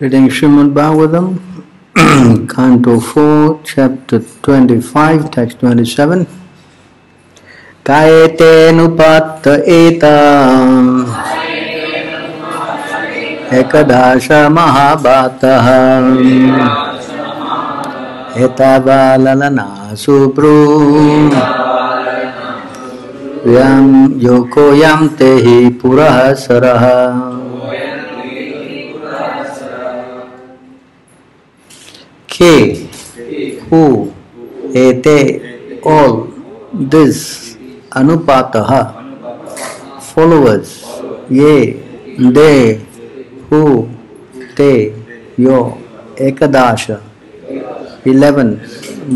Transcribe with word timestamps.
Reading 0.00 0.30
Srimad 0.30 0.72
Bhagavatam, 0.72 1.38
Canto 2.48 2.98
4, 2.98 3.60
Chapter 3.62 4.20
25, 4.20 5.30
Text 5.30 5.58
27. 5.60 6.26
कायतेऽनुपात्त 7.86 9.46
एता 9.48 10.14
एकदाश 13.58 14.28
महाबातः 14.56 15.68
एतावाललना 18.44 19.66
सुब्रू 20.04 20.56
यं 23.56 23.90
योको 24.26 24.72
यं 24.82 25.06
ते 25.18 25.32
हि 25.44 25.58
पुरः 25.82 26.16
K, 32.40 32.88
who, 33.68 34.14
ete, 34.72 35.80
all, 35.84 36.26
this, 36.72 37.54
anupataha, 37.90 38.80
followers, 40.00 40.70
ye, 41.28 41.72
they, 42.16 42.80
who, 43.50 43.90
te, 44.56 44.94
yo, 45.36 45.76
ekadasha, 46.16 47.02
eleven, 48.06 48.56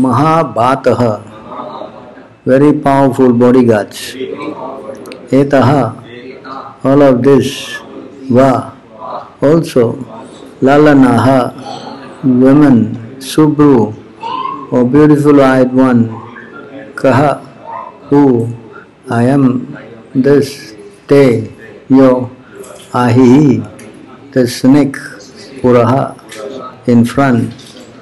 mahabhataha, 0.03 1.13
very 2.45 2.73
powerful 2.73 3.33
bodyguards, 3.33 4.13
etaha, 5.31 5.81
all 6.83 7.01
of 7.01 7.23
this, 7.23 7.77
va, 8.29 8.71
also, 9.41 9.93
lalanaha, 10.61 11.39
women, 12.23 13.01
Subru, 13.25 13.95
O 14.71 14.85
beautiful 14.85 15.41
eyed 15.41 15.73
one, 15.73 16.09
Kaha, 16.93 17.41
who, 18.09 18.55
I 19.09 19.23
am 19.23 19.75
this, 20.13 20.75
day, 21.07 21.51
Yo, 21.89 22.29
Ahi, 22.93 23.63
the 24.31 24.47
snake, 24.47 24.97
Puraha, 25.59 26.05
in 26.87 27.03
front, 27.03 27.49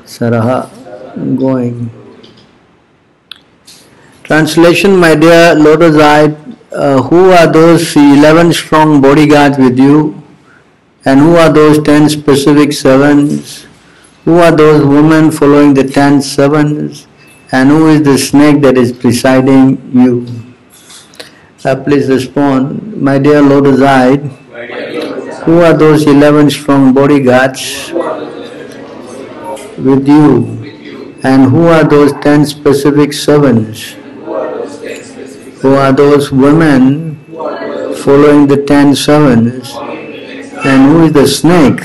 Saraha, 0.03 0.67
going. 1.37 1.89
Translation, 4.23 4.97
my 4.97 5.15
dear 5.15 5.55
lotus 5.55 5.95
eyed, 6.01 6.35
uh, 6.73 7.01
who 7.03 7.31
are 7.31 7.47
those 7.47 7.95
eleven 7.95 8.51
strong 8.51 8.99
bodyguards 8.99 9.57
with 9.57 9.79
you? 9.79 10.21
And 11.05 11.19
who 11.19 11.35
are 11.35 11.51
those 11.51 11.81
ten 11.83 12.09
specific 12.09 12.73
servants? 12.73 13.67
Who 14.25 14.37
are 14.39 14.55
those 14.55 14.85
women 14.85 15.31
following 15.31 15.73
the 15.73 15.83
ten 15.83 16.21
servants? 16.21 17.07
And 17.51 17.69
who 17.69 17.89
is 17.89 18.03
the 18.03 18.17
snake 18.17 18.61
that 18.61 18.77
is 18.77 18.93
presiding 18.93 19.91
you? 19.93 20.25
Uh, 21.65 21.75
please 21.83 22.07
respond, 22.07 23.01
my 23.01 23.19
dear 23.19 23.41
lotus 23.41 23.81
eyed. 23.81 24.21
Who 25.43 25.59
are 25.59 25.73
those 25.73 26.07
eleven 26.07 26.49
strong 26.49 26.93
bodyguards 26.93 27.91
with 29.77 30.07
you? 30.07 31.19
And 31.23 31.49
who 31.51 31.67
are 31.67 31.83
those 31.83 32.13
ten 32.21 32.45
specific 32.45 33.11
servants? 33.11 33.91
Who 35.61 35.73
are 35.75 35.91
those 35.91 36.31
women 36.31 37.17
following 38.05 38.47
the 38.47 38.63
ten 38.65 38.95
servants? 38.95 39.75
And 39.75 40.91
who 40.91 41.03
is 41.07 41.11
the 41.11 41.27
snake 41.27 41.81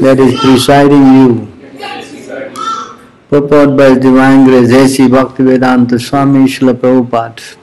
that 0.00 0.18
is 0.18 0.40
presiding 0.40 1.04
you? 1.20 1.49
Purport 3.30 3.76
by 3.76 3.94
Divine 3.94 4.44
Grace 4.44 4.72
A.C. 4.72 5.06
Bhaktivedanta 5.06 6.00
Swami 6.00 6.48
Srila 6.48 6.74
Prabhupada. 6.74 7.56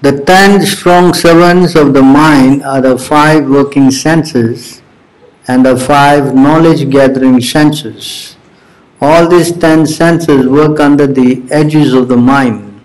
The 0.00 0.24
ten 0.24 0.64
strong 0.64 1.12
servants 1.12 1.74
of 1.74 1.92
the 1.92 2.00
mind 2.02 2.62
are 2.62 2.80
the 2.80 2.96
five 2.96 3.46
working 3.46 3.90
senses 3.90 4.80
and 5.48 5.66
the 5.66 5.76
five 5.76 6.34
knowledge 6.34 6.88
gathering 6.88 7.42
senses. 7.42 8.38
All 9.02 9.28
these 9.28 9.52
ten 9.52 9.86
senses 9.86 10.46
work 10.46 10.80
under 10.80 11.06
the 11.06 11.44
edges 11.50 11.92
of 11.92 12.08
the 12.08 12.16
mind. 12.16 12.80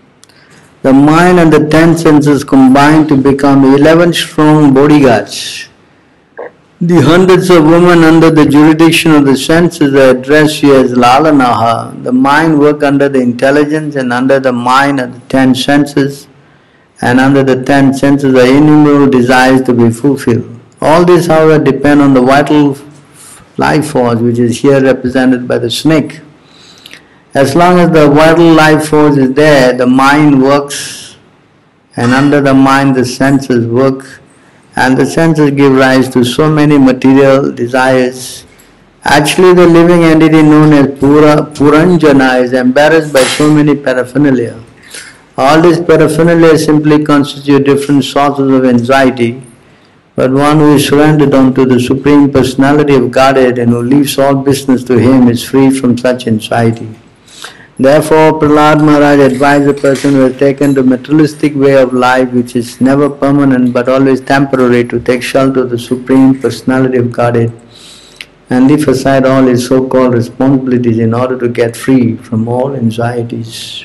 The 0.81 0.91
mind 0.91 1.39
and 1.39 1.53
the 1.53 1.65
ten 1.69 1.97
senses 1.97 2.43
combine 2.43 3.07
to 3.07 3.15
become 3.15 3.63
eleven 3.63 4.11
strong 4.11 4.73
bodyguards. 4.73 5.69
The 6.85 6.99
hundreds 6.99 7.49
of 7.49 7.63
women 7.63 8.03
under 8.03 8.29
the 8.29 8.45
jurisdiction 8.45 9.11
of 9.11 9.23
the 9.23 9.37
senses 9.37 9.95
are 9.95 10.09
addressed 10.17 10.59
here 10.59 10.81
as 10.83 10.91
Lalanaha. 10.91 12.03
The 12.03 12.11
mind 12.11 12.59
work 12.59 12.83
under 12.83 13.07
the 13.07 13.21
intelligence 13.21 13.95
and 13.95 14.11
under 14.11 14.37
the 14.37 14.51
mind 14.51 14.99
are 14.99 15.07
the 15.07 15.21
ten 15.29 15.55
senses 15.55 16.27
and 17.01 17.21
under 17.21 17.41
the 17.41 17.63
ten 17.63 17.93
senses 17.93 18.35
are 18.35 18.45
innumerable 18.45 19.09
desires 19.09 19.61
to 19.61 19.73
be 19.73 19.91
fulfilled. 19.91 20.59
All 20.81 21.05
this 21.05 21.27
however 21.27 21.63
depend 21.63 22.01
on 22.01 22.13
the 22.13 22.21
vital 22.21 22.77
life 23.55 23.91
force 23.91 24.19
which 24.19 24.39
is 24.39 24.59
here 24.59 24.81
represented 24.81 25.47
by 25.47 25.59
the 25.59 25.71
snake. 25.71 26.19
As 27.33 27.55
long 27.55 27.79
as 27.79 27.91
the 27.91 28.09
vital 28.09 28.51
life 28.51 28.89
force 28.89 29.15
is 29.15 29.31
there, 29.31 29.71
the 29.71 29.87
mind 29.87 30.43
works 30.43 31.15
and 31.95 32.11
under 32.11 32.41
the 32.41 32.53
mind 32.53 32.93
the 32.93 33.05
senses 33.05 33.65
work 33.67 34.19
and 34.75 34.97
the 34.97 35.05
senses 35.05 35.51
give 35.51 35.73
rise 35.73 36.09
to 36.09 36.23
so 36.23 36.49
many 36.49 36.77
material 36.77 37.51
desires. 37.51 38.45
Actually, 39.03 39.53
the 39.53 39.67
living 39.67 40.03
entity 40.03 40.41
known 40.41 40.73
as 40.73 40.99
Pura, 40.99 41.45
Puranjana 41.53 42.41
is 42.41 42.53
embarrassed 42.53 43.13
by 43.13 43.23
so 43.23 43.53
many 43.53 43.75
paraphernalia. 43.75 44.59
All 45.37 45.61
these 45.61 45.79
paraphernalia 45.79 46.57
simply 46.57 47.03
constitute 47.03 47.65
different 47.65 48.03
sources 48.03 48.49
of 48.51 48.65
anxiety, 48.65 49.41
but 50.15 50.31
one 50.31 50.59
who 50.59 50.75
is 50.75 50.87
surrendered 50.87 51.33
unto 51.33 51.65
the 51.65 51.79
Supreme 51.79 52.31
Personality 52.31 52.95
of 52.95 53.11
Godhead 53.11 53.57
and 53.57 53.71
who 53.71 53.81
leaves 53.81 54.17
all 54.17 54.35
business 54.35 54.83
to 54.85 54.97
Him 54.97 55.27
is 55.27 55.43
free 55.43 55.69
from 55.69 55.97
such 55.97 56.27
anxiety. 56.27 56.87
Therefore, 57.82 58.32
Prahlad 58.40 58.84
Maharaj 58.84 59.20
advised 59.20 59.68
a 59.68 59.74
person 59.74 60.14
who 60.14 60.20
has 60.20 60.36
taken 60.36 60.74
the 60.74 60.82
materialistic 60.82 61.54
way 61.54 61.80
of 61.80 61.92
life, 61.92 62.32
which 62.32 62.56
is 62.56 62.80
never 62.80 63.08
permanent 63.08 63.72
but 63.72 63.88
always 63.88 64.20
temporary, 64.20 64.84
to 64.88 64.98
take 64.98 65.22
shelter 65.22 65.62
of 65.62 65.70
the 65.70 65.78
Supreme 65.78 66.40
Personality 66.40 66.98
of 66.98 67.12
Godhead 67.12 67.52
and 68.50 68.66
leave 68.66 68.88
aside 68.88 69.26
all 69.26 69.44
his 69.44 69.66
so 69.66 69.86
called 69.86 70.14
responsibilities 70.14 70.98
in 70.98 71.14
order 71.14 71.38
to 71.38 71.48
get 71.48 71.76
free 71.76 72.16
from 72.16 72.48
all 72.48 72.74
anxieties. 72.74 73.84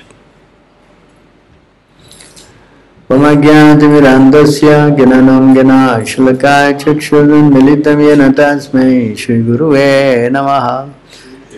ममज्ञातिमिरान्धस्य 3.11 4.69
ज्ञानं 4.97 5.53
ज्ञानाशुल्काय 5.53 6.73
चक्षुर्मिलितं 6.81 7.99
येन 8.01 8.31
तस्मै 8.37 8.89
श्रीगुरुवे 9.21 9.89
नमः 10.33 10.67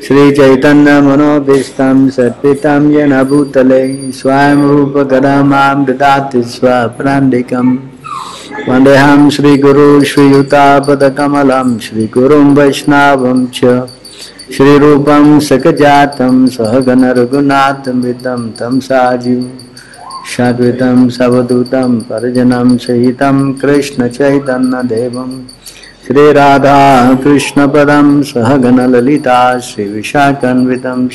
श्रीचैतन्यमनोभीष्टं 0.06 2.10
सत्पितं 2.10 2.90
येन 2.90 3.22
भूतले 3.22 4.12
स्वयं 4.12 4.68
रूपकदा 4.68 5.42
माँ 5.42 5.84
ददाति 5.84 6.42
स्वप्रान्तिकं 6.42 7.78
वन्देऽहं 8.68 9.30
श्रीगुरु 9.30 10.04
श्रीयुतापदकमलं, 10.04 11.78
श्रीगुरुं 11.78 12.54
वैष्णवं 12.54 13.46
च। 13.46 13.88
श्रीरूपं 14.56 15.40
सकजातं 15.40 16.46
सहगणरघुनाथमितं 16.46 18.50
तं 18.50 18.80
साजीव 18.80 19.50
साद्वैतं 20.36 21.08
सवदूतं 21.08 22.00
परिजनं 22.00 22.76
सहितं 22.76 23.52
कृष्णचैतन्यदेवम्। 23.52 25.59
श्रीराधा 26.10 26.78
कृष्णपदं 27.24 28.06
सहगणललिता 28.28 29.58
श्रीविशाखन्वितं 29.66 31.06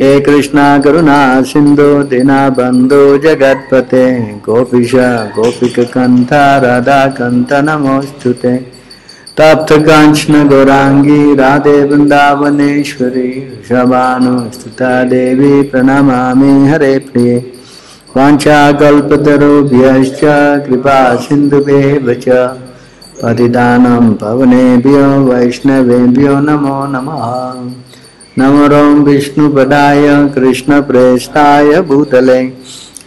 हे 0.00 0.10
कृष्णा 0.20 0.66
करुणा 0.78 1.42
सिन्धो 1.42 2.02
दीनाबन्धो 2.10 3.18
जगत्पते। 3.18 4.04
गोपीश 4.46 4.92
गोपिककन्थ 5.36 6.32
राधाकन्थ 6.64 7.52
नमोऽस्तु 7.70 8.32
ते 8.42 8.54
तप्तकाञ्चन 9.40 10.48
गौराङ्गी 10.48 11.34
राधे 11.34 11.82
वृन्दावनेश्वरी 11.84 13.30
वृषभानुस्तुता 13.48 14.92
देवी 15.16 15.62
प्रणमामि 15.72 16.68
हरे 16.68 16.98
प्रिये। 17.08 17.38
वाञ्छाकल्पतरुभ्यश्च 18.16 20.20
कृपा 20.68 21.00
सिन्धुभ्येव 21.26 22.16
च। 22.28 22.67
पतिदानं 23.22 24.14
पवनेभ्यो 24.14 25.24
वैष्णवेभ्यो 25.24 26.40
नमो 26.40 26.86
नमः। 26.86 27.24
नमो 28.38 29.04
विष्णुपदाय 29.04 30.28
कृष्णप्रेष्ठाय 30.34 31.80
भूतले। 31.80 32.48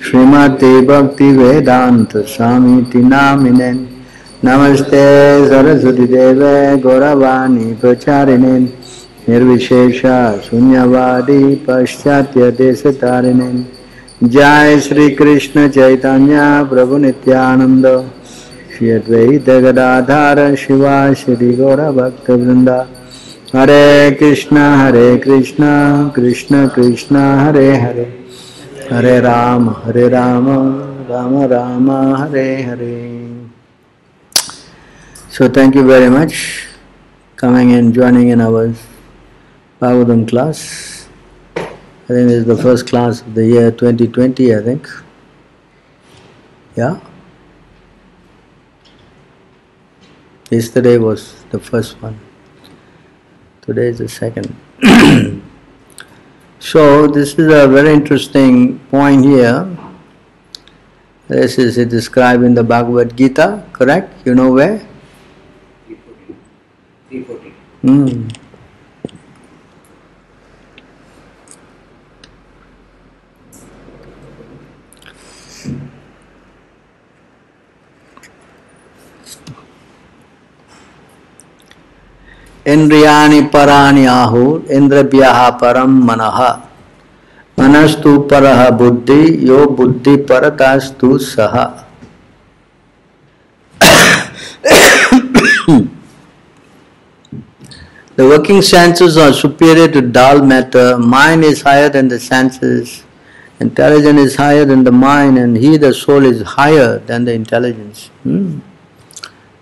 श्रीमते 0.05 0.81
भक्तिवेदान्त 0.81 2.17
स्वामीति 2.17 2.99
नामिने। 2.99 3.71
नमस्ते 4.45 5.05
सरस्वतीदेवे 5.49 6.77
गौरवाणी 6.77 7.73
प्रचारिणे। 7.73 8.59
निर्विशेष 9.29 10.01
शून्यवादी 10.45 11.55
पाश्चात्य 11.55 12.51
देशतारिणे। 12.51 13.51
जय 14.23 14.79
Shri 14.79 15.09
Krishna 15.09 15.69
Shri 18.81 19.37
दगदाधार 19.37 20.55
Shiva 20.55 21.13
Shri 21.13 21.53
Gaur 21.53 21.81
Bhakta 21.91 22.29
Vrinda. 22.29 22.77
Hare 23.55 24.11
Krishna 24.11 24.63
Hare 24.77 25.17
Krishna, 25.17 25.73
Krishna 26.15 26.67
Krishna, 26.67 27.41
Hare 27.41 27.75
Hare. 27.77 28.05
Hare 28.91 29.19
Ram 29.19 29.69
Hare 29.69 30.07
Ram 30.09 30.47
Ram 31.09 31.41
Ram, 31.43 31.91
Hare 31.91 32.63
Hare. 32.63 32.95
So 35.37 35.49
thank 35.49 35.75
you 35.75 35.83
very 35.83 36.09
much 36.09 36.33
coming 37.37 37.73
and 37.73 37.93
joining 37.93 38.31
in 38.31 38.41
our 38.41 38.67
पागोदम 39.81 40.23
class 40.23 40.63
I 41.57 42.17
think 42.17 42.31
is 42.31 42.49
the 42.51 42.57
first 42.63 42.89
class 42.89 43.23
of 43.27 43.35
the 43.35 43.39
year 43.39 43.71
2020 43.83 44.51
I 44.51 44.65
think 44.67 44.87
yeah? 46.79 47.10
Yesterday 50.51 50.97
was 50.97 51.45
the 51.49 51.59
first 51.59 51.95
one. 52.01 52.19
Today 53.61 53.87
is 53.87 53.99
the 53.99 54.09
second. 54.09 54.53
so, 56.59 57.07
this 57.07 57.39
is 57.39 57.47
a 57.47 57.69
very 57.69 57.93
interesting 57.93 58.77
point 58.91 59.23
here. 59.23 59.65
This 61.29 61.57
is 61.57 61.77
described 61.87 62.43
in 62.43 62.53
the 62.53 62.65
Bhagavad 62.65 63.15
Gita, 63.15 63.63
correct? 63.71 64.11
You 64.27 64.35
know 64.35 64.51
where? 64.51 64.85
340. 67.07 67.53
Hmm. 67.87 68.27
इंद्रियाणि 82.74 83.40
पराणि 83.54 84.06
आहुर 84.06 84.72
इंद्रभ्यः 84.76 85.48
परम 85.62 85.98
मनः 86.06 86.40
मनस्तु 87.58 88.18
परः 88.30 88.68
बुद्धि 88.78 89.22
यो 89.48 89.66
बुद्धि 89.78 90.16
परतास्तु 90.30 91.18
सः 91.18 91.56
The 98.16 98.26
working 98.26 98.62
senses 98.62 99.18
are 99.18 99.32
superior 99.34 99.88
to 99.88 100.00
dull 100.00 100.40
matter, 100.42 100.96
mind 100.96 101.44
is 101.44 101.60
higher 101.60 101.90
than 101.90 102.08
the 102.08 102.18
senses, 102.18 103.04
intelligence 103.60 104.20
is 104.20 104.36
higher 104.36 104.64
than 104.64 104.84
the 104.84 104.92
mind, 104.92 105.36
and 105.36 105.54
he, 105.54 105.76
the 105.76 105.92
soul, 105.92 106.24
is 106.24 106.40
higher 106.40 106.98
than 107.00 107.26
the 107.26 107.34
intelligence. 107.34 108.06
Hmm. 108.22 108.60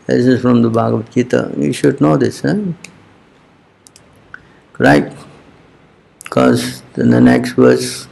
This 0.07 0.27
is 0.27 0.41
from 0.41 0.63
the 0.63 0.71
Bhagavad 0.71 1.11
Gita. 1.11 1.53
You 1.57 1.73
should 1.73 2.01
know 2.01 2.17
this, 2.17 2.43
huh? 2.43 2.55
Right? 4.80 5.14
Because 6.24 6.82
in 6.96 7.12
the 7.12 7.22
next 7.22 7.52
verse, 7.52 8.08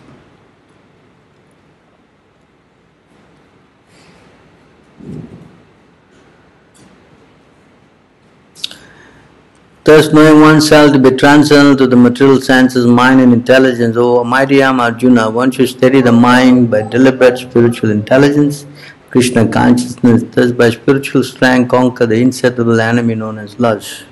Thus, 9.88 10.12
knowing 10.12 10.42
oneself 10.42 10.92
to 10.92 11.00
be 11.00 11.12
transcendental 11.12 11.78
to 11.78 11.88
the 11.88 11.96
material 11.96 12.42
senses, 12.42 12.86
mind, 12.86 13.22
and 13.22 13.32
intelligence, 13.32 13.96
O 13.96 14.22
mighty 14.22 14.62
Am 14.62 14.82
Arjuna, 14.82 15.30
one 15.30 15.50
should 15.50 15.70
steady 15.70 16.02
the 16.02 16.12
mind 16.12 16.70
by 16.70 16.82
deliberate 16.82 17.38
spiritual 17.38 17.92
intelligence, 17.92 18.66
Krishna 19.12 19.48
consciousness, 19.48 20.24
thus 20.36 20.52
by 20.52 20.72
spiritual 20.72 21.24
strength 21.24 21.70
conquer 21.70 22.06
the 22.06 22.20
inseparable 22.20 22.82
enemy 22.82 23.16
known 23.16 23.38
as 23.38 23.58
lust. 23.62 24.04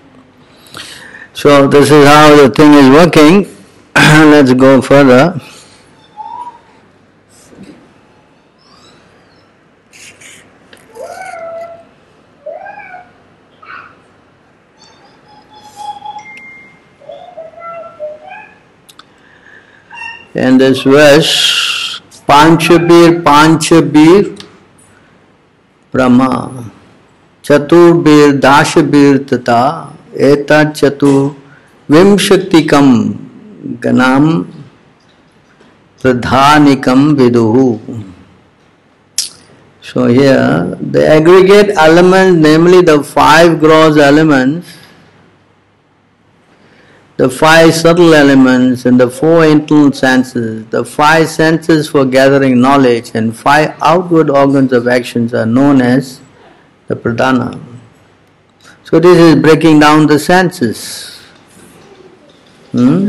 So, 1.35 1.67
this 1.67 1.91
is 1.91 2.07
how 2.07 2.33
the 2.35 2.49
thing 2.49 2.73
is 2.73 2.89
working. 2.89 3.53
Let's 3.95 4.53
go 4.53 4.81
further. 4.81 5.39
in 20.35 20.57
this 20.57 20.83
verse, 20.83 22.01
Panchabir, 22.27 23.23
Panchabir, 23.23 24.45
Brahma, 25.91 26.71
Chaturbir, 27.41 28.39
Dashabir 28.39 29.25
Tata, 29.25 29.94
Chatu, 30.15 31.35
Vimshaktikam, 31.89 33.77
Ganam, 33.79 34.51
Pradhanikam 35.99 37.15
Viduhu. 37.15 38.11
So 39.81 40.07
here, 40.07 40.75
the 40.81 41.07
aggregate 41.07 41.75
elements, 41.77 42.41
namely 42.41 42.81
the 42.81 43.03
five 43.03 43.59
gross 43.59 43.97
elements, 43.97 44.67
the 47.17 47.29
five 47.29 47.73
subtle 47.73 48.13
elements 48.13 48.85
and 48.85 48.99
the 48.99 49.09
four 49.09 49.45
internal 49.45 49.93
senses, 49.93 50.65
the 50.67 50.83
five 50.83 51.29
senses 51.29 51.87
for 51.87 52.03
gathering 52.03 52.59
knowledge, 52.59 53.11
and 53.13 53.37
five 53.37 53.75
outward 53.81 54.29
organs 54.29 54.73
of 54.73 54.87
actions 54.87 55.33
are 55.33 55.45
known 55.45 55.81
as 55.81 56.19
the 56.87 56.95
pradhana. 56.95 57.74
So 58.85 58.99
this 58.99 59.17
is 59.17 59.41
breaking 59.41 59.79
down 59.79 60.05
the 60.05 60.19
senses. 60.19 61.19
Hmm? 62.71 63.07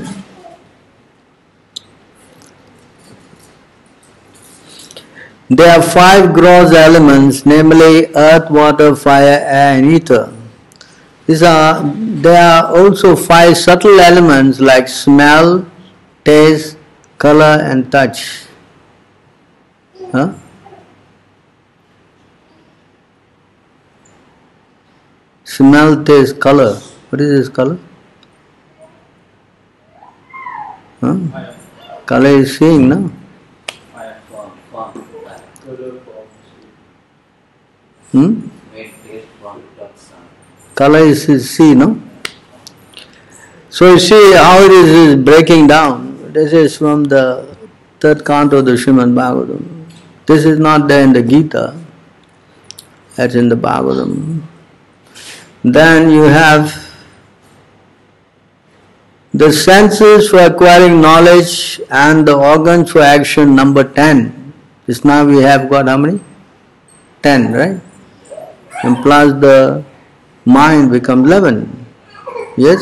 There 5.50 5.78
are 5.78 5.82
five 5.82 6.32
gross 6.32 6.73
elements, 6.73 7.44
namely 7.44 8.06
earth, 8.17 8.51
water, 8.51 8.96
fire, 8.96 9.39
air, 9.44 9.77
and 9.79 9.93
ether. 9.93 10.32
These 11.27 11.43
are, 11.43 11.82
there 11.84 12.43
are 12.43 12.74
also 12.74 13.15
five 13.15 13.58
subtle 13.58 14.01
elements 14.01 14.58
like 14.60 14.89
smell, 14.89 15.70
taste, 16.24 16.79
color, 17.19 17.60
and 17.62 17.93
touch. 17.93 18.46
Huh? 20.10 20.32
Smell, 25.46 26.03
taste, 26.03 26.41
color. 26.41 26.74
What 27.08 27.20
is 27.20 27.31
this 27.38 27.48
color? 27.48 27.79
Huh? 31.00 31.17
Color 32.05 32.31
is 32.41 32.58
seeing, 32.58 32.88
no? 32.88 33.12
Fire, 33.93 34.20
form, 34.29 34.50
form, 34.72 34.93
fire. 35.24 35.41
Hmm? 38.10 38.48
Color 40.74 40.98
is, 40.98 41.48
see, 41.48 41.76
no? 41.76 42.03
So 43.70 43.93
you 43.93 44.00
see 44.00 44.32
how 44.34 44.58
it 44.65 44.72
is, 44.72 45.15
breaking 45.15 45.69
down. 45.69 46.32
This 46.32 46.53
is 46.53 46.76
from 46.76 47.05
the 47.05 47.56
third 48.00 48.26
canto 48.26 48.58
of 48.58 48.65
the 48.65 48.72
Srimad 48.72 49.15
Bhagavatam. 49.15 49.86
This 50.26 50.44
is 50.44 50.58
not 50.58 50.88
there 50.88 51.05
in 51.05 51.12
the 51.12 51.22
Gita. 51.22 51.79
That's 53.15 53.36
in 53.36 53.48
the 53.48 53.55
Bhagavatam. 53.56 54.43
Then 55.67 56.11
you 56.11 56.23
have 56.23 56.73
the 59.35 59.53
senses 59.53 60.31
for 60.31 60.39
acquiring 60.39 61.01
knowledge 61.01 61.81
and 61.91 62.27
the 62.27 62.37
organs 62.37 62.93
for 62.93 63.01
action, 63.01 63.56
number 63.56 63.82
10. 63.82 64.53
Just 64.87 65.05
now 65.05 65.25
we 65.25 65.43
have 65.43 65.69
got 65.69 65.89
how 65.89 65.96
many? 65.96 66.20
10, 67.25 67.53
right? 67.53 67.81
And 68.85 68.96
plus 69.03 69.32
the 69.41 69.85
mind 70.44 70.93
becomes 70.93 71.27
11. 71.27 71.87
Yes? 72.56 72.81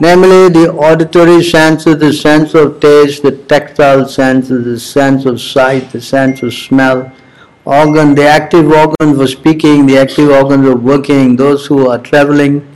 Namely, 0.00 0.48
the 0.48 0.72
auditory 0.72 1.40
senses, 1.44 1.98
the 1.98 2.12
sense 2.12 2.52
of 2.54 2.80
taste, 2.80 3.22
the 3.22 3.30
tactile 3.30 4.08
senses, 4.08 4.64
the 4.64 4.80
sense 4.80 5.24
of 5.24 5.40
sight, 5.40 5.92
the 5.92 6.00
sense 6.00 6.42
of 6.42 6.52
smell, 6.52 7.12
organ, 7.64 8.14
the 8.14 8.26
active 8.26 8.70
organs 8.70 9.18
were 9.18 9.26
speaking, 9.26 9.86
the 9.86 9.98
active 9.98 10.30
organs 10.30 10.66
were 10.66 10.76
working, 10.76 11.36
those 11.36 11.66
who 11.66 11.88
are 11.88 11.98
traveling, 11.98 12.66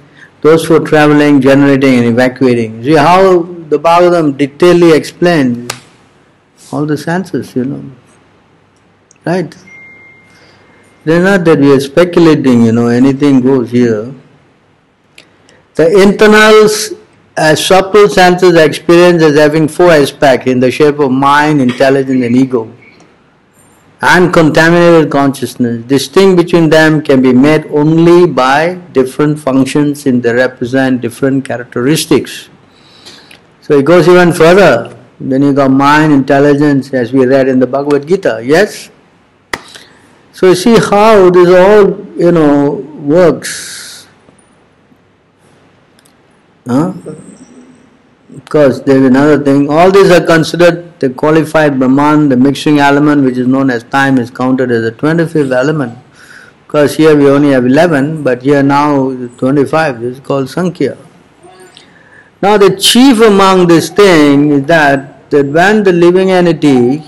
those 0.40 0.64
who 0.64 0.76
are 0.76 0.87
traveling, 0.87 1.40
generating 1.40 1.95
and 1.99 2.07
evacuating. 2.07 2.83
See 2.83 2.95
how 2.97 3.42
the 3.42 3.78
Bhagavatam 3.78 4.38
detailedly 4.38 4.97
explains 4.97 5.73
all 6.73 6.87
the 6.87 6.97
senses, 6.97 7.54
you 7.54 7.64
know. 7.64 7.85
Right? 9.25 9.54
Is 11.04 11.25
not 11.25 11.45
that 11.45 11.59
we 11.59 11.73
are 11.73 11.80
speculating, 11.80 12.64
you 12.64 12.73
know, 12.73 12.88
anything 12.88 13.40
goes 13.40 13.71
here. 13.71 14.14
The 15.75 16.02
internal 16.02 16.68
uh, 17.37 17.54
subtle 17.54 18.09
senses 18.09 18.54
experience 18.57 19.23
as 19.23 19.38
having 19.38 19.68
four 19.68 19.90
aspects 19.90 20.47
in 20.47 20.61
the 20.61 20.71
shape 20.71 20.99
of 20.99 21.11
mind, 21.11 21.62
intelligence, 21.62 22.25
and 22.25 22.37
ego. 22.37 22.71
And 24.00 24.32
contaminated 24.32 25.10
consciousness. 25.10 25.84
Distinct 25.84 26.36
between 26.36 26.70
them 26.70 27.02
can 27.02 27.20
be 27.20 27.32
made 27.32 27.66
only 27.66 28.26
by 28.26 28.74
different 28.92 29.40
functions 29.40 30.06
in 30.06 30.20
they 30.20 30.32
represent 30.32 31.00
different 31.00 31.44
characteristics. 31.44 32.48
So 33.60 33.76
it 33.76 33.84
goes 33.84 34.06
even 34.06 34.32
further. 34.32 34.96
Then 35.20 35.42
you 35.42 35.52
got 35.52 35.72
mind, 35.72 36.12
intelligence, 36.12 36.94
as 36.94 37.12
we 37.12 37.26
read 37.26 37.48
in 37.48 37.58
the 37.58 37.66
Bhagavad 37.66 38.06
Gita. 38.06 38.40
Yes? 38.44 38.90
So 40.32 40.46
you 40.50 40.54
see 40.54 40.78
how 40.78 41.28
this 41.30 41.48
all, 41.48 41.98
you 42.16 42.30
know, 42.30 42.74
works. 43.02 44.06
Huh? 46.64 46.92
Because 48.32 48.80
there 48.84 48.98
is 48.98 49.06
another 49.06 49.42
thing. 49.42 49.68
All 49.68 49.90
these 49.90 50.10
are 50.12 50.24
considered 50.24 50.88
the 51.00 51.10
qualified 51.10 51.78
Brahman, 51.78 52.28
the 52.28 52.36
mixing 52.36 52.78
element 52.78 53.24
which 53.24 53.38
is 53.38 53.46
known 53.46 53.70
as 53.70 53.84
time 53.84 54.18
is 54.18 54.30
counted 54.30 54.70
as 54.70 54.82
the 54.82 54.92
25th 54.92 55.54
element. 55.54 55.98
Because 56.66 56.96
here 56.96 57.16
we 57.16 57.28
only 57.28 57.50
have 57.50 57.64
11, 57.64 58.22
but 58.22 58.42
here 58.42 58.62
now 58.62 59.10
25, 59.38 60.00
this 60.00 60.18
is 60.18 60.20
called 60.20 60.50
Sankhya. 60.50 60.98
Now 62.42 62.56
the 62.56 62.76
chief 62.76 63.20
among 63.20 63.68
this 63.68 63.88
thing 63.90 64.50
is 64.50 64.66
that, 64.66 65.30
that 65.30 65.46
when 65.46 65.82
the 65.82 65.92
living 65.92 66.30
entity 66.30 67.02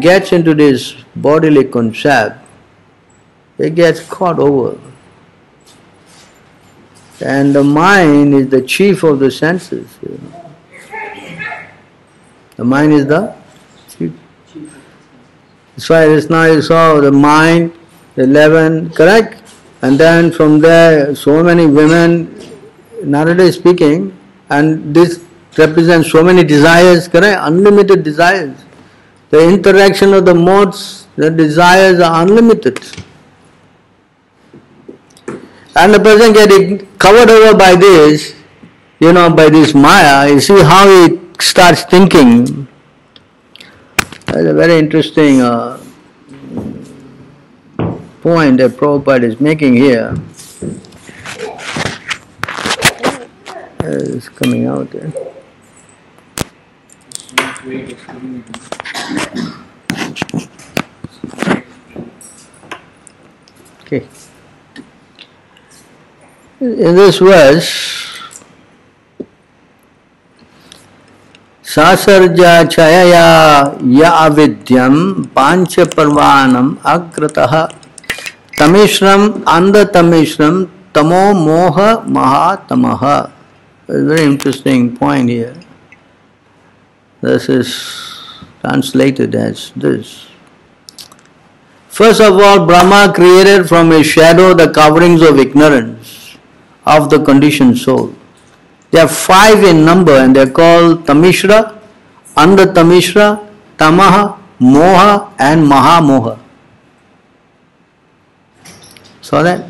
gets 0.00 0.32
into 0.32 0.54
this 0.54 0.94
bodily 1.14 1.64
concept, 1.64 2.44
it 3.58 3.74
gets 3.74 4.00
caught 4.08 4.38
over. 4.38 4.78
And 7.20 7.54
the 7.54 7.62
mind 7.62 8.34
is 8.34 8.48
the 8.48 8.62
chief 8.62 9.04
of 9.04 9.20
the 9.20 9.30
senses. 9.30 9.98
You 10.02 10.18
know. 10.18 10.41
The 12.62 12.68
mind 12.68 12.92
is 12.92 13.06
the 13.06 13.34
chief. 13.90 14.12
That's 15.74 15.88
why 15.90 16.06
just 16.06 16.30
now 16.30 16.44
you 16.44 16.62
saw 16.62 17.00
the 17.00 17.10
mind, 17.10 17.72
the 18.14 18.22
eleven, 18.22 18.90
correct? 18.90 19.42
And 19.82 19.98
then 19.98 20.30
from 20.30 20.60
there, 20.60 21.12
so 21.16 21.42
many 21.42 21.66
women, 21.66 22.38
Narada 23.02 23.42
is 23.42 23.56
speaking, 23.56 24.16
and 24.48 24.94
this 24.94 25.24
represents 25.58 26.12
so 26.12 26.22
many 26.22 26.44
desires, 26.44 27.08
correct? 27.08 27.40
Unlimited 27.42 28.04
desires. 28.04 28.56
The 29.30 29.42
interaction 29.42 30.14
of 30.14 30.24
the 30.24 30.34
modes, 30.36 31.08
the 31.16 31.30
desires 31.30 31.98
are 31.98 32.22
unlimited. 32.22 32.78
And 35.74 35.94
the 35.94 35.98
person 35.98 36.32
getting 36.32 36.86
covered 36.98 37.28
over 37.28 37.58
by 37.58 37.74
this, 37.74 38.36
you 39.00 39.12
know, 39.12 39.30
by 39.30 39.48
this 39.48 39.74
Maya, 39.74 40.30
you 40.30 40.38
see 40.38 40.62
how 40.62 40.86
he 40.86 41.21
starts 41.42 41.82
thinking. 41.82 42.68
That's 44.26 44.46
a 44.46 44.54
very 44.54 44.78
interesting 44.78 45.40
uh, 45.40 45.82
point 48.22 48.58
that 48.58 48.72
Prabhupada 48.72 49.24
is 49.24 49.40
making 49.40 49.76
here. 49.76 50.14
It's 53.84 54.28
coming 54.28 54.66
out 54.66 54.90
there. 54.90 55.12
Okay. 63.82 64.06
In 66.60 66.94
this 66.94 67.18
verse, 67.18 68.01
सासर्जा 71.72 72.52
छयया 72.72 73.26
य 73.98 74.04
अविद्यम 74.04 74.96
पाँच 75.36 75.78
परवानम 75.94 76.74
अग्रतः 76.92 77.54
तमिश्रम 78.58 79.28
अंध 79.52 79.76
तमिश्रम 79.94 80.62
तमो 80.96 81.22
मोह 81.44 81.80
महातमः 82.16 83.04
very 83.88 84.24
interesting 84.24 84.84
point 84.96 85.30
here 85.30 85.54
this 87.22 87.48
is 87.48 87.74
translated 88.60 89.34
as 89.34 89.66
this 89.76 90.14
first 91.92 92.20
of 92.20 92.38
all 92.38 92.66
brahma 92.66 93.02
created 93.14 93.68
from 93.68 93.90
his 93.90 94.06
shadow 94.06 94.54
the 94.54 94.72
coverings 94.80 95.22
of 95.22 95.38
ignorance 95.38 96.36
of 96.86 97.08
the 97.10 97.24
conditioned 97.30 97.78
soul 97.78 98.12
there 98.92 99.04
are 99.06 99.08
five 99.08 99.64
in 99.64 99.84
number 99.86 100.12
and 100.12 100.36
they 100.36 100.42
are 100.42 100.50
called 100.50 101.06
Tamishra, 101.06 101.80
Anda 102.36 102.66
Tamishra, 102.66 103.48
Tamaha, 103.78 104.38
Moha 104.60 105.32
and 105.38 105.66
Mahamoha. 105.66 106.38
Saw 109.22 109.42
that? 109.42 109.66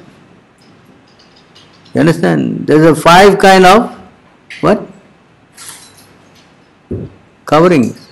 You 1.94 2.00
understand? 2.00 2.66
There's 2.66 2.84
a 2.84 3.00
five 3.00 3.38
kind 3.38 3.64
of 3.64 3.96
what? 4.60 4.82
Coverings. 7.46 8.08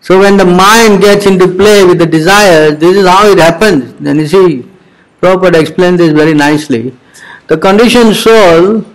So 0.00 0.20
when 0.20 0.38
the 0.38 0.46
mind 0.46 1.02
gets 1.02 1.26
into 1.26 1.46
play 1.46 1.84
with 1.84 1.98
the 1.98 2.06
desires, 2.06 2.78
this 2.78 2.96
is 2.96 3.06
how 3.06 3.26
it 3.26 3.38
happens. 3.38 3.92
Then 4.00 4.18
you 4.18 4.26
see, 4.26 4.66
Prabhupada 5.20 5.60
explained 5.60 6.00
this 6.00 6.12
very 6.12 6.32
nicely. 6.32 6.96
The 7.48 7.58
conditioned 7.58 8.16
soul 8.16 8.86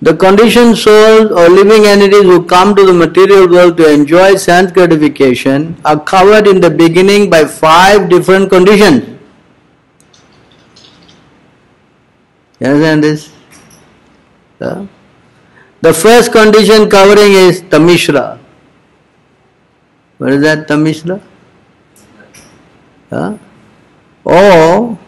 The 0.00 0.14
conditioned 0.16 0.78
souls 0.78 1.32
or 1.32 1.48
living 1.48 1.84
entities 1.84 2.22
who 2.22 2.44
come 2.46 2.74
to 2.76 2.84
the 2.86 2.92
material 2.92 3.48
world 3.48 3.76
to 3.78 3.92
enjoy 3.92 4.36
sense 4.36 4.70
gratification 4.70 5.76
are 5.84 5.98
covered 5.98 6.46
in 6.46 6.60
the 6.60 6.70
beginning 6.70 7.28
by 7.28 7.44
five 7.44 8.08
different 8.08 8.48
conditions. 8.48 9.18
You 12.60 12.68
understand 12.68 13.02
this? 13.02 13.32
The 14.60 15.92
first 15.92 16.32
condition 16.32 16.88
covering 16.88 17.32
is 17.32 17.62
Tamishra. 17.62 18.38
What 20.18 20.32
is 20.32 20.42
that 20.42 20.68
Tamishra? 20.68 21.20
Or 24.28 24.98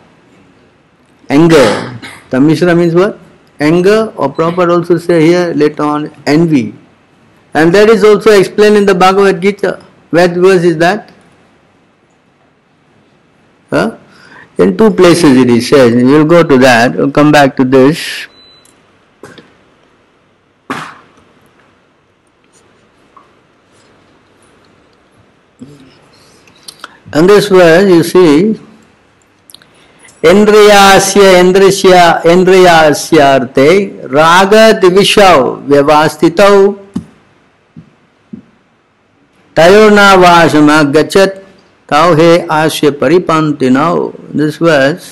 anger. 1.28 1.98
Tamishra 2.30 2.76
means 2.76 2.94
what? 2.94 3.18
Anger, 3.60 4.12
or 4.16 4.32
Prabhupada 4.32 4.78
also 4.78 4.96
say 4.96 5.26
here 5.26 5.52
later 5.54 5.82
on 5.82 6.10
envy. 6.26 6.74
And 7.52 7.74
that 7.74 7.90
is 7.90 8.02
also 8.02 8.30
explained 8.30 8.76
in 8.76 8.86
the 8.86 8.94
Bhagavad 8.94 9.42
Gita. 9.42 9.84
What 10.10 10.30
verse 10.30 10.64
is 10.64 10.78
that? 10.78 11.12
Huh? 13.68 13.98
In 14.56 14.76
two 14.76 14.90
places 14.90 15.36
it 15.36 15.50
is 15.50 15.68
said. 15.68 15.94
We'll 15.94 16.24
go 16.24 16.42
to 16.42 16.58
that. 16.58 16.94
We'll 16.94 17.12
come 17.12 17.30
back 17.30 17.56
to 17.56 17.64
this. 17.64 18.26
And 27.12 27.28
this 27.28 27.48
verse, 27.48 27.90
you 27.90 28.04
see, 28.04 28.69
इंद्रियास्य 30.22 31.40
इंद्रिया 31.40 32.80
राग 34.14 34.54
दिविषौ 34.80 35.36
व्यवस्थित 35.68 36.40
तयोर्नावासम 39.56 40.68
गचत 40.92 41.40
तौ 41.88 42.12
हे 42.14 42.30
आस्य 42.52 42.90
परिपंति 43.00 43.70
नौ 43.70 43.94
this 44.36 44.60
verse 44.62 45.08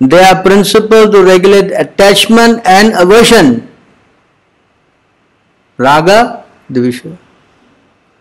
they 0.00 0.20
are 0.20 0.34
principle 0.42 1.10
to 1.12 1.22
regulate 1.24 1.72
attachment 1.80 2.66
and 2.66 2.94
aversion 2.96 3.50
raga 5.78 6.10
दिविषय 6.72 7.16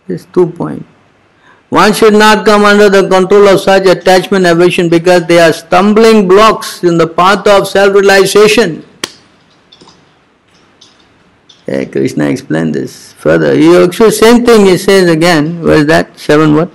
this 0.07 0.27
two 0.33 0.45
point 0.57 0.85
One 1.71 1.93
should 1.93 2.13
not 2.13 2.45
come 2.45 2.65
under 2.65 2.89
the 2.89 3.07
control 3.07 3.47
of 3.47 3.61
such 3.61 3.85
attachment 3.87 4.45
aversion 4.45 4.89
because 4.89 5.25
they 5.25 5.39
are 5.39 5.53
stumbling 5.53 6.27
blocks 6.27 6.83
in 6.83 6.97
the 6.97 7.07
path 7.07 7.47
of 7.47 7.67
self-realization. 7.67 8.85
Yeah, 11.67 11.85
Krishna 11.85 12.25
explained 12.25 12.75
this 12.75 13.13
further. 13.13 13.55
He 13.55 13.71
same 14.11 14.45
thing 14.45 14.65
he 14.65 14.77
says 14.77 15.09
again. 15.09 15.61
Where 15.63 15.77
is 15.77 15.85
that? 15.87 16.19
Seven 16.19 16.55
what? 16.55 16.69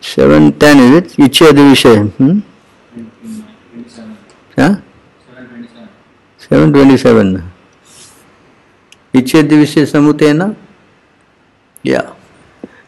Seven 0.00 0.58
ten 0.58 0.78
is 0.78 0.96
it? 0.98 1.04
Ichya 1.18 1.52
divisha. 1.52 2.10
Hmm? 2.10 2.40
Huh? 4.56 4.80
727. 6.52 7.50
Iccheti 9.14 9.56
Vishya 9.56 9.86
Samutena? 9.86 10.54
Yeah. 11.82 12.12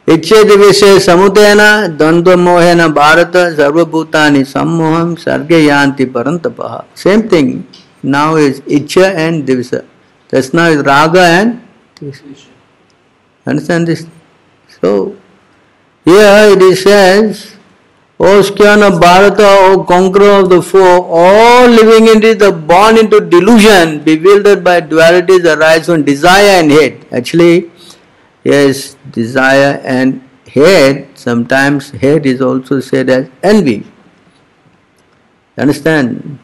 Iccheti 0.07 0.57
Vishya 0.57 0.99
Samutena 0.99 1.97
Dandva 1.97 2.37
Mohena 2.37 2.95
Bharata 2.95 3.55
Sarvabhutani 3.57 4.45
Sammoham 4.45 5.19
Sarge 5.19 5.67
Yanti 5.67 6.05
Parantapaha. 6.05 6.85
Same 6.95 7.27
thing. 7.27 7.67
Now 8.03 8.37
is 8.37 8.61
Ichcha 8.61 9.15
and 9.15 9.49
Divisa. 9.49 9.87
That's 10.29 10.53
now 10.53 10.67
is 10.67 10.85
Raga 10.85 11.21
and 11.21 11.67
Divisa. 11.97 12.49
Understand 13.47 13.89
this? 13.89 14.07
So, 14.81 15.17
here 16.05 16.51
it 16.53 16.61
is 16.61 16.83
says, 16.83 17.57
O 18.21 18.43
scion 18.43 18.83
of 18.83 19.01
Bharata, 19.01 19.47
O 19.47 19.85
conqueror 19.85 20.41
of 20.41 20.51
the 20.51 20.61
foe, 20.61 21.03
all 21.05 21.67
living 21.67 22.09
entities 22.11 22.43
are 22.43 22.53
born 22.53 22.99
into 22.99 23.21
delusion, 23.21 24.05
bewildered 24.05 24.63
by 24.63 24.83
dualities 24.83 25.45
arise 25.57 25.87
from 25.87 26.05
desire 26.05 26.61
and 26.61 26.71
hate. 26.71 27.05
Yes, 28.45 28.97
desire 29.11 29.81
and 29.85 30.23
hate, 30.47 31.19
sometimes 31.19 31.91
hate 31.91 32.27
is 32.27 32.43
also 32.43 32.81
said 32.81 33.09
as 33.09 33.31
envy. 33.43 33.87
Understand? 35.57 36.39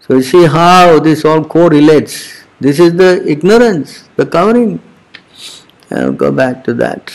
So 0.00 0.14
you 0.14 0.22
see 0.22 0.46
how 0.46 0.98
this 0.98 1.24
all 1.24 1.44
correlates. 1.44 2.42
This 2.60 2.80
is 2.80 2.94
the 2.94 3.22
ignorance, 3.28 4.08
the 4.16 4.24
covering. 4.24 4.80
I'll 5.90 6.12
go 6.12 6.32
back 6.32 6.64
to 6.64 6.74
that. 6.74 7.12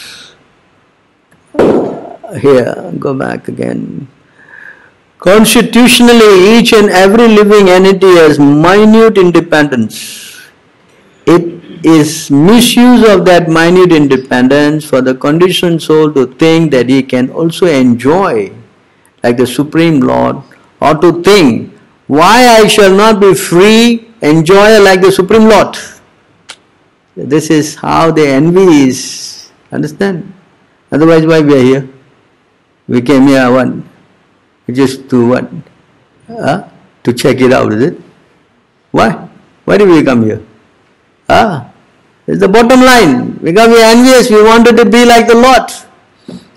Here, 2.39 2.93
go 2.99 3.13
back 3.13 3.47
again. 3.47 4.07
Constitutionally, 5.17 6.57
each 6.57 6.73
and 6.73 6.89
every 6.89 7.27
living 7.27 7.69
entity 7.69 8.13
has 8.17 8.37
minute 8.37 9.17
independence. 9.17 10.37
It 11.25 11.56
is 11.85 12.31
misuse 12.31 13.07
of 13.07 13.25
that 13.25 13.49
minute 13.49 13.91
independence 13.91 14.85
for 14.85 15.01
the 15.01 15.15
conditioned 15.15 15.81
soul 15.81 16.11
to 16.13 16.27
think 16.35 16.71
that 16.71 16.89
he 16.89 17.03
can 17.03 17.29
also 17.29 17.65
enjoy, 17.65 18.51
like 19.23 19.37
the 19.37 19.47
Supreme 19.47 19.99
Lord, 19.99 20.37
or 20.81 20.95
to 20.95 21.21
think, 21.23 21.73
why 22.07 22.47
I 22.59 22.67
shall 22.67 22.95
not 22.95 23.19
be 23.19 23.33
free, 23.33 24.09
enjoy 24.21 24.79
like 24.81 25.01
the 25.01 25.11
Supreme 25.11 25.49
Lord. 25.49 25.77
This 27.15 27.49
is 27.49 27.75
how 27.75 28.11
the 28.11 28.27
envy 28.27 28.87
is. 28.89 29.51
Understand? 29.71 30.33
Otherwise, 30.91 31.25
why 31.25 31.41
we 31.41 31.53
are 31.53 31.63
here? 31.63 31.89
We 32.87 33.01
came 33.01 33.27
here 33.27 33.51
what? 33.51 33.73
Just 34.71 35.09
to 35.09 35.27
what? 35.29 35.49
Uh, 36.29 36.69
to 37.03 37.13
check 37.13 37.41
it 37.41 37.51
out, 37.51 37.73
is 37.73 37.81
it? 37.81 38.01
Why? 38.91 39.27
Why 39.65 39.77
did 39.77 39.89
we 39.89 40.03
come 40.03 40.23
here? 40.23 40.41
Ah, 41.29 41.71
it's 42.25 42.39
the 42.39 42.47
bottom 42.47 42.81
line. 42.81 43.31
Because 43.43 43.67
we 43.69 43.81
are 43.81 43.91
envious, 43.91 44.29
we 44.29 44.43
wanted 44.43 44.77
to 44.77 44.85
be 44.85 45.05
like 45.05 45.27
the 45.27 45.35
Lord. 45.35 45.69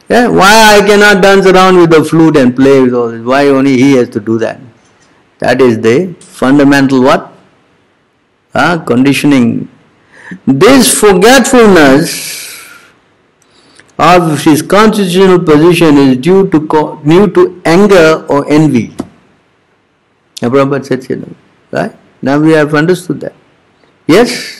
Yeah? 0.08 0.28
Why 0.28 0.78
I 0.78 0.86
cannot 0.86 1.22
dance 1.22 1.46
around 1.46 1.76
with 1.76 1.90
the 1.90 2.04
flute 2.04 2.36
and 2.36 2.54
play 2.54 2.80
with 2.80 2.94
all 2.94 3.08
this? 3.08 3.24
Why 3.24 3.46
only 3.48 3.76
he 3.76 3.92
has 3.94 4.08
to 4.10 4.20
do 4.20 4.38
that? 4.38 4.60
That 5.38 5.60
is 5.60 5.80
the 5.80 6.14
fundamental 6.20 7.02
what? 7.02 7.32
Ah, 8.54 8.82
conditioning. 8.86 9.68
This 10.46 10.92
forgetfulness 10.92 12.48
of 13.98 14.42
his 14.42 14.62
constitutional 14.62 15.38
position 15.40 15.96
is 15.98 16.16
due 16.16 16.48
to 16.50 16.66
co- 16.66 16.96
due 17.04 17.26
to 17.28 17.60
anger 17.64 18.24
or 18.28 18.48
envy. 18.50 18.94
Prabhupada 20.40 20.86
said, 20.86 21.36
right? 21.70 21.94
Now 22.22 22.38
we 22.38 22.52
have 22.52 22.74
understood 22.74 23.20
that. 23.20 23.34
Yes, 24.06 24.59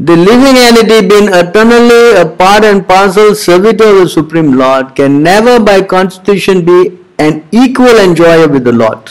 the 0.00 0.16
living 0.16 0.56
entity 0.56 1.06
being 1.08 1.28
eternally 1.32 2.16
a 2.20 2.26
part 2.26 2.64
and 2.64 2.86
parcel 2.86 3.34
servitor 3.34 3.86
of 3.86 3.98
the 3.98 4.08
Supreme 4.08 4.54
Lord 4.54 4.96
can 4.96 5.22
never 5.22 5.60
by 5.60 5.82
constitution 5.82 6.64
be 6.64 6.98
an 7.18 7.46
equal 7.52 7.96
enjoyer 7.98 8.48
with 8.48 8.64
the 8.64 8.72
Lord. 8.72 9.08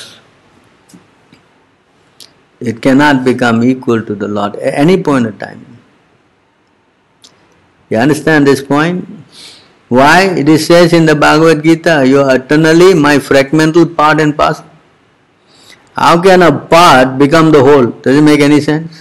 It 2.60 2.82
cannot 2.82 3.24
become 3.24 3.64
equal 3.64 4.04
to 4.04 4.14
the 4.14 4.28
Lord 4.28 4.58
at 4.58 4.74
any 4.74 5.02
point 5.02 5.26
of 5.26 5.40
time. 5.40 5.66
You 7.90 7.98
understand 7.98 8.46
this 8.46 8.62
point? 8.62 9.08
Why? 9.88 10.24
It 10.24 10.50
is 10.50 10.68
says 10.68 10.92
in 10.92 11.06
the 11.06 11.16
Bhagavad 11.16 11.64
Gita, 11.64 12.06
you 12.06 12.20
are 12.20 12.36
eternally 12.36 12.94
my 12.94 13.18
fragmental 13.18 13.96
part 13.96 14.20
and 14.20 14.36
parcel. 14.36 14.66
How 15.96 16.22
can 16.22 16.42
a 16.42 16.52
part 16.52 17.18
become 17.18 17.52
the 17.52 17.64
whole? 17.64 17.86
Does 17.86 18.18
it 18.18 18.22
make 18.22 18.42
any 18.42 18.60
sense? 18.60 19.00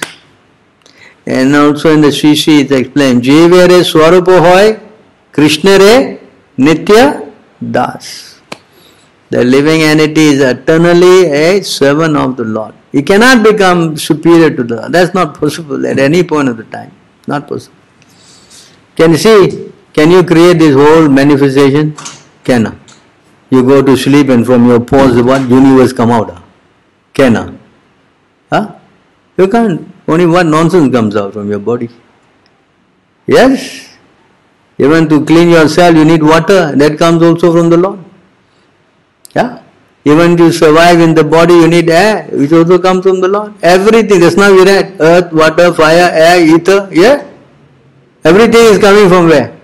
And 1.27 1.55
also 1.55 1.93
in 1.93 2.01
the 2.01 2.11
Sri 2.11 2.33
it 2.33 2.73
explained, 2.73 3.23
Jivere 3.23 3.83
Swarupo 3.83 4.81
Krishna 5.33 5.79
Re 5.79 6.21
Nitya 6.59 7.33
Das. 7.71 8.41
The 9.31 9.45
living 9.45 9.83
entity 9.83 10.27
is 10.27 10.41
eternally 10.41 11.27
a 11.31 11.63
servant 11.63 12.17
of 12.17 12.37
the 12.37 12.45
Lord. 12.45 12.75
He 12.91 13.03
cannot 13.03 13.43
become 13.43 13.97
superior 13.97 14.51
to 14.51 14.63
the 14.63 14.77
Lord. 14.77 14.93
That's 14.93 15.15
not 15.15 15.39
possible 15.39 15.87
at 15.87 15.99
any 15.99 16.23
point 16.23 16.49
of 16.49 16.59
the 16.59 16.65
time. 16.65 16.93
Not 17.27 17.49
possible. 17.49 17.77
Can 18.97 19.13
you 19.13 19.17
see? 19.17 19.73
Can 19.95 20.11
you 20.11 20.25
create 20.25 20.59
this 20.59 20.75
whole 20.75 21.09
manifestation? 21.09 21.97
Cannot. 22.45 22.77
You 23.51 23.63
go 23.63 23.83
to 23.83 23.97
sleep 23.97 24.29
and 24.29 24.45
from 24.45 24.67
your 24.67 24.81
pores 24.81 25.21
what 25.23 25.43
universe 25.49 25.93
come 25.93 26.11
out? 26.11 26.43
Cannot. 27.15 27.55
Huh? 28.51 28.75
You 29.37 29.49
can't. 29.49 29.92
Only 30.09 30.27
one 30.27 30.51
nonsense 30.51 30.93
comes 30.93 31.17
out 31.17 31.33
from 31.33 31.49
your 31.49 31.61
body. 31.61 31.89
Yes? 33.27 33.89
Even 34.79 35.09
to 35.09 35.25
clean 35.25 35.49
yourself 35.51 35.97
you 35.97 36.05
need 36.05 36.23
water. 36.23 36.75
That 36.75 36.99
comes 36.99 37.23
also 37.23 37.53
from 37.53 37.71
the 37.71 37.77
Lord. 37.77 38.01
Yeah? 39.35 39.63
Even 40.05 40.37
to 40.37 40.53
survive 40.53 41.01
in 41.01 41.15
the 41.15 41.23
body 41.23 41.55
you 41.55 41.69
need 41.69 41.89
air, 41.89 42.25
which 42.33 42.53
also 42.53 42.79
comes 42.79 43.05
from 43.05 43.21
the 43.21 43.29
Lord. 43.29 43.55
Everything, 43.63 44.19
that's 44.21 44.37
not 44.37 44.51
we 44.51 44.65
read. 44.65 44.97
Earth, 45.01 45.33
water, 45.33 45.73
fire, 45.73 46.11
air, 46.13 46.45
ether, 46.45 46.89
yeah? 46.91 47.29
Everything 48.25 48.63
is 48.73 48.79
coming 48.79 49.09
from 49.09 49.29
where? 49.29 49.57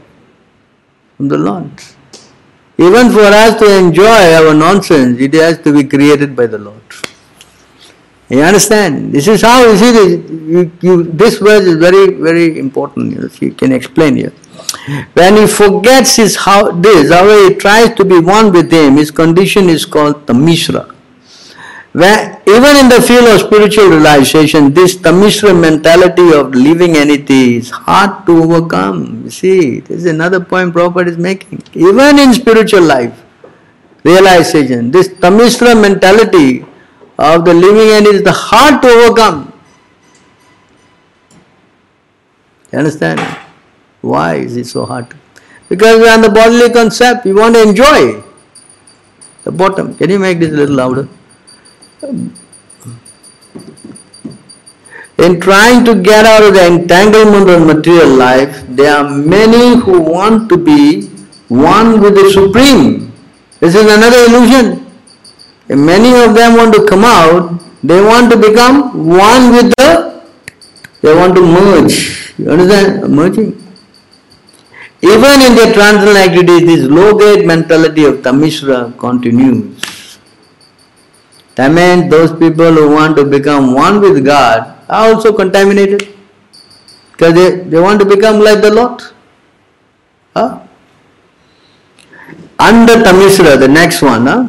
From 1.17 1.29
the 1.29 1.39
Lord. 1.39 1.71
Even 2.79 3.11
for 3.11 3.25
us 3.25 3.59
to 3.59 3.79
enjoy 3.79 4.35
our 4.35 4.55
nonsense, 4.55 5.19
it 5.21 5.35
has 5.35 5.59
to 5.59 5.73
be 5.73 5.83
created 5.83 6.37
by 6.37 6.47
the 6.47 6.59
Lord. 6.59 6.78
You 8.29 8.43
understand? 8.43 9.13
This 9.13 9.27
is 9.27 9.41
how 9.41 9.65
you 9.65 9.77
see 9.77 9.91
this. 9.91 10.31
You, 10.31 10.73
you, 10.81 11.03
this 11.05 11.39
verse 11.39 11.65
is 11.65 11.77
very, 11.77 12.13
very 12.13 12.59
important. 12.59 13.13
You, 13.13 13.21
know, 13.21 13.29
you 13.41 13.53
can 13.53 13.73
explain 13.73 14.17
here. 14.17 14.33
When 15.15 15.37
he 15.37 15.47
forgets 15.47 16.17
his 16.17 16.37
how 16.37 16.73
this, 16.73 17.11
however 17.11 17.49
he 17.49 17.55
tries 17.55 17.95
to 17.95 18.05
be 18.05 18.19
one 18.19 18.53
with 18.53 18.71
him, 18.71 18.97
his 18.97 19.11
condition 19.11 19.71
is 19.71 19.87
called 19.87 20.27
tamishra. 20.27 20.95
Where, 21.93 22.43
even 22.47 22.77
in 22.77 22.89
the 22.91 23.01
field 23.01 23.29
of 23.29 23.41
spiritual 23.41 23.89
realization, 23.89 24.75
this 24.75 24.95
tamishra 24.97 25.59
mentality 25.59 26.33
of 26.33 26.55
leaving 26.55 26.97
entity 26.97 27.57
is 27.57 27.71
hard 27.71 28.27
to 28.27 28.43
overcome. 28.43 29.25
You 29.25 29.31
see, 29.31 29.81
this 29.81 30.01
is 30.01 30.07
another 30.07 30.41
point 30.41 30.75
Prabhupada 30.75 31.09
is 31.09 31.17
making. 31.17 31.63
Even 31.73 32.19
in 32.19 32.35
spiritual 32.35 32.83
life, 32.83 33.25
realization, 34.05 34.91
this 34.91 35.09
tamishra 35.09 35.81
mentality 35.81 36.67
of 37.19 37.45
the 37.45 37.53
living 37.53 37.89
entity 37.89 38.17
is 38.17 38.23
the 38.23 38.33
hard 38.33 38.81
to 38.83 38.89
overcome. 38.89 39.53
You 42.73 42.79
understand? 42.79 43.21
Why 44.01 44.37
is 44.37 44.57
it 44.57 44.67
so 44.67 44.87
hard? 44.87 45.15
Because 45.69 45.99
we 45.99 46.09
are 46.09 46.15
on 46.15 46.23
the 46.23 46.31
bodily 46.31 46.71
concept, 46.71 47.25
we 47.25 47.33
want 47.33 47.55
to 47.55 47.63
enjoy 47.63 48.23
the 49.45 49.53
bottom. 49.53 49.97
Can 49.97 50.11
you 50.11 50.19
make 50.19 50.39
this 50.39 50.51
a 50.51 50.57
little 50.57 50.77
louder? 50.77 51.09
In 55.19 55.41
trying 55.41 55.85
to 55.85 56.01
get 56.01 56.25
out 56.25 56.45
of 56.45 56.55
the 56.55 56.67
entanglement 56.67 57.51
of 57.51 57.67
material 57.67 58.09
life, 58.09 58.65
there 58.69 58.97
are 58.97 59.11
many 59.11 59.77
who 59.81 60.01
want 60.01 60.49
to 60.49 60.57
be 60.57 61.09
one 61.49 62.01
with 62.01 62.15
the 62.15 62.31
Supreme. 62.31 63.13
This 63.59 63.75
is 63.75 63.83
another 63.83 64.19
illusion. 64.27 64.88
And 65.69 65.85
many 65.85 66.15
of 66.25 66.35
them 66.35 66.57
want 66.57 66.75
to 66.75 66.87
come 66.87 67.05
out, 67.05 67.61
they 67.83 68.01
want 68.01 68.31
to 68.33 68.37
become 68.37 69.07
one 69.07 69.53
with 69.53 69.73
the, 69.77 70.23
they 71.03 71.15
want 71.15 71.35
to 71.37 71.43
merge. 71.43 72.35
You 72.39 72.51
understand? 72.51 73.13
Merging. 73.13 73.65
Even 75.01 75.41
in 75.43 75.55
their 75.55 75.73
transcendental 75.73 76.17
activities, 76.17 76.67
this 76.67 76.91
low-grade 76.91 77.47
mentality 77.47 78.05
of 78.05 78.17
Tamishra 78.17 78.99
continues. 78.99 80.19
That 81.55 81.73
means 81.73 82.11
those 82.11 82.33
people 82.33 82.73
who 82.73 82.91
want 82.91 83.17
to 83.17 83.25
become 83.25 83.75
one 83.75 84.01
with 84.01 84.25
God 84.25 84.75
are 84.89 85.13
also 85.13 85.33
contaminated. 85.33 86.15
Because 87.13 87.35
they, 87.35 87.57
they 87.65 87.81
want 87.81 88.01
to 88.01 88.07
become 88.07 88.41
like 88.41 88.61
the 88.61 88.73
Lord. 88.73 89.03
Huh? 90.35 90.61
Andha 92.59 93.03
Tamishra, 93.05 93.59
the 93.59 93.69
next 93.69 94.03
one, 94.03 94.27
huh? 94.27 94.49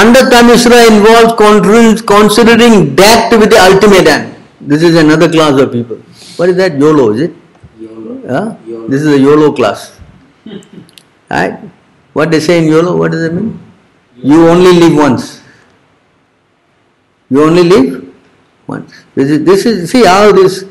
Andha 0.00 0.22
Tamisra 0.32 0.78
involves 0.92 1.32
considering- 1.42 1.98
considering 2.12 2.94
death 3.00 3.30
to 3.30 3.38
be 3.42 3.46
the 3.54 3.60
ultimate 3.68 4.06
end. 4.14 4.34
This 4.60 4.82
is 4.88 4.94
another 5.04 5.28
class 5.34 5.60
of 5.64 5.70
people. 5.72 5.98
What 6.38 6.48
is 6.48 6.56
that? 6.56 6.78
YOLO, 6.84 7.12
is 7.14 7.20
it? 7.26 7.32
YOLO. 7.80 8.14
Huh? 8.28 8.54
YOLO. 8.66 8.88
This 8.88 9.02
is 9.02 9.12
a 9.16 9.18
YOLO 9.26 9.52
class. 9.52 9.92
right? 11.30 11.58
What 12.12 12.30
they 12.30 12.40
say 12.40 12.58
in 12.62 12.68
YOLO, 12.72 12.96
what 12.96 13.12
does 13.12 13.24
it 13.28 13.34
mean? 13.34 13.60
You 14.16 14.48
only 14.48 14.72
live 14.72 14.96
once. 14.96 15.42
You 17.30 17.42
only 17.44 17.64
live 17.64 17.86
once. 18.66 18.92
This 19.14 19.30
is, 19.30 19.44
this 19.44 19.66
is 19.66 19.90
see 19.90 20.04
how 20.04 20.32
this, 20.32 20.64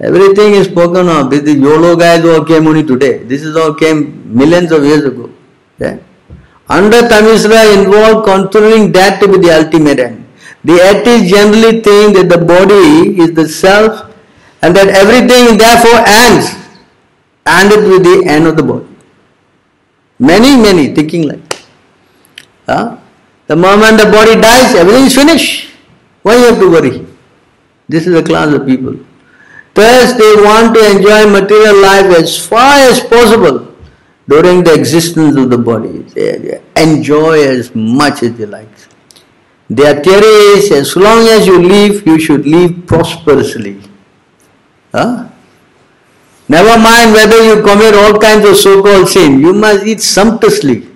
everything 0.00 0.54
is 0.54 0.66
spoken 0.66 1.08
of. 1.08 1.30
This 1.30 1.42
is 1.42 1.56
YOLO 1.56 1.94
guys 1.96 2.24
all 2.24 2.44
came 2.44 2.66
only 2.66 2.82
today. 2.84 3.18
This 3.34 3.42
is 3.42 3.56
all 3.56 3.74
came 3.74 4.02
millions 4.42 4.72
of 4.72 4.84
years 4.84 5.04
ago. 5.04 5.30
Yeah? 5.78 5.98
Andha 6.68 7.08
Tamisra 7.08 7.78
involved 7.78 8.26
considering 8.26 8.90
that 8.92 9.20
to 9.20 9.28
be 9.28 9.38
the 9.38 9.54
ultimate 9.54 9.98
end. 9.98 10.26
The 10.64 10.74
atheists 10.74 11.30
generally 11.30 11.80
think 11.82 12.16
that 12.16 12.28
the 12.30 12.38
body 12.38 13.20
is 13.20 13.34
the 13.34 13.46
self 13.48 14.10
and 14.62 14.74
that 14.74 14.88
everything 14.88 15.58
therefore 15.58 16.00
ends 16.06 16.64
it 17.46 17.88
with 17.88 18.02
the 18.02 18.24
end 18.30 18.46
of 18.46 18.56
the 18.56 18.62
body. 18.62 18.86
Many, 20.18 20.56
many 20.56 20.94
thinking 20.94 21.28
like 21.28 21.46
that. 21.48 21.66
Huh? 22.66 22.98
The 23.46 23.56
moment 23.56 23.98
the 23.98 24.10
body 24.10 24.40
dies, 24.40 24.74
everything 24.74 25.04
is 25.04 25.14
finished. 25.14 25.70
Why 26.22 26.36
you 26.36 26.44
have 26.46 26.58
to 26.58 26.70
worry? 26.70 27.06
This 27.88 28.06
is 28.06 28.14
a 28.14 28.22
class 28.22 28.52
of 28.54 28.64
people. 28.64 28.96
Thus, 29.74 30.16
they 30.16 30.34
want 30.42 30.74
to 30.74 30.96
enjoy 30.96 31.30
material 31.30 31.76
life 31.82 32.06
as 32.18 32.46
far 32.46 32.78
as 32.88 33.00
possible 33.00 33.73
during 34.28 34.64
the 34.64 34.74
existence 34.74 35.36
of 35.36 35.50
the 35.50 35.58
body. 35.58 35.98
They, 36.14 36.62
enjoy 36.76 37.46
as 37.46 37.74
much 37.74 38.22
as 38.22 38.36
they 38.36 38.46
like. 38.46 38.68
Their 39.68 40.02
theory 40.02 40.36
is 40.58 40.70
as 40.72 40.96
long 40.96 41.26
as 41.28 41.46
you 41.46 41.60
live, 41.62 42.06
you 42.06 42.18
should 42.18 42.46
live 42.46 42.86
prosperously. 42.86 43.80
Huh? 44.92 45.28
Never 46.48 46.78
mind 46.78 47.12
whether 47.12 47.42
you 47.42 47.62
commit 47.62 47.94
all 47.94 48.18
kinds 48.18 48.46
of 48.46 48.56
so-called 48.56 49.08
sin, 49.08 49.40
you 49.40 49.54
must 49.54 49.86
eat 49.86 50.00
sumptuously. 50.00 50.88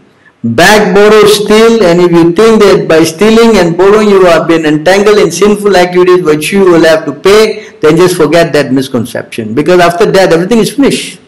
Beg, 0.44 0.94
borrow, 0.94 1.24
steal, 1.24 1.82
and 1.82 2.00
if 2.00 2.12
you 2.12 2.32
think 2.32 2.62
that 2.62 2.86
by 2.86 3.02
stealing 3.02 3.56
and 3.56 3.76
borrowing 3.76 4.08
you 4.08 4.24
have 4.26 4.46
been 4.46 4.66
entangled 4.66 5.18
in 5.18 5.32
sinful 5.32 5.76
activities 5.76 6.22
which 6.22 6.52
you 6.52 6.60
will 6.60 6.84
have 6.84 7.04
to 7.06 7.12
pay, 7.12 7.70
then 7.80 7.96
just 7.96 8.16
forget 8.16 8.52
that 8.52 8.72
misconception. 8.72 9.54
Because 9.54 9.80
after 9.80 10.06
that, 10.12 10.32
everything 10.32 10.58
is 10.58 10.72
finished. 10.72 11.18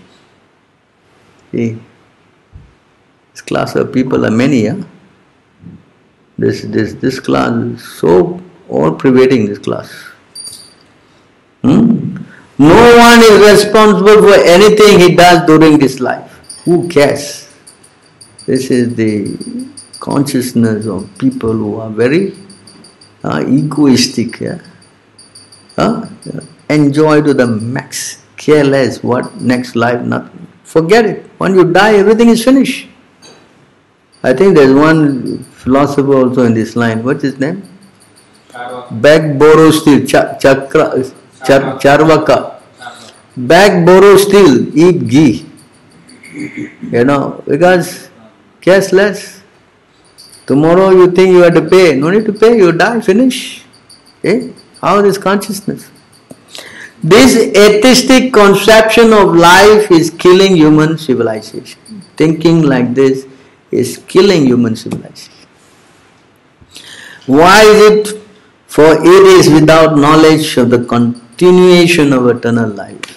See, 1.51 1.81
class 3.51 3.75
of 3.75 3.93
people 3.93 4.25
are 4.25 4.31
many, 4.31 4.63
yeah? 4.69 4.81
This, 6.39 6.63
this, 6.75 6.95
this 6.95 7.19
class 7.19 7.53
is 7.53 7.83
so 8.01 8.41
all 8.69 8.93
pervading 8.95 9.47
this 9.47 9.59
class. 9.59 9.91
Hmm? 11.63 12.17
No 12.59 12.83
one 13.09 13.21
is 13.31 13.37
responsible 13.53 14.23
for 14.27 14.37
anything 14.57 15.01
he 15.01 15.17
does 15.17 15.47
during 15.47 15.79
this 15.79 15.99
life. 15.99 16.31
Who 16.65 16.89
cares? 16.89 17.25
This 18.47 18.71
is 18.71 18.95
the 18.95 19.13
consciousness 19.99 20.87
of 20.87 21.09
people 21.19 21.53
who 21.53 21.81
are 21.81 21.91
very 21.91 22.37
uh, 23.25 23.43
egoistic. 23.47 24.41
Yeah? 24.41 24.61
Huh? 25.77 26.07
Enjoy 26.69 27.21
to 27.23 27.35
the 27.35 27.47
max, 27.47 28.23
care 28.37 28.65
less 28.65 29.03
what 29.03 29.41
next 29.41 29.75
life, 29.75 30.01
nothing. 30.03 30.47
Forget 30.63 31.05
it. 31.05 31.27
When 31.39 31.55
you 31.55 31.65
die, 31.73 31.95
everything 31.95 32.29
is 32.29 32.45
finished. 32.45 32.89
I 34.22 34.35
think 34.35 34.54
there's 34.54 34.74
one 34.74 35.44
philosopher 35.44 36.14
also 36.14 36.44
in 36.44 36.54
this 36.54 36.76
line. 36.76 37.02
What's 37.02 37.22
his 37.22 37.38
name? 37.38 37.62
Steal. 39.72 40.06
Cha- 40.06 40.37
chakra, 40.38 41.02
char, 41.46 41.78
charvaka. 41.78 42.61
Beg, 43.37 43.87
borrow, 43.87 44.16
steal. 44.16 44.76
Eat 44.76 45.09
ghee. 45.09 45.46
You 46.92 47.04
know, 47.04 47.42
because 47.46 48.11
cares 48.61 48.92
less. 48.92 49.42
Tomorrow 50.46 50.90
you 50.90 51.11
think 51.12 51.30
you 51.30 51.42
have 51.42 51.54
to 51.54 51.62
pay. 51.62 51.94
No 51.94 52.11
need 52.11 52.26
to 52.26 52.33
pay. 52.33 52.56
You 52.59 52.72
die. 52.72 53.00
Finish. 53.00 53.64
Eh? 54.22 54.48
How 54.83 54.98
is 54.98 55.16
consciousness? 55.16 55.90
This 57.02 57.37
atheistic 57.56 58.33
conception 58.35 59.14
of 59.14 59.35
life 59.35 59.90
is 59.90 60.11
killing 60.11 60.56
human 60.56 60.98
civilization. 60.98 61.80
Thinking 62.16 62.62
like 62.62 62.94
this 62.94 63.26
is 63.70 63.98
killing 64.09 64.46
human 64.46 64.76
civilization. 64.76 65.33
Why 67.26 67.62
is 67.62 67.80
it? 67.90 68.20
For 68.66 68.92
it 68.92 69.24
is 69.38 69.50
without 69.50 69.96
knowledge 69.96 70.56
of 70.56 70.70
the 70.70 70.85
continuation 70.85 72.12
of 72.12 72.26
eternal 72.28 72.68
life. 72.70 73.16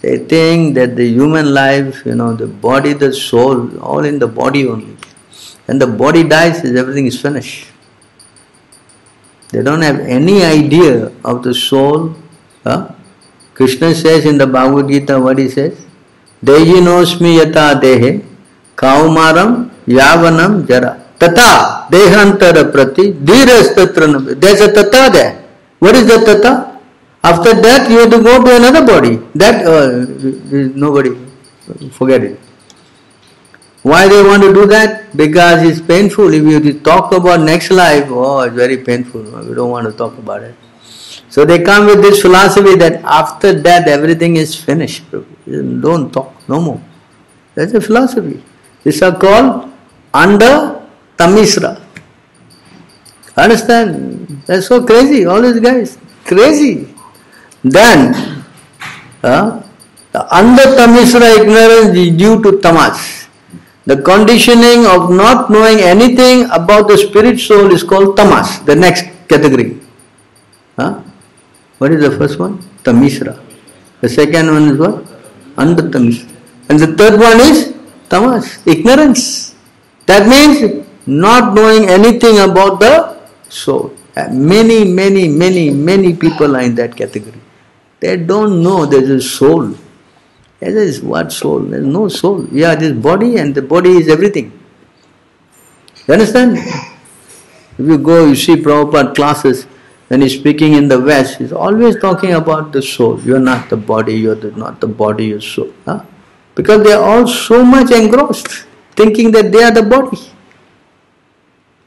They 0.00 0.18
think 0.18 0.74
that 0.76 0.96
the 0.96 1.06
human 1.06 1.52
life, 1.52 2.04
you 2.06 2.14
know, 2.14 2.34
the 2.34 2.46
body, 2.46 2.92
the 2.92 3.12
soul, 3.12 3.78
all 3.80 4.04
in 4.04 4.18
the 4.18 4.26
body 4.28 4.66
only. 4.66 4.96
When 5.66 5.78
the 5.78 5.86
body 5.86 6.22
dies, 6.22 6.64
everything 6.64 7.06
is 7.06 7.20
finished. 7.20 7.68
They 9.50 9.62
don't 9.62 9.82
have 9.82 10.00
any 10.00 10.44
idea 10.44 11.12
of 11.24 11.42
the 11.42 11.54
soul. 11.54 12.14
Huh? 12.64 12.92
Krishna 13.54 13.94
says 13.94 14.24
in 14.24 14.38
the 14.38 14.46
Bhagavad 14.46 14.88
Gita, 14.88 15.18
what 15.20 15.38
he 15.38 15.48
says? 15.48 15.78
Dehinosmi 16.44 17.38
yata 17.40 17.80
dehe 17.80 18.27
kaumaram 18.78 19.70
yavanam 19.86 20.66
jara. 20.68 20.92
Tata 21.18 21.88
dehantara 21.90 22.70
prati 22.72 23.12
dhirastatra 23.12 24.40
There's 24.40 24.60
a 24.60 24.72
tata 24.72 25.10
there. 25.12 25.44
What 25.80 25.96
is 25.96 26.06
the 26.06 26.18
tata? 26.24 26.52
After 27.22 27.54
that 27.54 27.90
you 27.90 27.98
have 27.98 28.10
to 28.10 28.22
go 28.22 28.42
to 28.44 28.56
another 28.56 28.86
body. 28.86 29.16
Uh, 29.40 30.06
it. 32.24 32.40
Why 33.82 34.08
they 34.08 34.22
want 34.22 34.42
to 34.42 34.52
do 34.54 34.66
that? 34.66 35.16
Because 35.16 35.62
it's 35.68 35.80
painful. 35.80 36.32
If 36.32 36.42
you 36.44 36.80
talk 36.80 37.12
about 37.12 37.40
next 37.40 37.70
life, 37.70 38.06
oh, 38.08 38.40
it's 38.42 38.54
very 38.54 38.78
painful. 38.78 39.22
We 39.22 39.54
don't 39.54 39.70
want 39.70 39.86
to 39.90 39.92
talk 39.92 40.16
about 40.18 40.42
it. 40.42 40.54
So 41.28 41.44
they 41.44 41.62
come 41.62 41.86
with 41.86 42.02
this 42.02 42.22
philosophy 42.22 42.76
that 42.76 43.02
after 43.04 43.60
death 43.60 43.86
everything 43.86 44.36
is 44.36 44.54
finished. 44.54 45.04
Don't 45.10 46.12
talk, 46.12 46.48
no 46.48 46.60
more. 46.60 46.80
That's 47.54 47.74
a 47.74 47.80
philosophy. 47.80 48.42
These 48.84 49.02
are 49.02 49.16
called 49.16 49.70
Andha 50.12 50.82
Tamisra. 51.16 51.80
Understand? 53.36 54.42
That's 54.46 54.66
so 54.66 54.84
crazy, 54.84 55.26
all 55.26 55.42
these 55.42 55.60
guys. 55.60 55.98
Crazy. 56.24 56.88
Then, 57.62 58.44
uh, 59.22 59.62
the 60.12 60.20
Andha 60.30 60.64
Tamisra 60.78 61.38
ignorance 61.38 61.96
is 61.96 62.16
due 62.16 62.42
to 62.42 62.60
tamas. 62.60 63.28
The 63.86 64.00
conditioning 64.02 64.86
of 64.86 65.10
not 65.10 65.50
knowing 65.50 65.80
anything 65.80 66.44
about 66.50 66.88
the 66.88 66.98
spirit 66.98 67.38
soul 67.40 67.72
is 67.72 67.82
called 67.82 68.16
tamas, 68.16 68.60
the 68.60 68.76
next 68.76 69.06
category. 69.28 69.80
Huh? 70.76 71.02
What 71.78 71.92
is 71.92 72.00
the 72.02 72.16
first 72.16 72.38
one? 72.38 72.58
Tamisra. 72.82 73.38
The 74.00 74.08
second 74.08 74.46
one 74.48 74.68
is 74.70 74.78
what? 74.78 75.04
Andha 75.56 75.90
Tamisra. 75.90 76.28
And 76.68 76.78
the 76.78 76.88
third 76.96 77.18
one 77.18 77.40
is 77.40 77.67
tamas, 78.08 78.66
ignorance. 78.66 79.54
That 80.06 80.28
means 80.28 80.86
not 81.06 81.54
knowing 81.54 81.88
anything 81.88 82.38
about 82.38 82.80
the 82.80 83.18
soul. 83.48 83.94
Many, 84.30 84.84
many, 84.84 85.28
many, 85.28 85.70
many 85.70 86.14
people 86.14 86.56
are 86.56 86.62
in 86.62 86.74
that 86.76 86.96
category. 86.96 87.40
They 88.00 88.16
don't 88.16 88.62
know 88.62 88.86
there 88.86 89.02
is 89.02 89.10
a 89.10 89.20
soul. 89.20 89.74
There 90.60 90.76
is 90.76 91.00
what 91.02 91.32
soul? 91.32 91.60
There 91.60 91.80
is 91.80 91.86
no 91.86 92.08
soul. 92.08 92.46
Yeah, 92.50 92.74
this 92.74 92.92
body 92.92 93.36
and 93.36 93.54
the 93.54 93.62
body 93.62 93.90
is 93.90 94.08
everything. 94.08 94.58
You 96.06 96.14
understand? 96.14 96.56
If 97.78 97.86
you 97.86 97.98
go, 97.98 98.26
you 98.26 98.34
see 98.34 98.56
Prabhupada 98.56 99.14
classes, 99.14 99.64
when 100.08 100.22
he's 100.22 100.38
speaking 100.38 100.72
in 100.72 100.88
the 100.88 101.00
West, 101.00 101.38
he's 101.38 101.52
always 101.52 101.96
talking 101.96 102.32
about 102.32 102.72
the 102.72 102.82
soul. 102.82 103.20
You're 103.20 103.38
not 103.38 103.68
the 103.68 103.76
body, 103.76 104.14
you're 104.14 104.34
the, 104.34 104.50
not 104.52 104.80
the 104.80 104.88
body, 104.88 105.26
you're 105.26 105.40
soul. 105.40 105.72
Huh? 105.84 106.02
Because 106.58 106.82
they 106.82 106.92
are 106.92 107.04
all 107.08 107.28
so 107.28 107.64
much 107.64 107.92
engrossed, 107.92 108.66
thinking 108.96 109.30
that 109.30 109.52
they 109.52 109.62
are 109.62 109.70
the 109.70 109.84
body. 109.84 110.18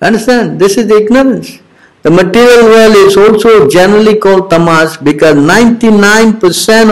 Understand? 0.02 0.60
This 0.60 0.78
is 0.78 0.88
the 0.88 0.96
ignorance. 0.96 1.60
The 2.04 2.10
material 2.10 2.72
world 2.72 2.96
is 2.96 3.18
also 3.18 3.68
generally 3.68 4.16
called 4.18 4.50
tamas 4.50 4.96
because 4.96 5.36
99% 5.36 6.40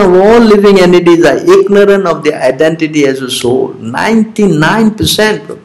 of 0.04 0.12
all 0.12 0.40
living 0.40 0.78
entities 0.78 1.24
are 1.24 1.38
ignorant 1.38 2.06
of 2.06 2.22
their 2.22 2.38
identity 2.42 3.06
as 3.06 3.22
a 3.22 3.30
soul. 3.30 3.72
99%. 3.72 5.58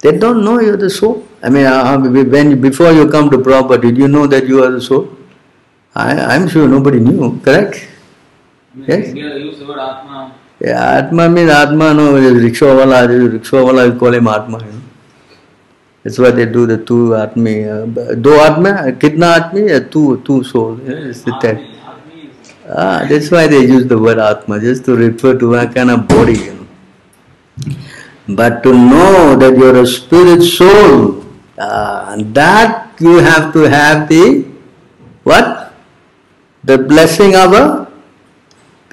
They 0.00 0.12
don't 0.18 0.44
know 0.44 0.60
you're 0.60 0.76
the 0.76 0.90
soul. 0.90 1.26
I 1.42 1.48
mean, 1.48 1.64
uh, 1.64 1.98
when 1.98 2.60
before 2.60 2.92
you 2.92 3.08
come 3.08 3.30
to 3.30 3.38
Prabhupada, 3.38 3.80
did 3.80 3.96
you 3.96 4.08
know 4.08 4.26
that 4.26 4.46
you 4.46 4.62
are 4.62 4.70
the 4.70 4.82
soul? 4.82 5.08
I, 5.94 6.12
I'm 6.36 6.48
sure 6.48 6.68
nobody 6.68 7.00
knew, 7.00 7.40
correct? 7.40 7.93
Yes? 8.76 9.08
India 9.08 9.38
use 9.38 9.58
the 9.58 9.66
word 9.66 9.78
Atma. 9.78 10.34
Yeah, 10.60 10.98
Atma 10.98 11.28
means 11.28 11.50
Atma, 11.50 11.94
no, 11.94 12.14
rickshaw 12.14 12.76
wala, 12.76 13.06
rickshaw 13.08 13.64
wala, 13.64 13.86
you 13.86 13.98
call 13.98 14.14
him 14.14 14.26
Atma. 14.26 14.58
You 14.64 14.72
know. 14.72 14.80
That's 16.04 16.18
why 16.18 16.30
they 16.32 16.44
do 16.44 16.66
the 16.66 16.76
two 16.84 17.16
atmi. 17.16 17.64
Uh, 17.64 18.14
do 18.14 18.36
atmi? 18.46 18.98
Kitna 18.98 19.38
atmi? 19.38 19.74
Uh, 19.74 19.88
two, 19.90 20.20
two 20.22 20.44
souls. 20.44 20.78
Yeah, 20.84 21.08
it's 21.10 21.22
the 21.22 21.32
that. 21.40 21.58
Ah, 22.68 23.06
that's 23.08 23.30
why 23.30 23.46
they 23.46 23.60
use 23.60 23.86
the 23.86 23.98
word 23.98 24.18
atma, 24.18 24.60
just 24.60 24.84
to 24.84 24.96
refer 24.96 25.38
to 25.38 25.54
a 25.54 25.66
kind 25.66 25.90
of 25.90 26.06
body. 26.06 26.36
You 26.38 26.54
know. 26.54 26.66
But 28.28 28.62
to 28.64 28.72
know 28.72 29.34
that 29.36 29.56
you're 29.56 29.76
a 29.76 29.86
spirit 29.86 30.42
soul, 30.42 31.24
uh, 31.56 32.16
that 32.34 33.00
you 33.00 33.16
have 33.18 33.52
to 33.54 33.60
have 33.60 34.06
the 34.08 34.44
what? 35.22 35.72
The 36.64 36.76
blessing 36.76 37.34
of 37.34 37.52
a 37.54 37.83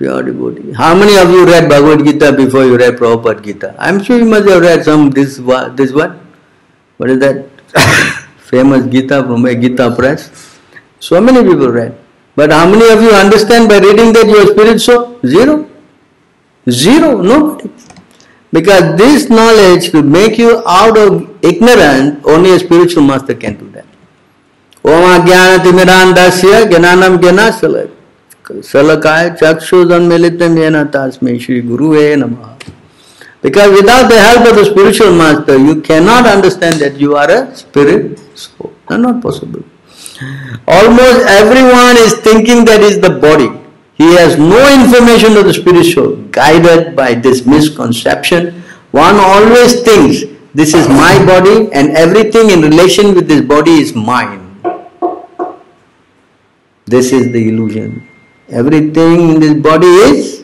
pure 0.02 0.24
devotee. 0.24 0.74
How 0.82 0.92
many 0.96 1.16
of 1.24 1.30
you 1.30 1.46
read 1.46 1.70
Bhagavad 1.70 2.06
Gita 2.06 2.32
before 2.42 2.66
you 2.66 2.78
read 2.84 2.96
Prabhupada 3.02 3.44
Gita? 3.48 3.76
I'm 3.78 4.04
sure 4.04 4.18
you 4.18 4.30
must 4.34 4.50
have 4.50 4.62
read 4.68 4.84
some 4.84 5.10
this 5.18 5.38
this 5.82 5.92
what? 6.00 6.18
What 6.98 7.12
is 7.16 7.20
that? 7.20 7.46
Famous 8.52 8.88
Gita 8.96 9.24
from 9.28 9.46
a 9.52 9.56
Gita 9.66 9.92
press. 9.98 10.30
So 11.00 11.22
many 11.28 11.44
people 11.50 11.70
read. 11.70 11.98
But 12.36 12.52
how 12.52 12.66
many 12.72 12.90
of 12.96 13.02
you 13.02 13.12
understand 13.12 13.70
by 13.70 13.78
reading 13.86 14.14
that 14.18 14.28
your 14.34 14.48
spirit 14.54 14.80
soul? 14.88 15.20
Zero. 15.36 15.70
Zero. 16.70 17.22
Nobody. 17.22 17.72
Because 18.58 18.98
this 18.98 19.30
knowledge 19.30 19.92
to 19.92 20.02
make 20.02 20.38
you 20.38 20.52
out 20.68 20.98
of 20.98 21.46
ignorance, 21.52 22.26
only 22.26 22.54
a 22.56 22.60
spiritual 22.60 23.04
master 23.04 23.36
can 23.46 23.58
do 23.64 23.70
that. 23.78 23.86
Om 24.84 25.26
Jnana 25.26 25.58
Timirandasya 25.66 26.70
Jnanam 26.72 27.18
Jnana 27.26 27.52
Salak. 27.64 28.01
Salakaya 28.44 29.38
Yena 29.38 30.92
Tasme 30.92 31.40
Shri 31.40 31.62
Guru 31.62 31.94
Namaha. 32.18 32.58
Because 33.42 33.72
without 33.72 34.08
the 34.10 34.20
help 34.20 34.48
of 34.48 34.56
the 34.56 34.66
spiritual 34.66 35.14
master, 35.16 35.58
you 35.58 35.82
cannot 35.82 36.28
understand 36.28 36.76
that 36.76 37.00
you 37.00 37.16
are 37.16 37.30
a 37.30 37.56
spirit 37.56 38.20
soul. 38.38 38.74
That's 38.88 39.02
not 39.02 39.22
possible. 39.22 39.64
Almost 40.68 41.26
everyone 41.26 41.98
is 41.98 42.14
thinking 42.20 42.66
that 42.66 42.82
is 42.82 43.02
the 43.02 43.10
body. 43.10 43.50
He 43.96 44.14
has 44.16 44.38
no 44.38 44.62
information 44.74 45.38
of 45.38 45.46
the 45.46 45.54
spiritual, 45.54 46.18
guided 46.32 46.96
by 46.96 47.16
this 47.16 47.46
misconception. 47.46 48.62
One 48.92 49.16
always 49.16 49.82
thinks 49.82 50.24
this 50.54 50.74
is 50.74 50.88
my 50.88 51.24
body 51.26 51.72
and 51.72 51.92
everything 51.92 52.50
in 52.52 52.62
relation 52.62 53.16
with 53.16 53.28
this 53.28 53.42
body 53.42 53.72
is 53.80 53.96
mine. 53.96 54.40
This 56.86 57.12
is 57.12 57.32
the 57.32 57.48
illusion. 57.48 58.08
Everything 58.52 59.30
in 59.30 59.40
this 59.40 59.54
body 59.54 59.88
is 59.88 60.44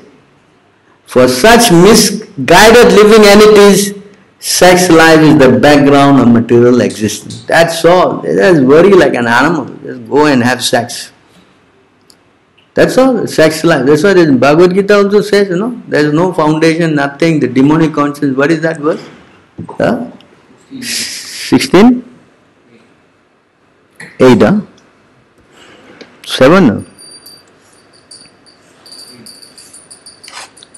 for 1.05 1.27
such 1.27 1.71
misguided 1.71 2.93
living 2.93 3.25
entities, 3.25 3.93
sex 4.39 4.89
life 4.89 5.19
is 5.19 5.37
the 5.37 5.59
background 5.59 6.21
of 6.21 6.27
material 6.29 6.81
existence. 6.81 7.43
That's 7.45 7.83
all. 7.85 8.19
They 8.21 8.35
just 8.35 8.63
worry 8.63 8.91
like 8.91 9.13
an 9.13 9.27
animal. 9.27 9.65
Just 9.83 10.07
go 10.09 10.25
and 10.25 10.43
have 10.43 10.63
sex. 10.63 11.11
That's 12.73 12.97
all. 12.97 13.25
Sex 13.27 13.63
life. 13.63 13.85
That's 13.85 14.03
what 14.03 14.39
Bhagavad 14.39 14.73
Gita 14.73 14.95
also 14.95 15.21
says, 15.21 15.49
you 15.49 15.57
know. 15.57 15.81
There 15.87 16.05
is 16.05 16.13
no 16.13 16.31
foundation, 16.33 16.95
nothing. 16.95 17.39
The 17.39 17.47
demonic 17.47 17.93
conscience. 17.93 18.37
What 18.37 18.51
is 18.51 18.61
that 18.61 18.77
verse? 18.77 19.03
Huh? 19.77 20.11
16? 20.81 22.03
8, 24.19 24.41
huh? 24.41 24.61
7? 26.25 26.96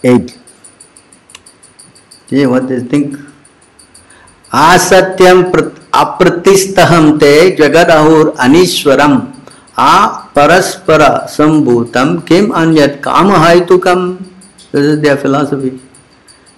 8. 0.03 0.37
See 2.29 2.45
what 2.45 2.67
they 2.67 2.79
think? 2.81 3.17
आसत्यम 4.53 5.43
अप्रतिस्तहम 5.95 7.11
ते 7.19 7.33
जगद 7.57 7.89
अहुर 7.91 8.33
अनीश्वरम 8.39 9.19
आ 9.79 10.05
परस्पर 10.35 11.01
संभूतम 11.29 12.17
किम 12.27 12.49
अन्यत 12.61 13.01
काम 13.07 14.17
This 14.71 14.85
is 14.85 15.01
their 15.01 15.17
philosophy. 15.17 15.79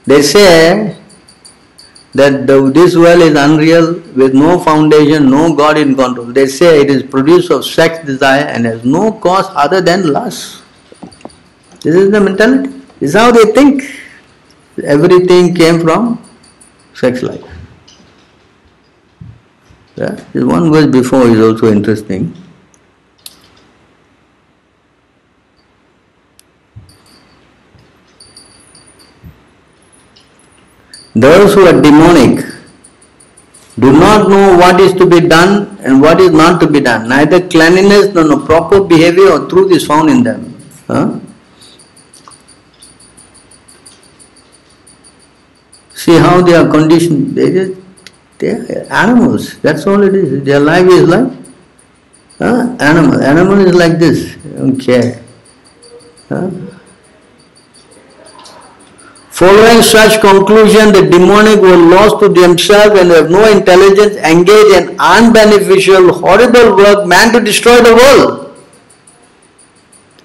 They 0.06 0.22
say 0.22 0.98
that 2.14 2.46
the, 2.46 2.70
this 2.70 2.96
world 2.98 3.22
is 3.22 3.38
unreal 3.38 3.94
with 4.16 4.34
no 4.34 4.60
foundation, 4.60 5.30
no 5.32 5.56
God 5.56 5.78
in 5.78 5.96
control. 5.96 6.26
They 6.26 6.48
say 6.48 6.82
it 6.82 6.90
is 6.90 7.04
produced 7.04 7.52
of 7.52 7.64
sex 7.64 8.06
desire 8.06 8.44
and 8.44 8.66
has 8.66 8.84
no 8.84 9.14
cause 9.14 9.46
other 9.56 9.80
than 9.80 10.12
lust. 10.12 10.62
This 11.82 11.96
is 11.96 12.12
the 12.12 12.20
mentality. 12.20 12.81
Is 13.02 13.16
how 13.16 13.32
they 13.32 13.46
think. 13.52 13.84
Everything 14.84 15.54
came 15.54 15.82
from 15.82 16.24
sex 16.94 17.24
life. 17.24 17.44
Yeah? 19.96 20.12
This 20.34 20.44
one 20.44 20.72
verse 20.72 20.86
before 20.86 21.28
is 21.28 21.40
also 21.40 21.72
interesting. 21.72 22.34
Those 31.14 31.54
who 31.54 31.66
are 31.68 31.82
demonic 31.82 32.46
do 33.80 33.92
not 33.92 34.30
know 34.30 34.58
what 34.58 34.80
is 34.80 34.94
to 34.94 35.06
be 35.06 35.20
done 35.20 35.78
and 35.84 36.02
what 36.02 36.22
is 36.22 36.32
not 36.32 36.62
to 36.62 36.68
be 36.68 36.80
done. 36.80 37.10
Neither 37.10 37.48
cleanliness 37.48 38.14
nor 38.14 38.24
no 38.26 38.46
proper 38.46 38.82
behavior 38.82 39.30
or 39.32 39.50
truth 39.50 39.72
is 39.72 39.86
found 39.86 40.10
in 40.10 40.24
them. 40.24 40.56
Huh? 40.88 41.20
See 46.12 46.18
how 46.18 46.42
they 46.42 46.56
are 46.56 46.70
conditioned. 46.70 47.36
They 47.38 47.52
just 47.54 47.80
they 48.38 48.50
are 48.50 48.86
animals. 48.92 49.58
That's 49.60 49.88
all 49.88 50.04
it 50.04 50.14
is. 50.14 50.44
Their 50.44 50.60
life 50.60 50.88
is 50.88 51.08
like 51.08 51.32
huh? 52.38 52.76
animal. 52.82 53.22
Animal 53.22 53.66
is 53.66 53.74
like 53.74 53.98
this. 53.98 54.36
They 54.44 54.58
don't 54.58 54.78
care. 54.78 55.24
Following 59.40 59.82
such 59.82 60.20
conclusion, 60.20 60.92
the 60.92 61.08
demonic 61.10 61.62
were 61.62 61.78
lost 61.78 62.20
to 62.20 62.28
themselves 62.28 63.00
and 63.00 63.10
have 63.12 63.32
no 63.32 63.50
intelligence, 63.50 64.18
engage 64.18 64.74
in 64.82 64.98
unbeneficial, 64.98 66.12
horrible 66.20 66.76
work 66.76 67.08
meant 67.08 67.34
to 67.34 67.40
destroy 67.40 67.78
the 67.78 67.96
world. 67.96 68.51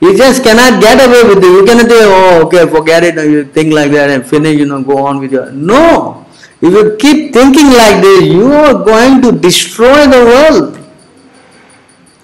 You 0.01 0.17
just 0.17 0.43
cannot 0.43 0.81
get 0.81 1.01
away 1.07 1.35
with 1.35 1.43
it. 1.43 1.47
You 1.47 1.65
cannot 1.65 1.89
say, 1.89 2.01
oh, 2.03 2.47
okay, 2.47 2.67
forget 2.67 3.03
it, 3.03 3.15
you 3.15 3.45
think 3.45 3.73
like 3.73 3.91
that 3.93 4.11
and 4.11 4.27
finish, 4.27 4.59
you 4.59 4.67
know, 4.67 4.83
go 4.83 5.07
on 5.07 5.19
with 5.21 5.33
your. 5.33 5.51
No! 5.51 6.27
If 6.61 6.73
you 6.73 6.97
keep 6.99 7.33
thinking 7.33 7.67
like 7.67 8.03
this, 8.03 8.25
you 8.25 8.53
are 8.53 8.75
going 8.85 9.23
to 9.23 9.33
destroy 9.33 10.07
the 10.07 10.25
world. 10.25 10.79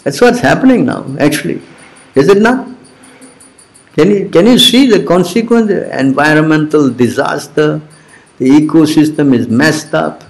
That's 0.04 0.20
what's 0.20 0.40
happening 0.40 0.84
now, 0.84 1.06
actually. 1.18 1.62
Is 2.14 2.28
it 2.28 2.42
not? 2.42 2.68
Can 3.94 4.10
you, 4.10 4.28
can 4.30 4.46
you 4.46 4.58
see 4.58 4.88
the 4.90 5.04
consequence? 5.04 5.70
Environmental 5.70 6.90
disaster, 6.90 7.80
the 8.38 8.48
ecosystem 8.48 9.34
is 9.34 9.48
messed 9.48 9.94
up, 9.94 10.24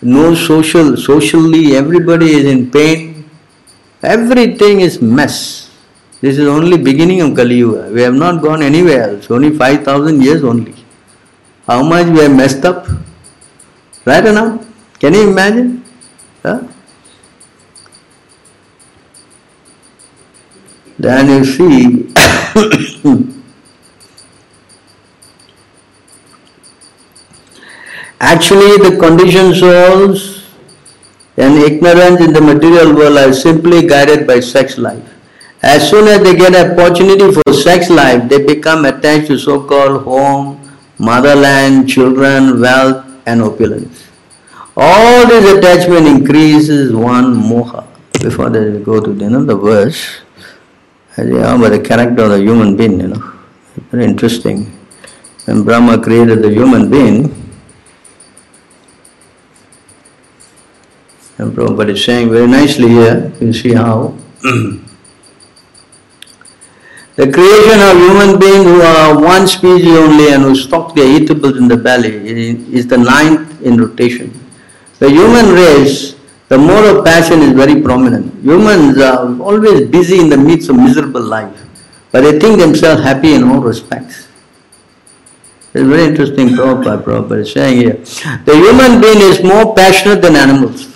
no 0.00 0.34
social, 0.34 0.96
socially 0.96 1.76
everybody 1.76 2.32
is 2.32 2.46
in 2.46 2.70
pain, 2.70 3.30
everything 4.02 4.80
is 4.80 5.00
mess. 5.00 5.61
This 6.22 6.38
is 6.38 6.46
only 6.46 6.78
beginning 6.78 7.20
of 7.20 7.34
Kali 7.34 7.56
Yuga. 7.56 7.90
We 7.92 8.00
have 8.02 8.14
not 8.14 8.40
gone 8.42 8.62
anywhere 8.62 9.02
else, 9.10 9.28
only 9.28 9.50
5000 9.56 10.22
years 10.22 10.44
only. 10.44 10.74
How 11.66 11.82
much 11.82 12.06
we 12.06 12.20
have 12.20 12.36
messed 12.36 12.64
up? 12.64 12.86
Right 14.04 14.24
or 14.24 14.32
not? 14.32 14.64
Can 15.00 15.14
you 15.14 15.28
imagine? 15.28 15.84
Huh? 16.44 16.62
Then 20.96 21.28
you 21.28 21.44
see 21.44 22.12
Actually, 28.20 28.76
the 28.78 28.96
conditioned 29.00 29.56
souls 29.56 30.46
and 31.36 31.58
ignorance 31.58 32.20
in 32.20 32.32
the 32.32 32.40
material 32.40 32.94
world 32.94 33.18
are 33.18 33.32
simply 33.32 33.84
guided 33.88 34.24
by 34.28 34.38
sex 34.38 34.78
life. 34.78 35.11
As 35.62 35.88
soon 35.88 36.08
as 36.08 36.20
they 36.24 36.34
get 36.34 36.54
opportunity 36.56 37.30
for 37.30 37.52
sex 37.52 37.88
life, 37.88 38.28
they 38.28 38.44
become 38.44 38.84
attached 38.84 39.28
to 39.28 39.38
so-called 39.38 40.02
home, 40.02 40.60
motherland, 40.98 41.88
children, 41.88 42.60
wealth, 42.60 43.06
and 43.26 43.42
opulence. 43.42 44.08
All 44.76 45.26
this 45.28 45.56
attachment 45.56 46.06
increases 46.06 46.92
one 46.92 47.34
moha. 47.34 47.86
Before 48.20 48.50
we 48.50 48.78
go 48.82 49.00
to 49.00 49.12
the, 49.12 49.24
you 49.24 49.30
know, 49.30 49.44
the 49.44 49.56
verse 49.56 50.20
about 51.16 51.68
the 51.68 51.80
character 51.80 52.24
of 52.24 52.30
the 52.30 52.40
human 52.40 52.76
being, 52.76 52.98
you 52.98 53.08
know. 53.08 53.32
Very 53.90 54.04
interesting. 54.04 54.64
When 55.44 55.62
Brahma 55.62 56.02
created 56.02 56.42
the 56.42 56.50
human 56.50 56.90
being, 56.90 57.24
and 61.38 61.52
Prabhupada 61.52 61.90
is 61.90 62.04
saying 62.04 62.30
very 62.30 62.46
nicely 62.46 62.88
here, 62.88 63.32
you 63.40 63.52
see 63.52 63.74
how 63.74 64.16
the 67.22 67.30
creation 67.32 67.78
of 67.88 67.94
human 68.06 68.30
beings 68.40 68.64
who 68.64 68.80
are 68.82 69.14
one 69.22 69.46
species 69.46 69.96
only 69.96 70.32
and 70.32 70.42
who 70.42 70.54
stock 70.56 70.92
their 70.96 71.06
eatables 71.06 71.56
in 71.56 71.68
the 71.68 71.76
belly 71.76 72.14
is 72.78 72.88
the 72.88 72.98
ninth 72.98 73.62
in 73.62 73.76
rotation. 73.80 74.28
The 74.98 75.08
human 75.08 75.52
race, 75.52 76.16
the 76.48 76.58
of 76.58 77.04
passion 77.04 77.42
is 77.42 77.52
very 77.52 77.80
prominent. 77.80 78.34
Humans 78.42 78.98
are 78.98 79.40
always 79.40 79.86
busy 79.88 80.18
in 80.18 80.30
the 80.30 80.36
midst 80.36 80.68
of 80.68 80.76
miserable 80.76 81.22
life, 81.22 81.56
but 82.10 82.22
they 82.22 82.40
think 82.40 82.58
themselves 82.58 83.04
happy 83.04 83.34
in 83.34 83.44
all 83.44 83.60
respects. 83.60 84.26
It's 85.74 85.88
very 85.88 86.04
interesting 86.04 86.48
Prabhupada, 86.48 87.04
Prabhupada 87.04 87.38
is 87.42 87.52
saying 87.52 87.76
here. 87.78 87.98
The 88.44 88.56
human 88.56 89.00
being 89.00 89.20
is 89.30 89.42
more 89.44 89.74
passionate 89.76 90.20
than 90.22 90.34
animals. 90.34 90.88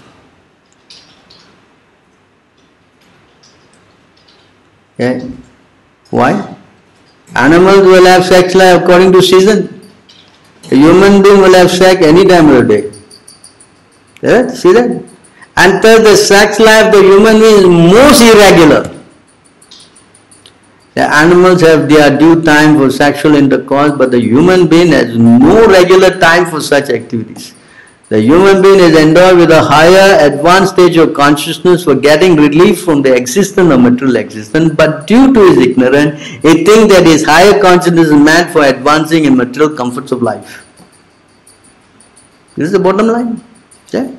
Okay? 4.99 5.46
Why? 6.11 6.57
Animals 7.35 7.87
will 7.87 8.07
have 8.07 8.25
sex 8.25 8.55
life 8.55 8.83
according 8.83 9.13
to 9.13 9.23
season. 9.23 9.81
A 10.71 10.75
human 10.75 11.23
being 11.23 11.39
will 11.39 11.55
have 11.55 11.71
sex 11.71 12.03
any 12.05 12.25
time 12.25 12.49
of 12.49 12.67
the 12.67 12.77
day. 12.77 12.93
Yeah? 14.23 14.49
See 14.49 14.73
that? 14.73 15.03
Until 15.57 16.03
the 16.03 16.17
sex 16.17 16.61
life, 16.61 16.87
of 16.87 16.93
the 16.93 17.03
human 17.03 17.41
being 17.41 17.57
is 17.59 17.67
most 17.67 18.21
irregular. 18.23 18.93
The 20.95 21.03
animals 21.15 21.61
have 21.63 21.89
their 21.89 22.17
due 22.17 22.43
time 22.43 22.77
for 22.77 22.91
sexual 22.91 23.35
intercourse, 23.35 23.93
but 23.99 24.11
the 24.11 24.21
human 24.21 24.67
being 24.67 24.93
has 24.93 25.17
no 25.17 25.67
regular 25.67 26.19
time 26.19 26.47
for 26.47 26.61
such 26.61 26.89
activities. 26.89 27.55
The 28.09 28.21
human 28.21 28.63
being 28.63 28.79
is 28.79 28.97
endowed 28.97 29.37
with 29.37 29.51
a 29.51 29.63
higher 29.63 30.25
advanced 30.25 30.75
stage 30.75 30.97
of 30.97 31.13
consciousness 31.13 31.83
for 31.83 31.97
getting 31.97 32.37
relief 32.37 32.85
from 32.85 33.03
the 33.03 33.13
existence 33.13 33.73
of 33.73 33.81
material 33.81 34.17
existence, 34.17 34.73
but 34.77 35.09
due 35.09 35.35
to 35.35 35.41
his 35.49 35.59
ignorance, 35.59 36.21
he 36.21 36.65
thinks 36.65 36.95
that 36.95 37.05
his 37.05 37.25
higher 37.25 37.61
consciousness 37.61 38.07
is 38.07 38.13
meant 38.13 38.53
for 38.53 38.63
advancing 38.63 39.25
in 39.25 39.37
material 39.37 39.77
comforts 39.77 40.13
of 40.13 40.23
life. 40.23 40.65
This 42.55 42.67
is 42.67 42.73
the 42.73 42.79
bottom 42.79 43.09
line. 43.09 43.43
Yeah? 43.91 44.15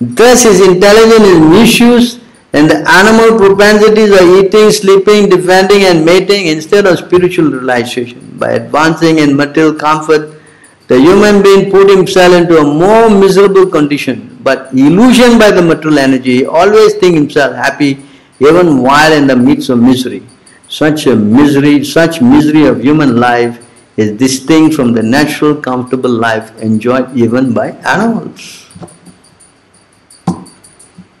Thus 0.00 0.42
his 0.42 0.60
intelligence 0.60 1.26
is 1.26 1.40
misused 1.40 2.20
and 2.52 2.70
the 2.70 2.86
animal 2.88 3.38
propensities 3.38 4.12
are 4.12 4.38
eating, 4.38 4.70
sleeping, 4.70 5.30
defending 5.30 5.84
and 5.84 6.04
mating 6.04 6.46
instead 6.46 6.86
of 6.86 6.98
spiritual 6.98 7.50
realization. 7.50 8.36
By 8.38 8.52
advancing 8.52 9.18
in 9.18 9.34
material 9.34 9.74
comfort, 9.74 10.40
the 10.86 10.98
human 10.98 11.42
being 11.42 11.70
put 11.70 11.88
himself 11.88 12.34
into 12.34 12.58
a 12.58 12.64
more 12.64 13.08
miserable 13.08 13.66
condition, 13.66 14.38
but 14.42 14.72
illusioned 14.72 15.38
by 15.38 15.50
the 15.50 15.62
material 15.62 15.98
energy, 15.98 16.44
always 16.44 16.94
think 16.94 17.14
himself 17.14 17.56
happy 17.56 18.04
even 18.38 18.82
while 18.82 19.12
in 19.12 19.26
the 19.26 19.36
midst 19.36 19.70
of 19.70 19.78
misery. 19.78 20.22
Such 20.68 21.06
a 21.06 21.16
misery, 21.16 21.84
such 21.84 22.20
misery 22.20 22.66
of 22.66 22.82
human 22.82 23.16
life 23.16 23.64
is 23.96 24.12
distinct 24.12 24.74
from 24.74 24.92
the 24.92 25.02
natural, 25.02 25.54
comfortable 25.54 26.10
life 26.10 26.56
enjoyed 26.60 27.16
even 27.16 27.54
by 27.54 27.70
animals. 27.96 28.66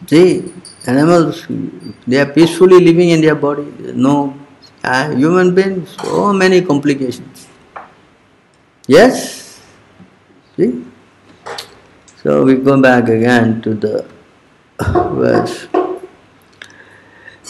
See, 0.06 0.52
animals, 0.86 1.46
they 2.06 2.20
are 2.20 2.26
peacefully 2.26 2.80
living 2.80 3.10
in 3.10 3.20
their 3.20 3.34
body. 3.34 3.64
No 3.94 4.36
uh, 4.82 5.10
human 5.10 5.54
beings, 5.54 5.96
so 6.02 6.32
many 6.32 6.60
complications. 6.60 7.48
Yes? 8.86 9.43
See? 10.56 10.84
So 12.22 12.44
we 12.44 12.56
go 12.56 12.80
back 12.80 13.08
again 13.08 13.60
to 13.62 13.74
the 13.74 14.06
verse. 14.78 15.66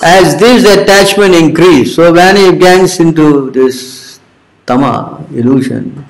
As 0.03 0.37
this 0.39 0.65
attachment 0.67 1.35
increase, 1.35 1.95
so 1.95 2.13
when 2.13 2.37
he 2.37 2.59
gets 2.59 2.99
into 3.01 3.51
this 3.51 4.21
tama 4.67 5.25
illusion 5.33 6.05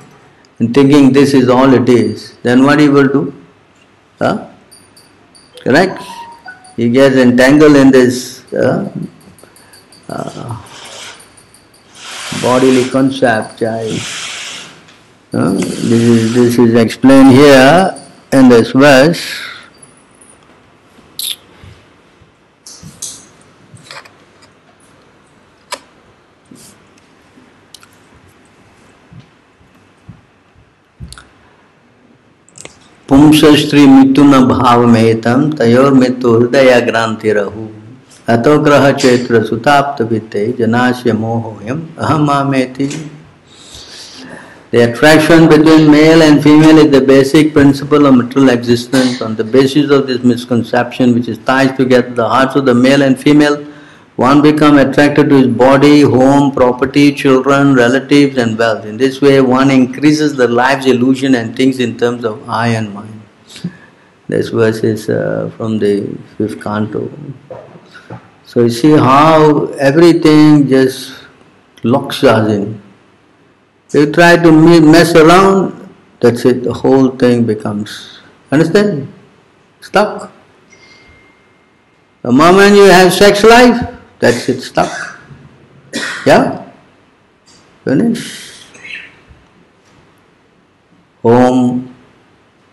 and 0.58 0.72
thinking 0.72 1.12
this 1.12 1.34
is 1.34 1.48
all 1.48 1.72
it 1.74 1.88
is, 1.88 2.36
then 2.42 2.64
what 2.64 2.78
he 2.80 2.88
will 2.88 3.08
do? 3.08 3.34
Huh? 4.18 4.48
Correct? 5.62 6.00
He 6.76 6.88
gets 6.90 7.16
entangled 7.16 7.76
in 7.76 7.90
this 7.90 8.50
uh, 8.52 8.90
uh, 10.08 10.62
bodily 12.40 12.88
concept. 12.88 13.62
I, 13.62 13.98
this, 15.34 15.90
is, 15.90 16.34
this 16.34 16.58
is 16.58 16.74
explained 16.74 17.32
here 17.32 18.00
in 18.32 18.48
this 18.48 18.70
verse. 18.70 19.20
पुंसस्त्री 33.08 33.86
मृत्यु 33.86 34.24
न 34.24 34.38
भाव 34.48 34.86
मेतम 34.86 35.50
तयोर 35.58 35.92
मृत्यु 35.94 36.30
हृदय 36.36 36.80
ग्रांति 36.86 37.32
रहु 37.32 37.66
अतो 38.28 38.58
ग्रह 38.64 38.90
चैत्र 38.92 39.42
सुताप्त 39.44 40.02
वित्ते 40.12 40.46
जनाश्य 40.58 41.12
मोहोयम 41.12 41.82
अहम 41.98 42.30
आमेति 42.30 42.88
The 44.74 44.90
attraction 44.90 45.46
between 45.48 45.88
male 45.88 46.20
and 46.20 46.42
female 46.42 46.78
is 46.78 46.90
the 46.90 47.00
basic 47.00 47.52
principle 47.52 48.06
of 48.06 48.16
material 48.16 48.50
existence. 48.50 49.22
On 49.22 49.36
the 49.36 49.44
basis 49.44 49.88
of 49.92 50.08
this 50.08 50.24
misconception, 50.24 51.14
which 51.14 51.28
is 51.28 51.38
ties 51.38 51.76
together 51.76 52.10
the 52.10 52.28
hearts 52.28 52.56
of 52.56 52.64
the 52.64 52.74
male 52.74 53.02
and 53.02 53.16
female, 53.16 53.64
one 54.16 54.42
becomes 54.42 54.80
attracted 54.80 55.28
to 55.28 55.36
his 55.36 55.46
body, 55.46 56.00
home, 56.00 56.50
property, 56.50 57.14
children, 57.14 57.76
relatives, 57.76 58.36
and 58.36 58.58
wealth. 58.58 58.84
In 58.84 58.96
this 58.96 59.20
way, 59.20 59.40
one 59.40 59.70
increases 59.70 60.34
the 60.34 60.48
life's 60.48 60.86
illusion 60.86 61.36
and 61.36 61.54
thinks 61.54 61.78
in 61.78 61.96
terms 61.96 62.24
of 62.24 62.48
I 62.48 62.66
and 62.70 62.92
mine. 62.92 63.22
This 64.26 64.48
verse 64.48 64.82
is 64.82 65.08
uh, 65.08 65.52
from 65.56 65.78
the 65.78 66.18
fifth 66.36 66.60
canto. 66.60 67.08
So 68.42 68.62
you 68.62 68.70
see 68.70 68.90
how 68.90 69.66
everything 69.90 70.66
just 70.66 71.14
locks 71.84 72.24
us 72.24 72.50
in. 72.50 72.82
You 73.94 74.10
try 74.10 74.36
to 74.36 74.50
mess 74.50 75.14
around, 75.14 75.88
that's 76.18 76.44
it, 76.44 76.64
the 76.64 76.72
whole 76.72 77.10
thing 77.10 77.46
becomes, 77.46 78.18
understand? 78.50 79.06
Stuck. 79.80 80.32
The 82.22 82.32
moment 82.32 82.74
you 82.74 82.90
have 82.90 83.12
sex 83.12 83.44
life, 83.44 83.94
that's 84.18 84.48
it, 84.48 84.62
stuck. 84.62 84.90
Yeah? 86.26 86.66
Finish. 87.84 88.66
Home, 91.22 91.94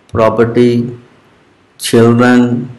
property, 0.08 0.98
children, 1.78 2.76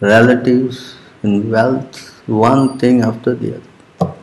relatives, 0.00 0.96
and 1.22 1.50
wealth, 1.50 2.20
one 2.26 2.78
thing 2.78 3.00
after 3.00 3.34
the 3.34 3.56
other. 3.56 4.14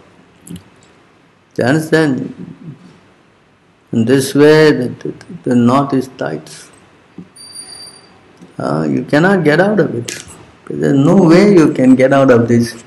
Do 1.56 1.64
you 1.64 1.64
understand? 1.64 2.36
In 3.96 4.04
this 4.04 4.36
way, 4.36 4.74
the, 4.74 5.14
the, 5.44 5.56
knot 5.56 5.94
is 5.94 6.10
tight. 6.18 6.70
Uh, 8.60 8.86
you 8.90 9.06
cannot 9.06 9.46
get 9.46 9.62
out 9.62 9.80
of 9.80 9.96
it. 9.96 10.22
There's 10.70 10.98
no 10.98 11.16
way 11.24 11.54
you 11.54 11.72
can 11.74 11.96
get 11.96 12.12
out 12.12 12.30
of 12.30 12.50
this. 12.50 12.84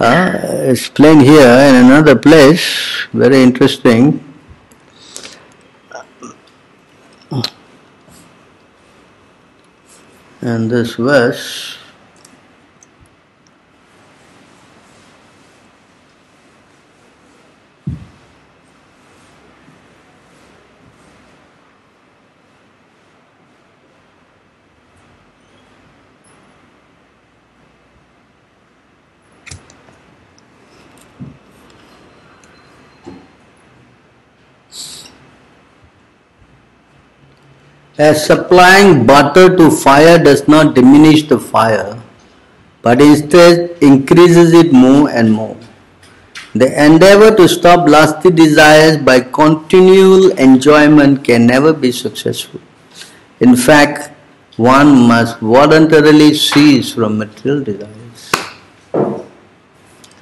Uh, 0.00 0.64
explained 0.70 1.20
here 1.20 1.46
in 1.68 1.74
another 1.84 2.16
place, 2.16 3.06
very 3.12 3.42
interesting. 3.42 4.24
And 10.40 10.70
this 10.70 10.94
verse 10.94 11.77
As 37.98 38.24
supplying 38.24 39.06
butter 39.06 39.56
to 39.56 39.72
fire 39.72 40.22
does 40.22 40.46
not 40.46 40.76
diminish 40.76 41.24
the 41.24 41.36
fire, 41.36 42.00
but 42.80 43.02
instead 43.02 43.76
increases 43.80 44.54
it 44.54 44.72
more 44.72 45.10
and 45.10 45.32
more. 45.32 45.56
The 46.54 46.68
endeavor 46.84 47.34
to 47.34 47.48
stop 47.48 47.88
lusty 47.88 48.30
desires 48.30 48.98
by 48.98 49.18
continual 49.18 50.30
enjoyment 50.38 51.24
can 51.24 51.44
never 51.46 51.72
be 51.72 51.90
successful. 51.90 52.60
In 53.40 53.56
fact, 53.56 54.12
one 54.56 55.08
must 55.08 55.40
voluntarily 55.40 56.34
cease 56.34 56.94
from 56.94 57.18
material 57.18 57.64
desires. 57.64 58.32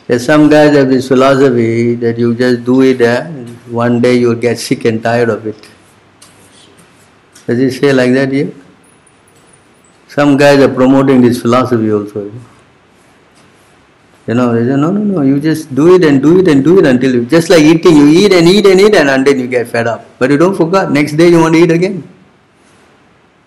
There's 0.06 0.24
some 0.24 0.48
guys 0.48 0.74
have 0.74 0.88
this 0.88 1.08
philosophy 1.08 1.94
that 1.96 2.16
you 2.16 2.34
just 2.34 2.64
do 2.64 2.80
it 2.80 3.02
eh, 3.02 3.26
and 3.26 3.48
one 3.70 4.00
day 4.00 4.16
you'll 4.16 4.34
get 4.34 4.58
sick 4.58 4.86
and 4.86 5.02
tired 5.02 5.28
of 5.28 5.46
it. 5.46 5.75
Does 7.46 7.58
he 7.58 7.70
say 7.70 7.92
like 7.92 8.12
that 8.12 8.32
here? 8.32 8.52
Some 10.08 10.36
guys 10.36 10.60
are 10.60 10.72
promoting 10.72 11.20
this 11.20 11.40
philosophy 11.40 11.92
also. 11.92 12.32
You 14.26 14.34
know, 14.34 14.52
they 14.52 14.64
say, 14.64 14.76
no, 14.76 14.90
no, 14.90 15.00
no, 15.00 15.22
you 15.22 15.38
just 15.38 15.72
do 15.72 15.94
it 15.94 16.04
and 16.04 16.20
do 16.20 16.40
it 16.40 16.48
and 16.48 16.64
do 16.64 16.80
it 16.80 16.86
until 16.86 17.14
you, 17.14 17.26
just 17.26 17.48
like 17.48 17.60
eating, 17.60 17.96
you 17.96 18.08
eat 18.08 18.32
and 18.32 18.48
eat 18.48 18.66
and 18.66 18.80
eat 18.80 18.94
and 18.96 19.08
until 19.08 19.36
you 19.36 19.46
get 19.46 19.68
fed 19.68 19.86
up. 19.86 20.04
But 20.18 20.30
you 20.30 20.36
don't 20.36 20.56
forget, 20.56 20.90
next 20.90 21.12
day 21.12 21.28
you 21.28 21.38
want 21.38 21.54
to 21.54 21.60
eat 21.60 21.70
again. 21.70 22.08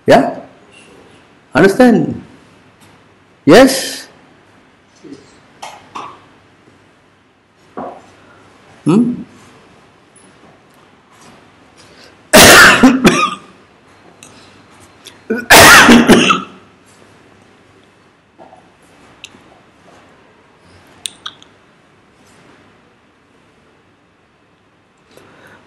Yeah? 0.05 0.39
Understand? 1.53 2.23
Yes? 3.45 4.07
Hmm? 8.85 9.23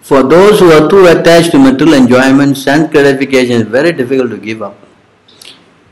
For 0.03 0.21
those 0.21 0.59
who 0.59 0.69
are 0.69 0.89
too 0.89 1.05
attached 1.05 1.51
to 1.51 1.59
material 1.59 1.95
enjoyment, 1.95 2.57
sense 2.57 2.91
gratification 2.91 3.61
is 3.61 3.63
very 3.63 3.93
difficult 3.93 4.31
to 4.31 4.37
give 4.37 4.61
up. 4.61 4.77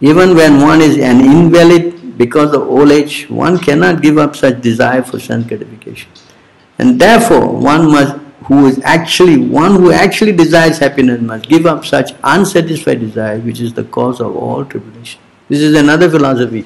Even 0.01 0.35
when 0.35 0.59
one 0.59 0.81
is 0.81 0.97
an 0.97 1.21
invalid 1.21 2.17
because 2.17 2.53
of 2.53 2.63
old 2.63 2.91
age, 2.91 3.29
one 3.29 3.57
cannot 3.57 4.01
give 4.01 4.17
up 4.17 4.35
such 4.35 4.59
desire 4.59 5.01
for 5.01 5.17
sense 5.17 5.47
gratification. 5.47 6.11
And 6.77 6.99
therefore, 6.99 7.47
one 7.47 7.89
must, 7.89 8.17
who 8.47 8.67
is 8.67 8.81
actually, 8.83 9.37
one 9.37 9.75
who 9.75 9.93
actually 9.93 10.33
desires 10.33 10.77
happiness 10.79 11.21
must 11.21 11.47
give 11.47 11.65
up 11.65 11.85
such 11.85 12.11
unsatisfied 12.21 12.99
desire, 12.99 13.39
which 13.39 13.61
is 13.61 13.73
the 13.73 13.85
cause 13.85 14.19
of 14.19 14.35
all 14.35 14.65
tribulation. 14.65 15.21
This 15.47 15.61
is 15.61 15.73
another 15.73 16.09
philosophy. 16.09 16.65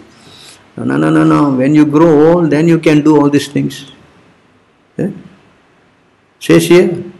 No, 0.77 0.83
no, 0.83 0.97
no, 0.97 1.11
no, 1.11 1.23
no. 1.23 1.55
When 1.55 1.75
you 1.75 1.85
grow 1.85 2.33
old, 2.33 2.49
then 2.49 2.67
you 2.67 2.79
can 2.79 3.03
do 3.03 3.21
all 3.21 3.29
these 3.29 3.47
things. 3.47 3.91
Yeah? 4.97 5.11
Says. 6.39 7.11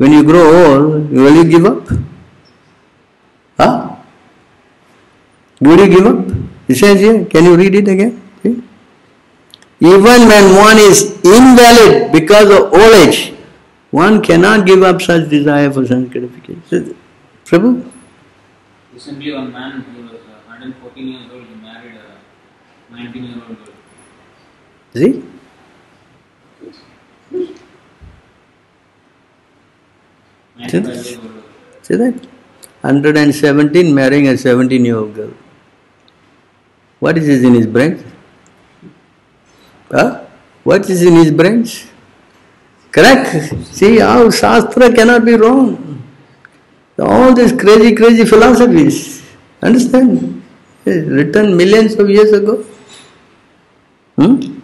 When 0.00 0.12
you 0.12 0.22
grow 0.24 0.44
old, 0.58 1.10
will 1.10 1.34
you 1.38 1.44
give 1.44 1.66
up? 1.66 1.86
Huh? 3.58 3.96
Will 5.60 5.78
you 5.78 5.88
give 5.94 6.06
up? 6.06 6.24
It 6.68 6.76
says 6.76 7.00
here, 7.00 7.26
can 7.26 7.44
you 7.44 7.54
read 7.54 7.74
it 7.74 7.86
again? 7.86 8.14
See? 8.42 8.62
Even 9.80 10.26
when 10.32 10.56
one 10.56 10.78
is 10.78 11.02
invalid 11.22 12.12
because 12.12 12.48
of 12.48 12.72
old 12.72 12.94
age, 12.94 13.34
one 13.90 14.22
cannot 14.22 14.64
give 14.66 14.82
up 14.82 15.02
such 15.02 15.28
desire 15.28 15.70
for 15.70 15.86
sense 15.86 16.10
gratification. 16.10 16.96
Prabhu? 17.44 17.86
Recently, 18.94 19.34
one 19.34 19.52
man 19.52 19.82
who 19.82 20.04
was 20.04 20.12
uh, 20.12 20.48
114 20.48 21.08
years 21.08 21.30
old, 21.30 21.44
he 21.44 21.54
married 21.56 21.96
a 21.96 22.94
19 22.94 23.24
year 23.24 23.42
old 23.46 23.58
girl. 23.58 23.74
See? 24.94 25.22
Years 30.60 31.16
old. 31.16 31.44
See 31.82 31.96
that? 31.96 32.14
117 32.82 33.94
marrying 33.94 34.28
a 34.28 34.36
17 34.36 34.84
year 34.84 34.96
old 34.96 35.14
girl. 35.14 35.32
What 36.98 37.18
is 37.18 37.26
this 37.26 37.42
in 37.42 37.54
his 37.54 37.66
brains? 37.66 38.02
Huh? 39.90 40.24
What 40.64 40.88
is 40.88 41.02
in 41.02 41.14
his 41.14 41.30
brains? 41.30 41.86
Correct? 42.92 43.54
See 43.66 43.98
how 43.98 44.30
Shastra 44.30 44.92
cannot 44.94 45.24
be 45.24 45.34
wrong. 45.34 46.02
All 46.98 47.32
these 47.34 47.52
crazy, 47.52 47.94
crazy 47.94 48.24
philosophies. 48.24 49.22
Understand? 49.62 50.42
It's 50.84 51.08
written 51.08 51.56
millions 51.56 51.94
of 51.94 52.10
years 52.10 52.32
ago. 52.32 52.64
Hmm? 54.16 54.59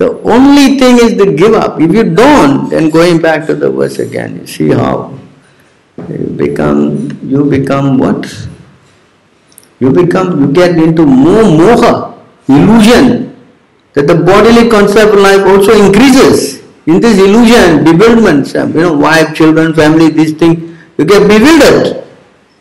The 0.00 0.16
only 0.24 0.80
thing 0.80 0.96
is 0.96 1.12
to 1.20 1.36
give 1.36 1.52
up. 1.52 1.78
If 1.78 1.92
you 1.92 2.04
don't, 2.08 2.70
then 2.70 2.88
going 2.88 3.20
back 3.20 3.44
to 3.48 3.54
the 3.54 3.68
verse 3.68 3.98
again, 3.98 4.40
you 4.40 4.46
see 4.46 4.70
how 4.72 5.12
you 6.08 6.24
become 6.40 7.12
you 7.20 7.44
become 7.44 7.98
what? 7.98 8.24
You 9.78 9.92
become 9.92 10.40
you 10.40 10.48
get 10.56 10.78
into 10.78 11.04
more 11.04 11.44
moha, 11.44 12.16
illusion, 12.48 13.36
that 13.92 14.06
the 14.08 14.16
bodily 14.16 14.70
concept 14.70 15.12
of 15.12 15.20
life 15.20 15.44
also 15.44 15.76
increases. 15.76 16.64
In 16.86 16.98
this 16.98 17.20
illusion, 17.20 17.84
bewilderment, 17.84 18.48
you 18.54 18.80
know, 18.80 18.96
wife, 18.96 19.36
children, 19.36 19.74
family, 19.74 20.08
these 20.08 20.32
things, 20.32 20.80
you 20.96 21.04
get 21.04 21.28
bewildered. 21.28 22.08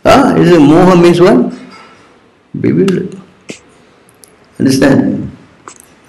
Ah, 0.03 0.35
is 0.35 0.51
it 0.51 0.59
moha 0.59 1.01
means 1.01 1.23
what? 1.23 1.55
Bewildered. 2.51 3.15
Understand? 4.59 5.31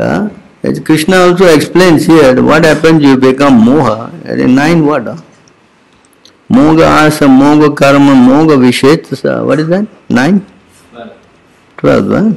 Ah? 0.01 0.27
As 0.63 0.79
Krishna 0.81 1.17
also 1.17 1.47
explains 1.47 2.05
here, 2.05 2.43
what 2.43 2.65
happens 2.65 3.03
you 3.03 3.17
become 3.17 3.63
moha. 3.63 4.13
Are 4.29 4.37
nine? 4.47 4.85
Huh? 4.85 5.17
Moga 6.51 6.85
asa, 6.85 7.27
moga 7.27 7.75
karma, 7.75 8.15
moga 8.15 8.57
vishetasa. 8.57 9.47
What 9.47 9.61
is 9.61 9.69
that? 9.69 9.87
Nine? 10.09 10.45
Well, 10.93 11.15
Twelve, 11.79 12.09
huh? 12.09 12.33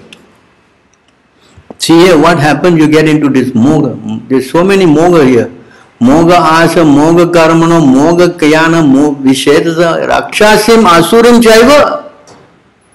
See 1.80 1.97
here, 1.97 2.17
what 2.17 2.39
happens 2.39 2.78
you 2.78 2.88
get 2.88 3.09
into 3.09 3.28
this 3.28 3.53
moga. 3.53 3.97
There's 4.30 4.49
so 4.49 4.63
many 4.63 4.86
moga 4.86 5.26
here. 5.26 5.51
Moga 5.99 6.36
asa, 6.36 6.86
moga 6.86 7.26
karmano, 7.26 7.86
moga 7.86 8.30
kayana, 8.30 8.88
moga 8.88 9.19
vishetasa, 9.21 10.07
rakshasim 10.07 10.86
asurim 10.86 11.41
chaiva. 11.41 12.09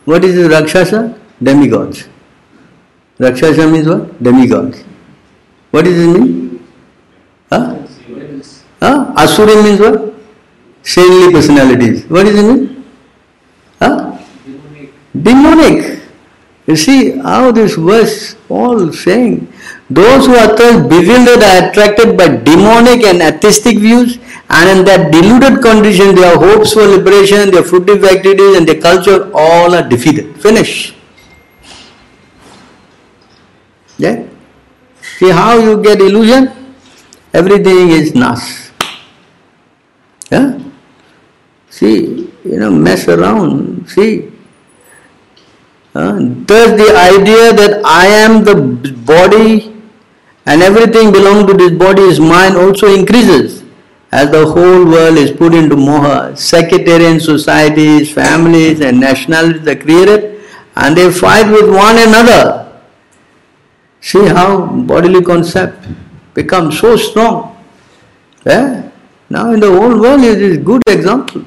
What 0.07 0.24
is 0.24 0.37
this 0.37 0.49
rakshasa? 0.51 1.14
Demigods. 1.43 2.09
Rakshasa 3.18 3.70
means 3.70 3.87
what? 3.87 4.22
Demigods. 4.22 4.85
What 5.71 5.85
does 5.85 5.99
it 5.99 6.19
mean? 6.19 6.66
Huh? 7.51 7.77
Huh? 8.81 9.12
Asuri 9.16 9.62
means 9.64 9.81
what? 9.81 10.14
Saintly 10.83 11.33
personalities. 11.33 12.05
What 12.07 12.25
does 12.25 12.39
it 12.39 12.43
mean? 12.43 12.85
Huh? 13.81 14.19
Demonic. 15.21 16.01
You 16.66 16.77
see 16.77 17.19
how 17.19 17.51
this 17.51 17.77
verse 17.77 18.37
all 18.51 18.93
saying 18.93 19.51
those 19.89 20.27
who 20.27 20.35
are 20.37 20.55
thus 20.55 20.87
bewildered 20.87 21.43
are 21.43 21.71
attracted 21.71 22.16
by 22.16 22.29
demonic 22.29 23.05
and 23.05 23.23
atheistic 23.23 23.79
views 23.79 24.19
and 24.51 24.79
in 24.79 24.85
that 24.85 25.11
deluded 25.11 25.62
condition 25.62 26.14
their 26.14 26.37
hopes 26.37 26.75
for 26.75 26.87
liberation, 26.87 27.51
their 27.51 27.62
fruitive 27.62 28.05
activities 28.05 28.57
and 28.57 28.69
their 28.69 28.81
culture 28.81 29.31
all 29.35 29.75
are 29.75 29.89
defeated. 29.89 30.39
Finish. 30.43 30.95
Yeah? 33.97 34.25
See 35.19 35.31
how 35.31 35.59
you 35.59 35.83
get 35.83 36.01
illusion? 36.01 36.75
Everything 37.35 37.91
is 37.91 38.14
nas. 38.14 38.71
Yeah? 40.31 40.61
See, 41.71 42.31
you 42.45 42.59
know, 42.61 42.71
mess 42.71 43.09
around. 43.09 43.89
See. 43.91 44.31
Uh, 45.93 46.12
the 46.47 46.95
idea 46.97 47.53
that 47.53 47.83
I 47.85 48.07
am 48.07 48.45
the 48.45 48.55
body 49.07 49.75
and 50.47 50.62
everything 50.62 51.11
belonging 51.11 51.49
to 51.49 51.55
this 51.55 51.73
body 51.73 52.03
is 52.03 52.21
mine 52.21 52.55
also 52.55 52.87
increases 52.87 53.64
as 54.12 54.31
the 54.31 54.47
whole 54.47 54.85
world 54.87 55.19
is 55.19 55.33
put 55.33 55.53
into 55.53 55.75
moha. 55.75 56.39
Sectarian 56.39 57.19
societies, 57.19 58.12
families 58.12 58.81
and 58.81 59.01
nationalities 59.01 59.66
are 59.66 59.75
created 59.75 60.45
and 60.77 60.97
they 60.97 61.11
fight 61.11 61.51
with 61.51 61.69
one 61.69 61.99
another. 61.99 62.68
See 64.01 64.27
how 64.27 64.67
bodily 64.67 65.23
concept 65.23 65.87
becomes 66.35 66.79
so 66.79 66.97
strong. 66.97 67.57
Yeah? 68.47 68.91
Now 69.29 69.53
in 69.53 69.61
the 69.61 69.71
whole 69.71 70.01
world 70.01 70.23
it 70.23 70.41
is 70.41 70.59
good 70.59 70.83
example. 70.87 71.45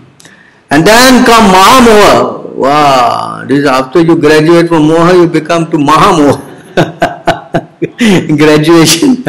And 0.69 0.85
then 0.85 1.25
come 1.25 1.51
Mahamoha. 1.51 2.41
Wow, 2.55 3.45
this 3.47 3.59
is 3.59 3.65
after 3.65 4.01
you 4.01 4.15
graduate 4.17 4.67
from 4.67 4.83
Moha, 4.83 5.13
you 5.15 5.27
become 5.27 5.71
to 5.71 5.77
Mahamoha. 5.77 6.37
Graduation. 8.37 9.23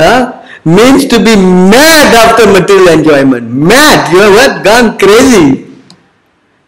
huh? 0.00 0.42
Means 0.64 1.06
to 1.06 1.18
be 1.18 1.36
mad 1.36 2.14
after 2.14 2.50
material 2.50 2.88
enjoyment. 2.98 3.50
Mad, 3.50 4.12
you 4.12 4.18
have 4.20 4.32
what? 4.34 4.64
Gone 4.64 4.98
crazy. 4.98 5.66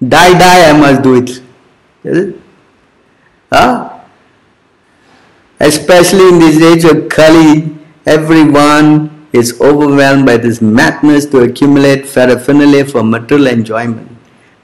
Die, 0.01 0.39
die, 0.39 0.71
I 0.71 0.73
must 0.79 1.03
do 1.03 1.15
it? 1.17 1.43
Huh? 3.51 3.98
Especially 5.61 6.29
in 6.29 6.39
this 6.39 6.63
age 6.63 6.85
of 6.85 7.09
Kali, 7.09 7.77
everyone 8.07 9.27
is 9.33 9.61
overwhelmed 9.61 10.25
by 10.25 10.37
this 10.37 10.61
madness 10.61 11.27
to 11.27 11.41
accumulate 11.41 12.13
paraphernalia 12.13 12.85
for 12.85 13.03
material 13.03 13.49
enjoyment. 13.49 14.09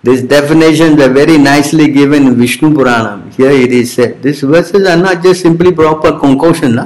These 0.04 0.22
definitions 0.22 1.00
are 1.00 1.08
very 1.08 1.38
nicely 1.38 1.88
given 1.90 2.26
in 2.26 2.36
Vishnu 2.36 2.74
Purana. 2.74 3.28
Here 3.36 3.50
it 3.50 3.72
is 3.72 3.92
said. 3.92 4.22
These 4.22 4.42
verses 4.42 4.86
are 4.86 4.96
not 4.96 5.22
just 5.22 5.40
simply 5.40 5.72
proper 5.72 6.18
concoction. 6.18 6.74
na? 6.76 6.84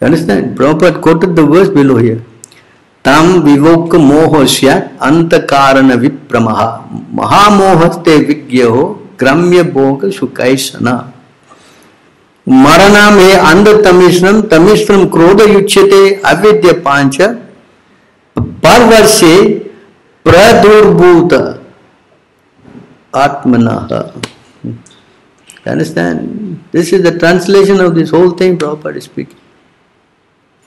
You 0.00 0.06
understand? 0.06 0.56
Prabhupada 0.56 1.02
quoted 1.02 1.34
the 1.34 1.44
verse 1.44 1.68
below 1.68 1.96
here. 1.96 2.22
Tam 3.02 3.42
vivok 3.42 3.90
mohosyat 3.90 4.96
antakarana 4.98 5.96
vipramaha 5.98 6.88
mahamohaste 7.12 8.14
vigyaho 8.28 8.98
gramya 9.16 9.62
bhoga 9.64 10.08
shukaisana. 10.08 11.12
मरणम 12.48 13.18
हे 13.18 13.32
अंध 13.32 13.68
तमिश्रम 13.84 15.04
क्रोध 15.14 15.40
युच्यते 15.48 16.02
अविद्य 16.24 16.72
पाँच 16.84 17.20
परवर्षे 18.64 19.36
प्रदुर्भूत 20.24 21.34
atmanah. 23.12 24.22
You 24.62 24.76
understand? 25.66 26.64
This 26.72 26.92
is 26.92 27.02
the 27.02 27.18
translation 27.18 27.80
of 27.80 27.94
this 27.94 28.10
whole 28.10 28.30
thing 28.30 28.58
Prabhupada 28.58 28.96
is 28.96 29.04
speaking. 29.04 29.36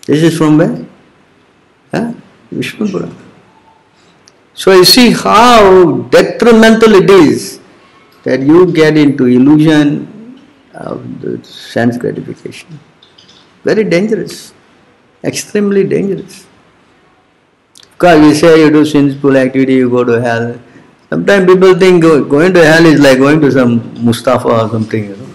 This 0.06 0.24
is 0.24 0.38
from 0.38 0.58
where? 0.58 0.86
Huh? 1.92 2.14
Vishnu. 2.52 3.12
So 4.54 4.72
you 4.74 4.86
see 4.86 5.12
how 5.12 6.02
detrimental 6.10 6.96
it 6.96 7.10
is 7.10 7.60
that 8.24 8.42
you 8.42 8.72
get 8.72 8.98
into 8.98 9.26
illusion 9.26 10.21
of 10.88 11.22
the 11.22 11.44
sense 11.44 11.98
gratification. 11.98 12.80
Very 13.64 13.84
dangerous. 13.84 14.54
Extremely 15.24 15.84
dangerous. 15.84 16.48
Because 17.92 18.20
you 18.26 18.34
say 18.34 18.60
you 18.60 18.72
do 18.72 18.84
sinful 18.84 19.38
activity, 19.38 19.76
you 19.76 19.90
go 19.90 20.04
to 20.04 20.20
hell. 20.22 20.60
Sometimes 21.10 21.46
people 21.46 21.76
think 21.78 22.02
going 22.02 22.54
to 22.54 22.66
hell 22.66 22.86
is 22.86 23.00
like 23.00 23.18
going 23.18 23.42
to 23.42 23.52
some 23.52 23.74
Mustafa 24.04 24.48
or 24.48 24.70
something, 24.70 25.04
you 25.06 25.16
know. 25.18 25.28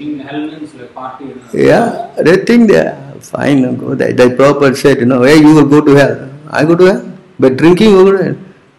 I 0.00 0.22
hell 0.24 0.46
means 0.46 0.74
like 0.74 0.94
party. 0.94 1.34
Yeah, 1.54 2.12
they 2.16 2.38
think 2.44 2.70
they 2.70 2.78
are 2.78 3.14
fine. 3.20 3.76
Go. 3.76 3.94
The, 3.94 4.12
the 4.12 4.24
Prabhupada 4.34 4.76
said, 4.76 4.98
you 4.98 5.06
know, 5.06 5.22
hey, 5.22 5.36
you 5.36 5.54
will 5.54 5.68
go 5.68 5.80
to 5.80 5.94
hell. 5.94 6.30
I 6.50 6.64
go 6.64 6.74
to 6.74 6.84
hell. 6.84 7.18
But 7.38 7.56
drinking, 7.56 7.90
you 7.90 8.04
go 8.04 8.12
to 8.18 8.24
hell. 8.24 8.36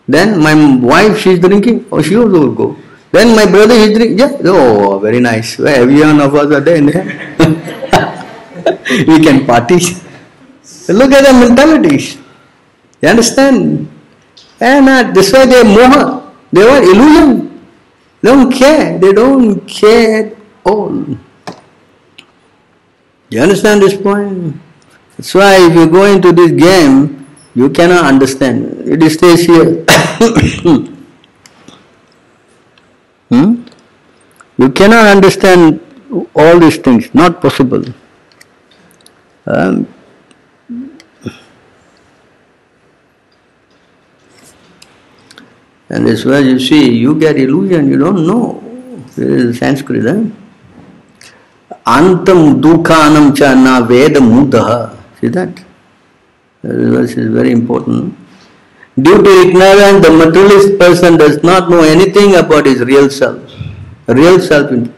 Then 0.07 0.39
my 0.39 0.53
wife, 0.85 1.17
she's 1.19 1.39
drinking. 1.39 1.85
Oh, 1.91 2.01
she 2.01 2.17
also 2.17 2.39
will 2.47 2.53
go. 2.53 2.77
Then 3.13 3.37
my 3.37 3.45
brother, 3.45 3.77
he's 3.77 3.93
drinking. 3.93 4.17
Yeah. 4.17 4.33
Oh, 4.49 4.97
very 4.97 5.21
nice. 5.21 5.61
Well, 5.61 5.69
every 5.69 6.01
one 6.01 6.17
of 6.17 6.33
us 6.33 6.49
are 6.49 6.65
there. 6.65 6.81
we 9.05 9.21
can 9.21 9.45
party. 9.45 9.77
Look 10.89 11.13
at 11.13 11.21
the 11.21 11.29
mentalities. 11.37 12.17
You 13.05 13.13
understand? 13.13 13.85
And 14.59 14.89
uh, 14.89 15.13
this 15.13 15.31
way 15.31 15.45
they 15.45 15.61
moha. 15.61 16.25
They 16.49 16.65
want 16.65 16.89
illusion. 16.89 17.53
They 18.25 18.33
don't 18.33 18.51
care. 18.51 18.97
They 18.97 19.13
don't 19.13 19.61
care 19.69 20.25
at 20.25 20.33
all. 20.65 21.05
You 23.29 23.45
understand 23.45 23.83
this 23.83 23.93
point? 23.93 24.57
That's 25.17 25.35
why 25.37 25.61
if 25.69 25.75
you 25.77 25.85
go 25.85 26.05
into 26.09 26.33
this 26.33 26.49
game, 26.49 27.29
you 27.53 27.69
cannot 27.69 28.09
understand. 28.09 28.89
It 28.89 29.05
stays 29.13 29.45
here. 29.45 29.85
hmm? 33.33 33.63
You 34.57 34.69
cannot 34.69 35.07
understand 35.07 35.79
all 36.35 36.59
these 36.59 36.77
things. 36.77 37.13
Not 37.13 37.41
possible. 37.41 37.83
Um, 39.45 39.87
and 45.89 46.07
this 46.07 46.23
why 46.25 46.39
you 46.39 46.59
see, 46.59 46.93
you 46.93 47.19
get 47.19 47.37
illusion, 47.37 47.89
you 47.89 47.97
don't 47.97 48.25
know. 48.27 48.61
This 49.15 49.17
is 49.17 49.59
Sanskrit, 49.59 50.05
huh? 50.05 50.23
Antam 51.85 52.61
dukhanam 52.61 53.35
cha 53.35 53.53
na 53.55 53.81
veda 53.85 54.19
mudaha. 54.19 54.95
See 55.19 55.27
that? 55.27 55.55
This 56.61 56.89
verse 56.89 57.11
is 57.17 57.29
very 57.33 57.51
important. 57.51 58.15
Due 59.01 59.23
to 59.23 59.29
ignorance, 59.41 60.05
the 60.05 60.13
materialist 60.13 60.77
person 60.77 61.17
does 61.17 61.41
not 61.43 61.69
know 61.69 61.81
anything 61.81 62.35
about 62.35 62.67
his 62.67 62.81
real 62.81 63.09
self. 63.09 63.41
Real 64.07 64.39
self 64.39 64.71
in 64.71 64.93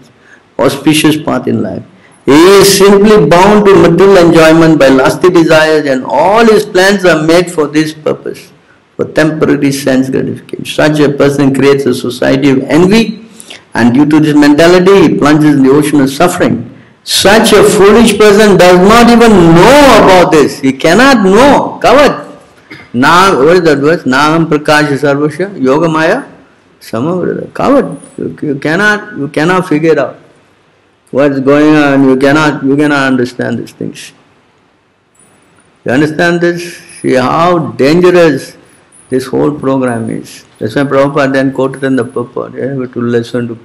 auspicious 0.59 1.15
path 1.21 1.47
in 1.47 1.63
life. 1.63 1.83
He 2.25 2.33
is 2.33 2.77
simply 2.77 3.25
bound 3.29 3.65
to 3.65 3.75
material 3.75 4.17
enjoyment 4.17 4.79
by 4.79 4.87
lusty 4.89 5.29
desires 5.29 5.85
and 5.85 6.03
all 6.03 6.43
his 6.43 6.65
plans 6.65 7.05
are 7.05 7.23
made 7.23 7.51
for 7.51 7.67
this 7.67 7.93
purpose, 7.93 8.51
for 8.95 9.05
temporary 9.05 9.71
sense 9.71 10.09
gratification. 10.09 10.65
Such 10.65 10.99
a 10.99 11.09
person 11.09 11.53
creates 11.53 11.85
a 11.85 11.93
society 11.93 12.49
of 12.49 12.63
envy 12.63 13.25
and 13.75 13.93
due 13.93 14.07
to 14.07 14.19
this 14.19 14.35
mentality 14.35 15.03
he 15.03 15.17
plunges 15.17 15.55
in 15.55 15.63
the 15.63 15.69
ocean 15.69 16.01
of 16.01 16.09
suffering. 16.09 16.71
Such 17.03 17.53
a 17.53 17.63
foolish 17.63 18.17
person 18.17 18.57
does 18.57 18.79
not 18.79 19.09
even 19.09 19.31
know 19.53 20.01
about 20.03 20.31
this. 20.31 20.59
He 20.59 20.73
cannot 20.73 21.23
know. 21.23 21.77
Covered. 21.79 22.34
Now, 22.95 23.37
what 23.37 23.57
is 23.57 23.63
that 23.63 23.79
verse? 23.79 24.03
Nagam 24.03 24.47
Prakash 24.47 24.87
Sarvasya 24.97 25.61
Yoga 25.61 25.89
Maya 25.89 26.23
Samavrata. 26.79 27.53
Covered. 27.53 27.99
You, 28.17 28.37
you 28.41 28.55
cannot 28.57 29.17
you 29.17 29.27
cannot 29.27 29.67
figure 29.67 29.99
out. 29.99 30.15
What's 31.11 31.41
going 31.41 31.75
on? 31.75 32.07
You 32.07 32.15
cannot 32.15 32.63
you 32.63 32.77
cannot 32.77 33.07
understand 33.11 33.59
these 33.59 33.73
things. 33.73 34.13
You 35.83 35.91
understand 35.91 36.39
this? 36.39 36.77
See 37.01 37.15
how 37.15 37.73
dangerous 37.83 38.55
this 39.09 39.27
whole 39.27 39.51
program 39.51 40.09
is. 40.09 40.45
That's 40.59 40.75
why 40.75 40.83
Prabhupada 40.83 41.33
then 41.33 41.53
quoted 41.53 41.83
in 41.83 41.97
the 41.97 42.05
purport. 42.05 42.53
We 42.53 42.61
have 42.61 42.93
to 42.93 43.01
listen 43.01 43.49
to 43.49 43.59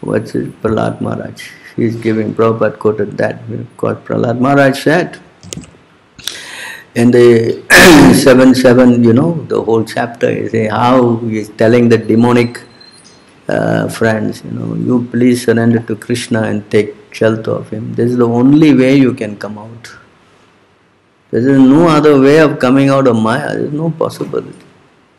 what's 0.00 0.36
it, 0.36 0.62
Prahlad 0.62 1.00
Maharaj. 1.00 1.50
He's 1.74 1.96
giving, 1.96 2.34
Prabhupada 2.34 2.78
quoted 2.78 3.18
that. 3.18 3.40
What 3.80 4.04
Prahlad 4.04 4.40
Maharaj 4.40 4.80
said. 4.80 5.20
In 6.96 7.10
the 7.10 7.62
7 8.14 8.54
7, 8.54 9.04
you 9.04 9.12
know, 9.12 9.34
the 9.48 9.62
whole 9.62 9.84
chapter 9.84 10.30
is 10.30 10.70
how 10.70 11.16
he 11.16 11.40
is 11.40 11.50
telling 11.50 11.90
the 11.90 11.98
demonic 11.98 12.62
uh, 13.48 13.86
friends, 13.88 14.42
you 14.42 14.52
know, 14.52 14.74
you 14.74 15.06
please 15.10 15.44
surrender 15.44 15.80
to 15.80 15.94
Krishna 15.94 16.44
and 16.44 16.70
take 16.70 16.94
shelter 17.12 17.50
of 17.50 17.68
him. 17.68 17.92
This 17.92 18.12
is 18.12 18.16
the 18.16 18.26
only 18.26 18.72
way 18.74 18.96
you 18.96 19.12
can 19.12 19.36
come 19.36 19.58
out. 19.58 19.90
There 21.30 21.40
is 21.40 21.58
no 21.58 21.86
other 21.88 22.18
way 22.18 22.38
of 22.38 22.58
coming 22.58 22.88
out 22.88 23.06
of 23.06 23.16
Maya, 23.16 23.48
there 23.54 23.66
is 23.66 23.72
no 23.72 23.90
possibility. 23.90 24.64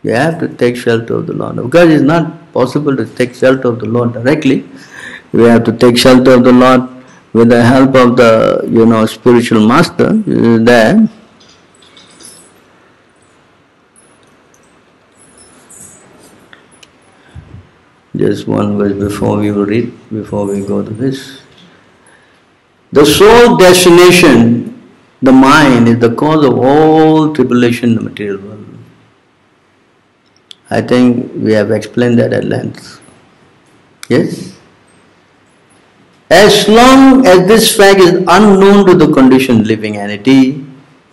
You 0.02 0.14
have 0.14 0.40
to 0.40 0.48
take 0.48 0.78
shelter 0.78 1.14
of 1.18 1.28
the 1.28 1.34
Lord. 1.34 1.58
Because 1.58 1.92
it's 1.92 2.02
not 2.02 2.52
possible 2.54 2.98
to 2.98 3.06
take 3.06 3.36
shelter 3.36 3.68
of 3.68 3.80
the 3.80 3.86
Lord 3.86 4.14
directly, 4.14 4.68
we 5.32 5.44
have 5.44 5.64
to 5.66 5.72
take 5.72 5.96
shelter 5.96 6.32
of 6.32 6.44
the 6.44 6.54
Lord 6.54 6.90
with 7.34 7.50
the 7.50 7.62
help 7.62 7.94
of 7.94 8.18
the, 8.18 8.66
you 8.68 8.88
know, 8.88 9.06
spiritual 9.06 9.68
master 9.68 10.12
there. 10.72 11.08
Just 18.18 18.48
one 18.48 18.78
verse 18.78 18.94
before 18.94 19.38
we 19.38 19.52
read, 19.52 19.94
before 20.10 20.46
we 20.46 20.66
go 20.66 20.84
to 20.84 20.90
this. 20.90 21.42
The 22.92 23.06
sole 23.06 23.58
destination, 23.58 24.82
the 25.22 25.32
mind, 25.32 25.88
is 25.88 26.00
the 26.00 26.16
cause 26.16 26.44
of 26.44 26.58
all 26.58 27.34
tribulation 27.34 27.90
in 27.90 27.96
the 27.96 28.02
material 28.02 28.42
world. 28.42 28.66
I 30.70 30.82
think 30.82 31.32
we 31.36 31.54
have 31.54 31.72
explained 31.72 32.18
that 32.20 32.34
at 32.34 32.46
length. 32.46 33.02
Yes? 34.10 34.58
As 36.30 36.68
long 36.68 37.26
as 37.26 37.48
this 37.48 37.76
fact 37.76 38.00
is 38.00 38.14
unknown 38.28 38.86
to 38.88 38.96
the 38.96 39.14
conditioned 39.14 39.68
living 39.68 39.98
entity, 39.98 40.66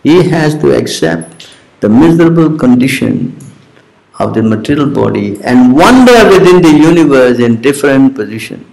he 0.03 0.29
has 0.29 0.59
to 0.59 0.77
accept 0.77 1.51
the 1.81 1.89
miserable 1.89 2.57
condition 2.59 3.37
of 4.25 4.35
the 4.35 4.43
material 4.43 4.89
body 4.89 5.41
and 5.43 5.75
wander 5.75 6.29
within 6.29 6.63
the 6.63 6.71
universe 6.71 7.39
in 7.39 7.61
different 7.61 8.15
positions. 8.15 8.67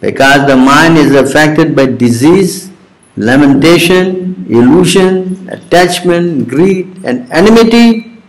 Because 0.00 0.46
the 0.46 0.56
mind 0.56 0.96
is 0.96 1.14
affected 1.14 1.76
by 1.76 1.86
disease, 1.86 2.70
lamentation, 3.16 4.46
illusion, 4.48 5.48
attachment, 5.50 6.48
greed, 6.48 7.04
and 7.04 7.30
enmity, 7.30 8.22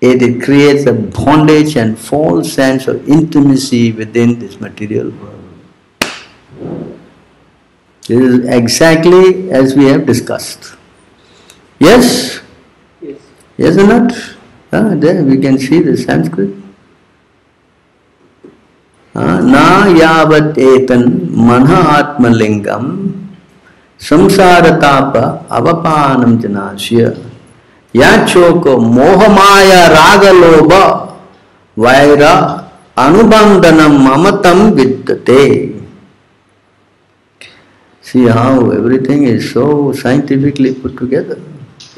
it, 0.00 0.22
it 0.22 0.42
creates 0.42 0.86
a 0.86 0.92
bondage 0.92 1.76
and 1.76 1.98
false 1.98 2.52
sense 2.52 2.88
of 2.88 3.08
intimacy 3.08 3.92
within 3.92 4.38
this 4.38 4.60
material 4.60 5.10
world. 5.10 5.36
This 8.08 8.20
is 8.20 8.48
exactly 8.48 9.50
as 9.50 9.74
we 9.74 9.86
have 9.86 10.06
discussed. 10.06 10.76
Yes? 11.78 12.40
Yes. 13.00 13.20
Yes 13.56 13.76
or 13.78 13.86
not? 13.86 14.35
Ah, 14.72 14.94
there 14.94 15.22
we 15.22 15.38
can 15.38 15.58
see 15.58 15.80
the 15.80 15.96
Sanskrit. 15.96 16.50
Ah, 19.14 19.38
Na 19.40 19.86
yavat 19.86 20.58
etan 20.58 21.30
manha 21.30 22.02
atmalingam 22.02 23.14
samsaratapa 23.98 25.46
avapanam 25.48 26.36
janasya 26.42 27.16
yachoko 27.94 28.76
mohamaya 28.82 29.88
ragaloba 29.94 31.14
vaira 31.78 32.66
anubandanam 32.96 33.96
mamatam 34.02 34.74
viddate. 34.76 35.80
See 38.02 38.26
how 38.26 38.70
everything 38.70 39.24
is 39.24 39.50
so 39.52 39.92
scientifically 39.92 40.74
put 40.74 40.96
together. 40.96 41.40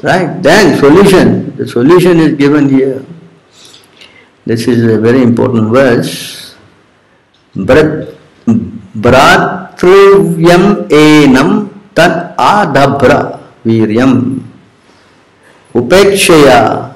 Right? 0.01 0.41
Then 0.41 0.77
solution. 0.79 1.48
The 1.59 1.67
solution 1.67 2.23
is 2.23 2.39
given 2.39 2.71
here. 2.71 3.03
This 4.47 4.63
is 4.65 4.79
a 4.87 4.95
very 4.97 5.21
important 5.21 5.75
verse. 5.75 6.55
Bratruvyam 9.03 10.87
enam 10.87 11.67
tat 11.93 12.31
adabra 12.39 13.43
viryam 13.67 14.39
upekshaya 15.75 16.95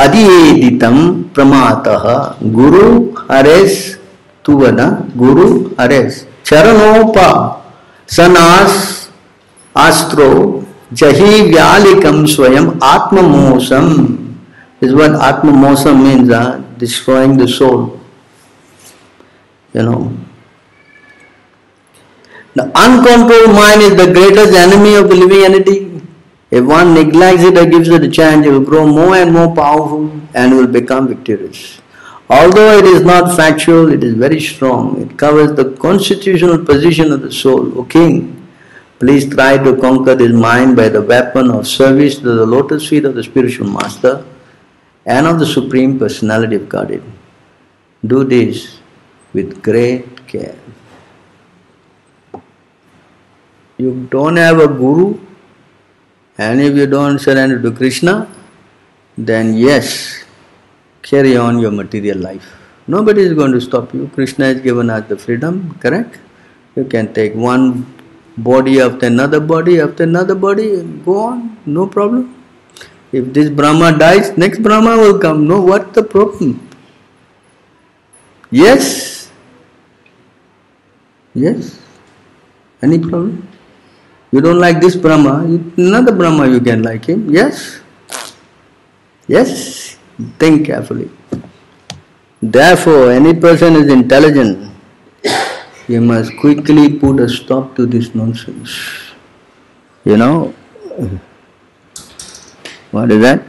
adiyeditam 0.00 1.28
pramatah 1.36 2.40
guru 2.40 3.12
hares 3.28 4.00
tuvana 4.40 5.04
guru 5.12 5.76
hares 5.76 6.24
charanopa 6.40 7.60
sanas 8.08 9.12
astro 9.76 10.61
jahi 11.00 11.52
vyalikam 11.52 12.26
swayam 12.34 12.78
atmamosam 12.94 13.86
is 14.80 14.94
what 14.94 15.12
atmamosam 15.30 16.02
means 16.02 16.30
uh, 16.30 16.58
destroying 16.78 17.36
the 17.36 17.48
soul 17.48 18.00
you 19.74 19.82
know 19.82 20.00
the 22.54 22.64
uncontrolled 22.84 23.54
mind 23.54 23.80
is 23.88 23.96
the 23.96 24.12
greatest 24.12 24.52
enemy 24.54 24.94
of 24.94 25.08
the 25.08 25.16
living 25.16 25.44
entity 25.44 25.92
if 26.52 26.66
one 26.66 26.92
neglects 26.92 27.42
it 27.44 27.56
or 27.56 27.64
gives 27.64 27.88
it 27.88 28.04
a 28.04 28.10
chance, 28.10 28.46
it 28.46 28.50
will 28.50 28.60
grow 28.60 28.86
more 28.86 29.16
and 29.16 29.32
more 29.32 29.54
powerful 29.54 30.12
and 30.34 30.54
will 30.54 30.66
become 30.66 31.08
victorious. 31.08 31.80
Although 32.28 32.76
it 32.76 32.84
is 32.84 33.02
not 33.02 33.34
factual, 33.34 33.90
it 33.90 34.04
is 34.04 34.12
very 34.12 34.38
strong. 34.38 35.00
It 35.00 35.16
covers 35.16 35.56
the 35.56 35.74
constitutional 35.76 36.62
position 36.62 37.10
of 37.10 37.22
the 37.22 37.32
soul. 37.32 37.78
O 37.78 37.84
king, 37.84 38.41
please 39.02 39.24
try 39.28 39.52
to 39.58 39.70
conquer 39.84 40.14
this 40.14 40.32
mind 40.32 40.76
by 40.76 40.88
the 40.88 41.02
weapon 41.02 41.50
of 41.50 41.66
service 41.66 42.18
to 42.18 42.34
the 42.40 42.46
lotus 42.46 42.88
feet 42.88 43.04
of 43.04 43.16
the 43.16 43.24
spiritual 43.28 43.68
master 43.68 44.24
and 45.04 45.26
of 45.26 45.40
the 45.40 45.46
Supreme 45.54 45.98
Personality 45.98 46.54
of 46.54 46.68
Godhead. 46.68 47.02
Do 48.06 48.22
this 48.22 48.78
with 49.32 49.60
great 49.60 50.28
care. 50.28 50.54
You 53.76 54.06
don't 54.12 54.36
have 54.36 54.60
a 54.60 54.68
guru, 54.68 55.18
and 56.38 56.60
if 56.60 56.76
you 56.76 56.86
don't 56.86 57.18
surrender 57.18 57.60
to 57.60 57.72
Krishna, 57.72 58.32
then 59.18 59.56
yes, 59.56 60.22
carry 61.02 61.36
on 61.36 61.58
your 61.58 61.72
material 61.72 62.18
life. 62.18 62.54
Nobody 62.86 63.22
is 63.22 63.32
going 63.32 63.50
to 63.50 63.60
stop 63.60 63.92
you. 63.92 64.08
Krishna 64.14 64.44
has 64.44 64.60
given 64.60 64.90
us 64.90 65.08
the 65.08 65.18
freedom, 65.18 65.76
correct? 65.80 66.20
You 66.76 66.84
can 66.84 67.12
take 67.12 67.34
one 67.34 67.91
body 68.36 68.80
after 68.80 69.06
another 69.06 69.40
body 69.40 69.80
after 69.80 70.04
another 70.04 70.34
body 70.34 70.74
and 70.74 71.04
go 71.04 71.18
on, 71.18 71.58
no 71.66 71.86
problem. 71.86 72.34
If 73.12 73.32
this 73.32 73.50
Brahma 73.50 73.98
dies, 73.98 74.36
next 74.38 74.62
Brahma 74.62 74.96
will 74.96 75.18
come. 75.18 75.46
No, 75.46 75.60
what's 75.60 75.94
the 75.94 76.02
problem? 76.02 76.68
Yes? 78.50 79.30
Yes? 81.34 81.78
Any 82.82 82.98
problem? 82.98 83.46
You 84.30 84.40
don't 84.40 84.58
like 84.58 84.80
this 84.80 84.96
Brahma, 84.96 85.44
another 85.76 86.12
Brahma 86.12 86.48
you 86.48 86.60
can 86.60 86.82
like 86.82 87.04
him. 87.04 87.30
Yes? 87.30 87.80
Yes? 89.28 89.98
Think 90.38 90.66
carefully. 90.66 91.10
Therefore, 92.40 93.12
any 93.12 93.34
person 93.34 93.76
is 93.76 93.92
intelligent, 93.92 94.71
he 95.92 95.98
must 95.98 96.34
quickly 96.38 96.84
put 96.98 97.20
a 97.20 97.28
stop 97.28 97.76
to 97.76 97.84
this 97.84 98.14
nonsense. 98.14 98.76
You 100.06 100.16
know? 100.16 100.54
What 102.90 103.12
is 103.12 103.20
that? 103.20 103.42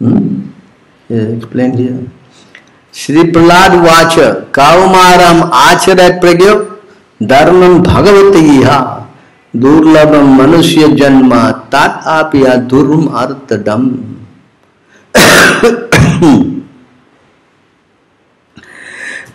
Hmm? 0.00 0.50
Yeah, 1.08 1.28
explained 1.36 1.78
here. 1.78 1.98
Shri 2.94 3.22
Prahlad 3.32 3.74
watch 3.80 4.14
कावमारम 4.54 5.42
आचरत 5.54 6.20
प्रज्ञ 6.20 6.46
धर्मम 7.32 7.78
भगवत 7.82 8.36
दुर्लभम 9.54 10.32
मनुष्य 10.38 10.88
जन्म 10.98 11.34
तात 11.72 12.06
आप 12.16 12.34
या 12.36 12.54
दुर्म 12.72 13.06
अर्थडम 13.22 13.88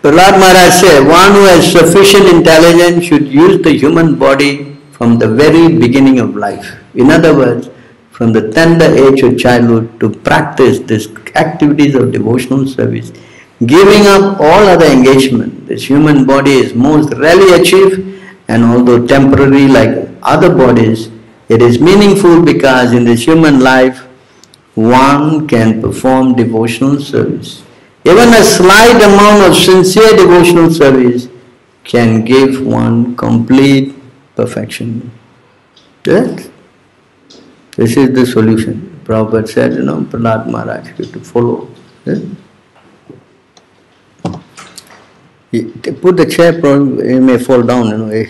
Prahlad 0.01 0.39
Maharaj 0.39 0.73
said, 0.81 1.07
one 1.07 1.31
who 1.33 1.43
has 1.45 1.71
sufficient 1.71 2.27
intelligence 2.27 3.05
should 3.05 3.27
use 3.27 3.61
the 3.61 3.71
human 3.71 4.17
body 4.17 4.77
from 4.91 5.19
the 5.19 5.27
very 5.27 5.77
beginning 5.77 6.19
of 6.19 6.35
life. 6.35 6.75
In 6.95 7.11
other 7.11 7.35
words, 7.35 7.69
from 8.09 8.33
the 8.33 8.51
tender 8.51 8.85
age 8.85 9.21
of 9.21 9.37
childhood 9.37 9.99
to 9.99 10.09
practice 10.09 10.79
these 10.79 11.07
activities 11.35 11.95
of 11.95 12.11
devotional 12.11 12.67
service, 12.67 13.11
giving 13.65 14.07
up 14.07 14.39
all 14.39 14.67
other 14.73 14.85
engagement. 14.85 15.67
This 15.67 15.87
human 15.87 16.25
body 16.25 16.53
is 16.53 16.73
most 16.73 17.13
rarely 17.13 17.53
achieved 17.61 17.99
and 18.47 18.63
although 18.63 19.05
temporary 19.07 19.67
like 19.67 20.09
other 20.23 20.53
bodies, 20.53 21.09
it 21.47 21.61
is 21.61 21.79
meaningful 21.79 22.41
because 22.43 22.91
in 22.93 23.05
this 23.05 23.23
human 23.23 23.59
life 23.59 24.07
one 24.75 25.47
can 25.47 25.81
perform 25.81 26.35
devotional 26.35 26.99
service. 26.99 27.63
Even 28.05 28.29
a 28.29 28.43
slight 28.43 29.01
amount 29.01 29.49
of 29.49 29.55
sincere 29.55 30.15
devotional 30.15 30.71
service 30.71 31.27
can 31.83 32.23
give 32.23 32.65
one 32.65 33.15
complete 33.15 33.93
perfection. 34.35 35.11
Yes? 36.05 36.49
This 37.75 37.97
is 37.97 38.13
the 38.13 38.25
solution. 38.25 38.99
Prabhupada 39.03 39.47
said, 39.47 39.73
you 39.73 39.83
know, 39.83 40.01
Prahlad 40.01 40.47
Maharaj, 40.49 40.99
you 40.99 41.05
to 41.05 41.19
follow. 41.19 41.69
Yes? 42.05 42.21
Put 46.01 46.17
the 46.17 46.25
chair, 46.25 46.53
it 46.57 47.21
may 47.21 47.37
fall 47.37 47.61
down, 47.61 47.87
you 47.89 47.97
know. 47.97 48.25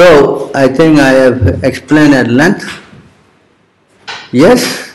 So, 0.00 0.50
I 0.54 0.66
think 0.66 0.98
I 0.98 1.10
have 1.10 1.62
explained 1.62 2.14
at 2.14 2.28
length. 2.28 2.66
Yes? 4.32 4.94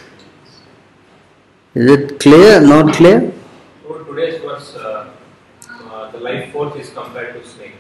Is 1.76 1.92
it 1.92 2.20
clear, 2.20 2.60
not 2.60 2.92
clear? 2.96 3.32
So 3.84 4.04
today's 4.06 4.42
verse, 4.42 4.74
uh, 4.78 5.12
uh, 5.92 6.12
the 6.12 6.18
life 6.18 6.52
force 6.52 6.76
is 6.78 6.90
compared 6.90 7.36
to 7.36 7.48
snake. 7.48 7.76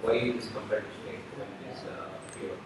Why 0.00 0.12
it 0.14 0.36
is 0.36 0.48
compared 0.54 0.84
to 0.88 0.92
snake 1.02 1.24
when 1.36 1.48
it 1.60 1.76
is 1.76 1.84
uh, 1.84 2.08
pure? 2.38 2.56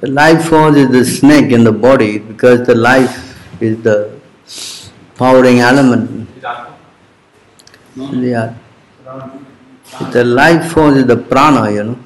The 0.00 0.08
life 0.08 0.48
force 0.48 0.74
is 0.74 0.90
the 0.90 1.04
snake 1.04 1.52
in 1.52 1.62
the 1.62 1.70
body 1.88 2.18
because 2.18 2.66
the 2.66 2.74
life 2.74 3.62
is 3.62 3.80
the 3.84 4.18
powering 5.14 5.60
element. 5.60 6.28
Is 6.36 6.44
Atma? 6.44 6.76
No, 7.94 8.10
no. 8.10 9.53
The 10.00 10.24
life 10.24 10.72
force 10.72 10.96
is 10.96 11.06
the 11.06 11.16
prana, 11.16 11.70
you 11.70 11.84
know. 11.84 11.98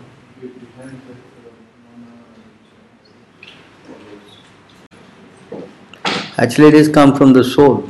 Actually, 6.36 6.68
it 6.68 6.74
is 6.74 6.89
come 6.89 7.14
from 7.16 7.32
the 7.32 7.43
soul. 7.43 7.89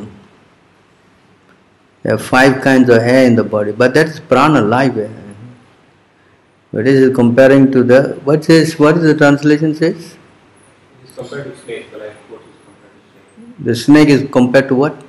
There 2.02 2.14
are 2.14 2.18
five 2.18 2.62
kinds 2.62 2.88
of 2.88 2.98
air 2.98 3.26
in 3.26 3.34
the 3.34 3.42
body, 3.44 3.72
but 3.72 3.92
that's 3.92 4.20
prana, 4.20 4.60
life 4.60 4.96
air. 4.96 5.10
But 6.72 6.86
it 6.86 6.94
is 6.94 7.14
comparing 7.14 7.72
to 7.72 7.82
the 7.82 8.20
what 8.24 8.44
says 8.44 8.78
what 8.78 8.96
is 8.98 9.02
the 9.02 9.14
translation 9.16 9.74
says? 9.74 9.96
It 9.96 11.08
is 11.08 11.16
compared 11.16 11.44
to 11.44 11.56
snake. 11.56 11.90
The 11.90 11.98
life 11.98 12.16
force 12.28 12.42
is 12.42 12.48
compared 12.64 12.92
to 12.94 13.10
snake. 13.50 13.64
The 13.64 13.74
snake 13.74 14.08
is 14.08 14.30
compared 14.30 14.68
to 14.68 14.74
what? 14.76 15.02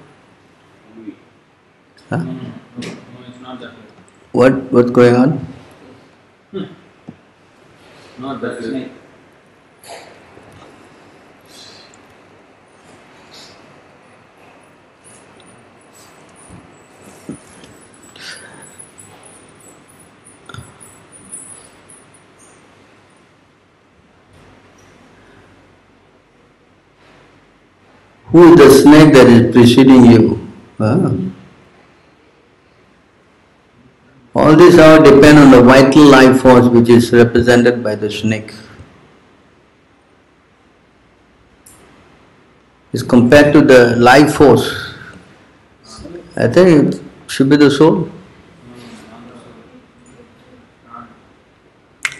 Huh? 2.09 2.17
No, 2.17 2.23
no, 2.23 2.31
no, 2.31 2.41
no, 2.41 3.27
it's 3.27 3.39
not 3.39 3.59
that 3.59 3.69
way. 3.69 3.89
What 4.39 4.53
what's 4.71 4.89
going 4.89 5.15
on? 5.17 5.31
Not 8.19 8.39
that 8.39 8.63
snake. 8.63 8.91
Who 28.27 28.53
is 28.53 28.55
the 28.55 28.69
snake 28.69 29.13
that 29.15 29.27
is 29.27 29.51
preceding 29.53 30.05
you? 30.05 30.47
Ah. 30.79 31.28
All 34.49 34.55
these 34.55 34.79
all 34.79 34.99
depend 35.03 35.37
on 35.37 35.51
the 35.51 35.61
vital 35.61 36.05
life 36.05 36.41
force 36.41 36.65
which 36.65 36.89
is 36.89 37.11
represented 37.13 37.83
by 37.83 37.93
the 37.93 38.09
snake. 38.09 38.51
is 42.91 43.03
compared 43.03 43.53
to 43.53 43.61
the 43.61 43.95
life 43.97 44.33
force. 44.35 44.95
I 46.35 46.47
think 46.47 46.95
it 46.95 47.01
should 47.27 47.47
be 47.47 47.57
the 47.57 47.69
soul. 47.69 48.09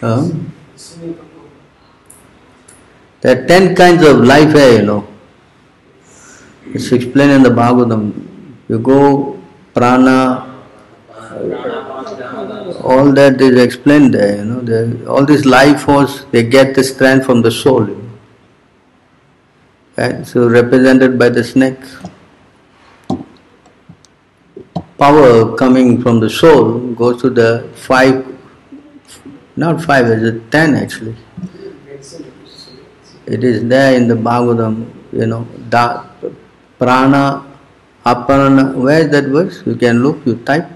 Huh? 0.00 0.28
There 3.22 3.42
are 3.42 3.46
ten 3.48 3.74
kinds 3.74 4.04
of 4.04 4.18
life 4.18 4.52
here, 4.52 4.80
you 4.80 4.86
know. 4.86 5.08
It's 6.72 6.92
explained 6.92 7.32
in 7.32 7.42
the 7.42 7.50
Bhagavatam. 7.50 8.12
You 8.68 8.78
go 8.78 9.36
prana, 9.74 10.49
all 12.90 13.12
that 13.12 13.40
is 13.40 13.56
explained 13.62 14.14
there, 14.14 14.36
you 14.36 14.44
know. 14.44 15.06
All 15.14 15.24
this 15.24 15.44
life 15.44 15.82
force, 15.82 16.24
they 16.32 16.42
get 16.42 16.74
the 16.74 16.82
strength 16.82 17.26
from 17.26 17.42
the 17.42 17.50
soul. 17.50 17.88
You 17.88 17.96
know. 17.96 18.10
Right? 19.96 20.26
So 20.26 20.48
represented 20.48 21.18
by 21.18 21.28
the 21.28 21.44
snake. 21.44 21.78
Power 24.98 25.56
coming 25.56 26.02
from 26.02 26.20
the 26.20 26.28
soul 26.28 26.78
goes 26.94 27.22
to 27.22 27.30
the 27.30 27.68
five, 27.74 28.26
not 29.56 29.82
five, 29.82 30.06
it's 30.08 30.50
ten 30.50 30.74
actually. 30.74 31.16
It 33.26 33.44
is 33.44 33.64
there 33.68 33.94
in 33.96 34.08
the 34.08 34.14
Bhagavatam, 34.14 34.92
you 35.12 35.26
know, 35.26 35.46
da, 35.70 36.04
prana, 36.78 37.46
aparana. 38.04 38.74
Where 38.74 39.00
is 39.04 39.10
that 39.10 39.24
verse? 39.24 39.62
You 39.64 39.76
can 39.76 40.02
look, 40.02 40.26
you 40.26 40.36
type. 40.44 40.68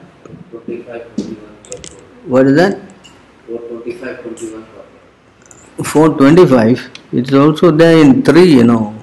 25, 0.53 0.87
21, 0.87 1.04
What 2.27 2.47
is 2.47 2.57
that? 2.57 2.81
25, 3.47 4.23
21, 4.23 4.65
425. 5.85 6.91
It's 7.13 7.33
also 7.35 7.71
there 7.71 7.99
in 7.99 8.23
3, 8.23 8.43
you 8.43 8.65
know. 8.65 8.95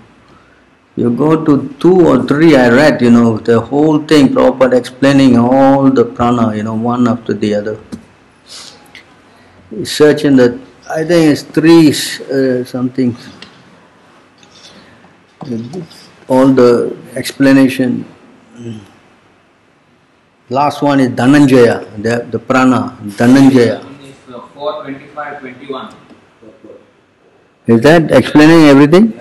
You 0.95 1.11
go 1.11 1.45
to 1.45 1.75
2 1.79 2.07
or 2.07 2.23
3, 2.23 2.55
I 2.55 2.69
read, 2.69 3.01
you 3.01 3.11
know, 3.11 3.37
the 3.37 3.61
whole 3.61 3.99
thing, 3.99 4.33
proper 4.33 4.73
explaining 4.73 5.37
all 5.37 5.91
the 5.91 6.03
prana, 6.03 6.55
you 6.55 6.63
know, 6.63 6.73
one 6.73 7.07
after 7.07 7.33
the 7.33 7.53
other. 7.55 7.79
Search 9.83 10.25
in 10.25 10.35
the, 10.35 10.59
I 10.89 11.03
think 11.03 11.31
it's 11.31 11.43
3 11.43 11.89
uh, 11.89 12.65
something. 12.65 13.15
All 16.27 16.47
the 16.47 16.97
explanation. 17.15 18.05
Last 20.51 20.81
one 20.81 20.99
is 20.99 21.07
Dhananjaya, 21.11 21.79
the, 22.03 22.27
the 22.29 22.37
prana, 22.37 22.97
Dhananjaya. 23.03 23.79
Is 24.03 24.15
425, 24.53 25.39
21. 25.39 25.95
Is 27.67 27.79
that 27.83 28.11
explaining 28.11 28.65
everything? 28.67 29.13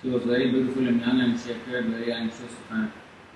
She 0.00 0.08
was 0.08 0.22
very 0.22 0.50
beautiful 0.50 0.88
and 0.88 0.98
young 0.98 1.20
and 1.20 1.38
she 1.38 1.52
appeared 1.52 1.90
very 1.90 2.10
anxious. 2.10 2.52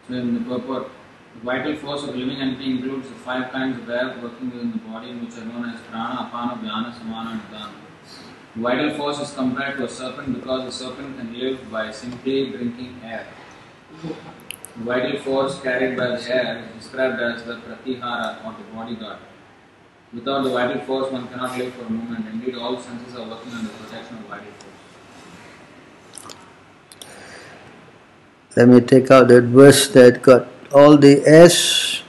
So 0.08 0.14
in 0.14 0.32
the 0.32 0.40
purport, 0.48 0.88
the 1.34 1.40
vital 1.44 1.76
force 1.76 2.04
of 2.04 2.16
living 2.16 2.40
entity 2.40 2.70
includes 2.70 3.06
the 3.06 3.16
five 3.16 3.52
kinds 3.52 3.82
of 3.82 3.90
air 3.90 4.16
working 4.22 4.50
within 4.50 4.72
the 4.72 4.78
body 4.78 5.12
which 5.12 5.36
are 5.36 5.44
known 5.44 5.68
as 5.68 5.78
prana, 5.90 6.30
apana, 6.32 6.58
vyana, 6.62 6.98
samana 6.98 7.32
and 7.32 7.42
udana. 7.52 7.81
Vital 8.54 8.94
force 8.94 9.18
is 9.18 9.32
compared 9.32 9.78
to 9.78 9.84
a 9.84 9.88
serpent 9.88 10.34
because 10.34 10.64
the 10.66 10.72
serpent 10.72 11.16
can 11.16 11.38
live 11.38 11.70
by 11.70 11.90
simply 11.90 12.50
drinking 12.50 13.00
air. 13.02 13.26
Vital 14.76 15.18
force 15.20 15.58
carried 15.62 15.96
by 15.96 16.08
the 16.08 16.34
air 16.34 16.58
is 16.58 16.82
described 16.82 17.18
as 17.20 17.44
the 17.44 17.54
pratihara 17.54 18.44
or 18.44 18.52
the 18.52 18.64
bodyguard. 18.74 19.18
Without 20.12 20.44
the 20.44 20.50
vital 20.50 20.82
force, 20.82 21.10
one 21.10 21.28
cannot 21.28 21.56
live 21.56 21.72
for 21.72 21.86
a 21.86 21.90
moment. 21.90 22.26
Indeed, 22.28 22.56
all 22.56 22.78
senses 22.78 23.14
are 23.16 23.26
working 23.26 23.52
on 23.52 23.64
the 23.64 23.70
protection 23.70 24.18
of 24.18 24.24
vital 24.24 24.44
force. 24.44 24.72
Let 28.54 28.68
me 28.68 28.82
take 28.82 29.10
out 29.10 29.28
that 29.28 29.44
verse 29.44 29.88
that 29.88 30.20
got 30.20 30.46
all 30.74 30.98
the 30.98 31.26
S. 31.26 32.01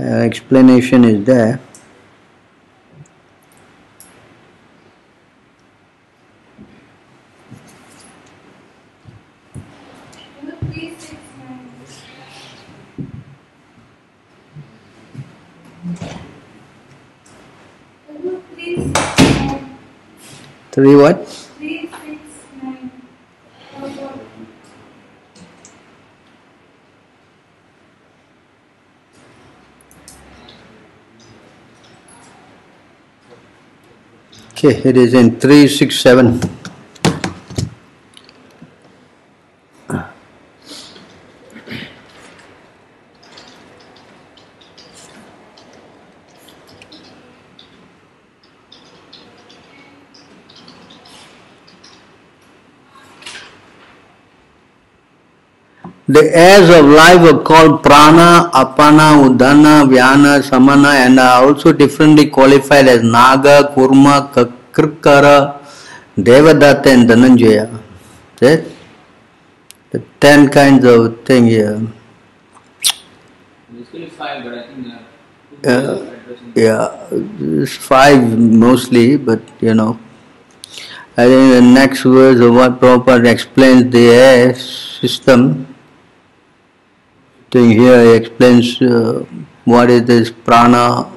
Uh, 0.00 0.22
explanation 0.22 1.04
is 1.04 1.26
there. 1.26 1.60
Three 20.72 20.96
what? 20.96 21.39
Okay, 34.62 34.76
it 34.86 34.98
is 34.98 35.14
in 35.14 35.40
three 35.40 35.66
six 35.66 36.00
seven. 36.00 36.38
The 56.10 56.22
airs 56.36 56.68
of 56.70 56.86
life 56.86 57.22
are 57.32 57.40
called 57.40 57.84
prana, 57.84 58.50
apana, 58.52 59.08
udana, 59.24 59.86
vyana, 59.88 60.42
samana 60.42 60.88
and 60.88 61.20
are 61.20 61.46
also 61.46 61.72
differently 61.72 62.26
qualified 62.26 62.88
as 62.88 63.04
naga, 63.04 63.70
kurma, 63.76 64.16
krikara, 64.72 65.60
devadatta 66.18 66.86
and 66.86 67.08
dhananjaya. 67.08 67.80
That 68.38 68.64
the 69.92 70.02
ten 70.18 70.48
kinds 70.48 70.84
of 70.84 71.24
thing 71.24 71.46
here. 71.46 71.80
Basically 73.72 74.10
five, 74.10 74.42
but 74.42 74.54
I 74.58 74.66
think 74.66 74.86
there 74.86 74.96
are 74.96 75.04
two 75.62 75.68
Uh, 75.70 76.10
addressing 76.10 76.52
Yeah, 76.56 76.88
it's 77.62 77.76
five 77.76 78.36
mostly, 78.36 79.16
but 79.16 79.40
you 79.60 79.74
know. 79.74 79.96
I 81.16 81.26
think 81.26 81.54
the 81.54 81.62
next 81.62 82.02
verse 82.02 82.40
of 82.40 82.52
what 82.52 82.80
Prabhupada 82.80 83.26
explains 83.26 83.92
the 83.92 84.08
air 84.08 84.54
system. 84.56 85.69
Thing 87.50 87.70
here 87.70 88.04
he 88.04 88.14
explains 88.14 88.80
uh, 88.80 89.24
what 89.64 89.90
is 89.90 90.04
this 90.04 90.30
prana. 90.30 91.10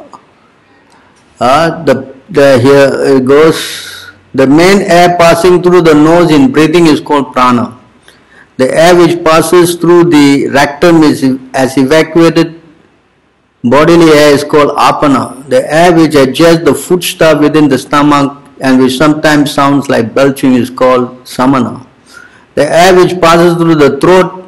Uh, 1.40 1.84
the, 1.84 2.16
the 2.30 2.60
here 2.60 3.18
it 3.18 3.26
goes. 3.26 4.12
The 4.34 4.48
main 4.48 4.82
air 4.82 5.16
passing 5.18 5.62
through 5.62 5.82
the 5.82 5.94
nose 5.94 6.32
in 6.32 6.52
breathing 6.52 6.88
is 6.88 7.00
called 7.00 7.34
prana. 7.34 7.80
The 8.58 8.76
air 8.76 8.96
which 8.96 9.24
passes 9.24 9.76
through 9.76 10.06
the 10.06 10.48
rectum 10.48 11.04
is 11.04 11.24
as 11.54 11.78
evacuated 11.78 12.64
Bodily 13.66 14.10
air 14.12 14.34
is 14.34 14.44
called 14.44 14.76
apana, 14.76 15.48
the 15.48 15.74
air 15.74 15.96
which 15.96 16.16
adjusts 16.16 16.66
the 16.66 16.74
foodstuff 16.74 17.40
within 17.40 17.70
the 17.70 17.78
stomach 17.78 18.38
and 18.60 18.78
which 18.78 18.98
sometimes 18.98 19.54
sounds 19.54 19.88
like 19.88 20.14
belching 20.14 20.56
is 20.56 20.70
called 20.70 21.26
samana. 21.26 21.88
The 22.56 22.70
air 22.70 22.94
which 22.94 23.22
passes 23.22 23.56
through 23.56 23.76
the 23.76 23.98
throat 24.02 24.43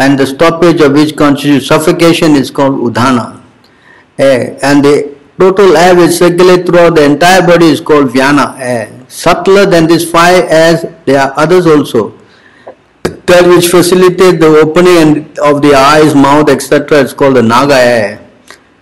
and 0.00 0.18
the 0.18 0.26
stoppage 0.26 0.80
of 0.80 0.92
which 0.92 1.14
constitutes 1.14 1.66
suffocation 1.66 2.34
is 2.34 2.50
called 2.50 2.76
udana. 2.86 3.40
Air. 4.18 4.58
And 4.62 4.84
the 4.84 5.16
total 5.38 5.76
air 5.76 5.94
which 5.94 6.12
circulates 6.12 6.68
throughout 6.68 6.94
the 6.94 7.04
entire 7.04 7.46
body 7.46 7.66
is 7.66 7.80
called 7.80 8.08
vyana. 8.08 8.46
Subtler 9.10 9.66
than 9.66 9.86
these 9.86 10.10
five 10.10 10.44
airs, 10.48 10.84
there 11.04 11.20
are 11.20 11.32
others 11.36 11.66
also 11.66 12.14
that 13.30 13.46
which 13.46 13.68
facilitate 13.68 14.40
the 14.40 14.46
opening 14.46 15.28
of 15.42 15.62
the 15.62 15.74
eyes, 15.74 16.14
mouth, 16.14 16.48
etc. 16.50 16.98
is 16.98 17.14
called 17.14 17.36
the 17.36 17.42
naga 17.42 17.74
air. 17.74 18.28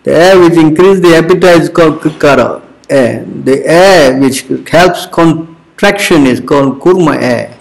The 0.05 0.13
air 0.13 0.41
which 0.41 0.55
increases 0.55 1.03
the 1.03 1.17
appetite 1.17 1.63
is 1.63 1.69
called 1.69 2.01
krikara 2.01 2.63
air. 2.89 3.25
The 3.25 3.67
air 3.67 4.19
which 4.19 4.45
helps 4.69 5.07
contraction 5.07 6.27
is 6.27 6.41
called 6.41 6.81
kurma 6.81 7.21
air. 7.21 7.58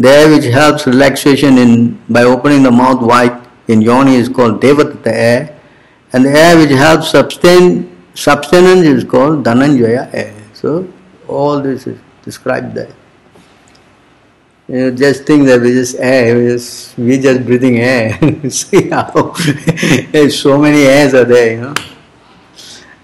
The 0.00 0.08
air 0.08 0.30
which 0.30 0.44
helps 0.44 0.86
relaxation 0.86 1.58
in 1.58 2.02
by 2.08 2.22
opening 2.22 2.62
the 2.62 2.70
mouth 2.70 3.02
wide 3.02 3.46
in 3.66 3.82
yoni 3.82 4.14
is 4.14 4.28
called 4.28 4.60
devadatta 4.62 5.12
air. 5.12 5.60
And 6.12 6.24
the 6.24 6.30
air 6.30 6.56
which 6.56 6.70
helps 6.70 7.10
sustain 7.10 7.96
subsistence 8.14 8.86
is 8.86 9.04
called 9.04 9.44
dhananjaya 9.44 10.12
air. 10.14 10.34
So 10.54 10.88
all 11.26 11.60
this 11.60 11.86
is 11.86 11.98
described 12.22 12.74
there. 12.74 12.94
You 14.68 14.76
know, 14.76 14.90
just 14.90 15.24
think 15.24 15.46
that 15.46 15.60
we 15.60 15.72
just 15.72 15.96
air, 15.98 16.36
we 16.36 16.46
just, 16.48 16.98
we 16.98 17.18
just 17.18 17.44
breathing 17.44 17.78
air. 17.78 18.18
see 18.50 18.90
how 18.90 19.32
so 20.28 20.58
many 20.58 20.82
airs 20.82 21.14
are 21.14 21.24
there, 21.24 21.52
you 21.54 21.60
know. 21.62 21.74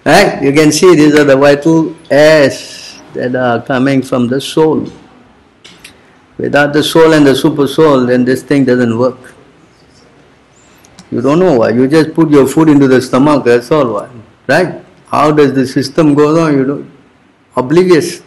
Right? 0.04 0.42
You 0.42 0.52
can 0.52 0.70
see 0.70 0.94
these 0.94 1.14
are 1.14 1.24
the 1.24 1.36
vital 1.36 1.96
airs 2.10 3.00
that 3.14 3.34
are 3.34 3.62
coming 3.62 4.02
from 4.02 4.28
the 4.28 4.40
soul. 4.40 4.86
Without 6.38 6.72
the 6.72 6.82
soul 6.82 7.12
and 7.12 7.26
the 7.26 7.34
super 7.34 7.66
soul, 7.66 8.06
then 8.06 8.24
this 8.24 8.42
thing 8.42 8.64
doesn't 8.64 8.98
work. 8.98 9.34
You 11.10 11.20
don't 11.20 11.38
know 11.38 11.58
why. 11.58 11.70
You 11.70 11.86
just 11.86 12.12
put 12.12 12.30
your 12.30 12.46
food 12.46 12.68
into 12.68 12.88
the 12.88 13.00
stomach, 13.00 13.44
that's 13.44 13.70
all 13.70 13.92
why. 13.92 14.08
Right? 14.48 14.84
How 15.06 15.30
does 15.30 15.52
the 15.52 15.66
system 15.66 16.14
go 16.14 16.44
on? 16.44 16.54
You 16.54 16.64
know, 16.64 16.86
oblivious. 17.56 18.22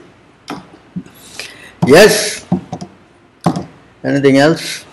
Yes. 1.86 2.46
Anything 4.04 4.38
else? 4.38 4.86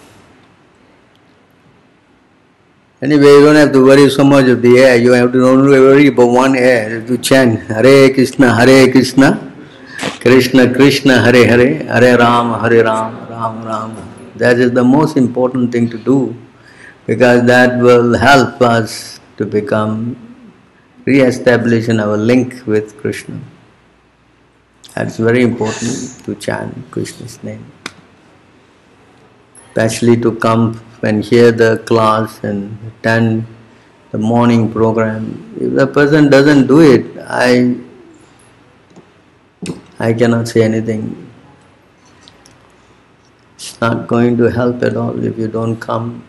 Anyway, 3.00 3.26
you 3.26 3.44
don't 3.44 3.54
have 3.54 3.70
to 3.72 3.84
worry 3.84 4.08
so 4.10 4.24
much 4.24 4.46
of 4.46 4.62
the 4.62 4.78
air. 4.78 4.96
You 4.96 5.12
have 5.12 5.30
to 5.32 5.46
only 5.46 5.78
worry 5.78 6.06
about 6.08 6.26
one 6.26 6.56
air. 6.56 7.00
To 7.06 7.18
chant 7.18 7.60
Hare 7.70 8.12
Krishna, 8.12 8.54
Hare 8.56 8.90
Krishna, 8.90 9.52
Krishna 10.24 10.72
Krishna, 10.74 11.22
Hare 11.22 11.46
Hare, 11.46 11.84
Hare 11.84 12.18
Ram, 12.18 12.58
Hare 12.60 12.82
Ram, 12.84 13.28
Ram 13.28 13.64
Ram. 13.64 13.96
That 14.36 14.58
is 14.58 14.72
the 14.72 14.82
most 14.82 15.16
important 15.16 15.70
thing 15.70 15.88
to 15.90 15.98
do 15.98 16.34
because 17.06 17.46
that 17.46 17.78
will 17.78 18.16
help 18.16 18.62
us 18.62 19.20
to 19.36 19.44
become 19.44 20.16
re-establish 21.04 21.88
our 21.90 22.16
link 22.16 22.66
with 22.66 22.96
Krishna. 22.98 23.38
That's 24.94 25.18
very 25.18 25.42
important 25.42 26.24
to 26.24 26.34
chant 26.36 26.90
Krishna's 26.90 27.42
name 27.42 27.64
especially 29.74 30.16
to 30.16 30.30
come 30.36 30.80
and 31.02 31.24
hear 31.24 31.50
the 31.50 31.82
class 31.84 32.38
and 32.44 32.78
attend 32.86 33.44
the 34.12 34.18
morning 34.18 34.72
program. 34.72 35.24
If 35.60 35.74
the 35.74 35.86
person 35.86 36.30
doesn't 36.30 36.68
do 36.68 36.80
it, 36.80 37.04
I 37.18 37.74
I 39.98 40.12
cannot 40.12 40.48
say 40.48 40.62
anything. 40.62 41.30
It's 43.54 43.80
not 43.80 44.06
going 44.08 44.36
to 44.38 44.44
help 44.44 44.82
at 44.82 44.96
all 44.96 45.24
if 45.24 45.38
you 45.38 45.48
don't 45.48 45.76
come. 45.76 46.24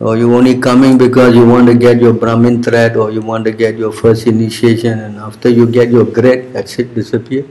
Or 0.00 0.16
you 0.16 0.34
only 0.34 0.58
coming 0.58 0.98
because 0.98 1.34
you 1.34 1.46
want 1.46 1.66
to 1.68 1.74
get 1.74 2.00
your 2.00 2.12
Brahmin 2.12 2.62
thread 2.62 2.96
or 2.96 3.10
you 3.10 3.20
want 3.20 3.44
to 3.44 3.52
get 3.52 3.76
your 3.76 3.92
first 3.92 4.26
initiation 4.26 4.98
and 4.98 5.16
after 5.18 5.48
you 5.48 5.66
get 5.70 5.90
your 5.90 6.04
grade, 6.04 6.52
that's 6.52 6.78
it, 6.78 6.94
disappear. 6.94 7.46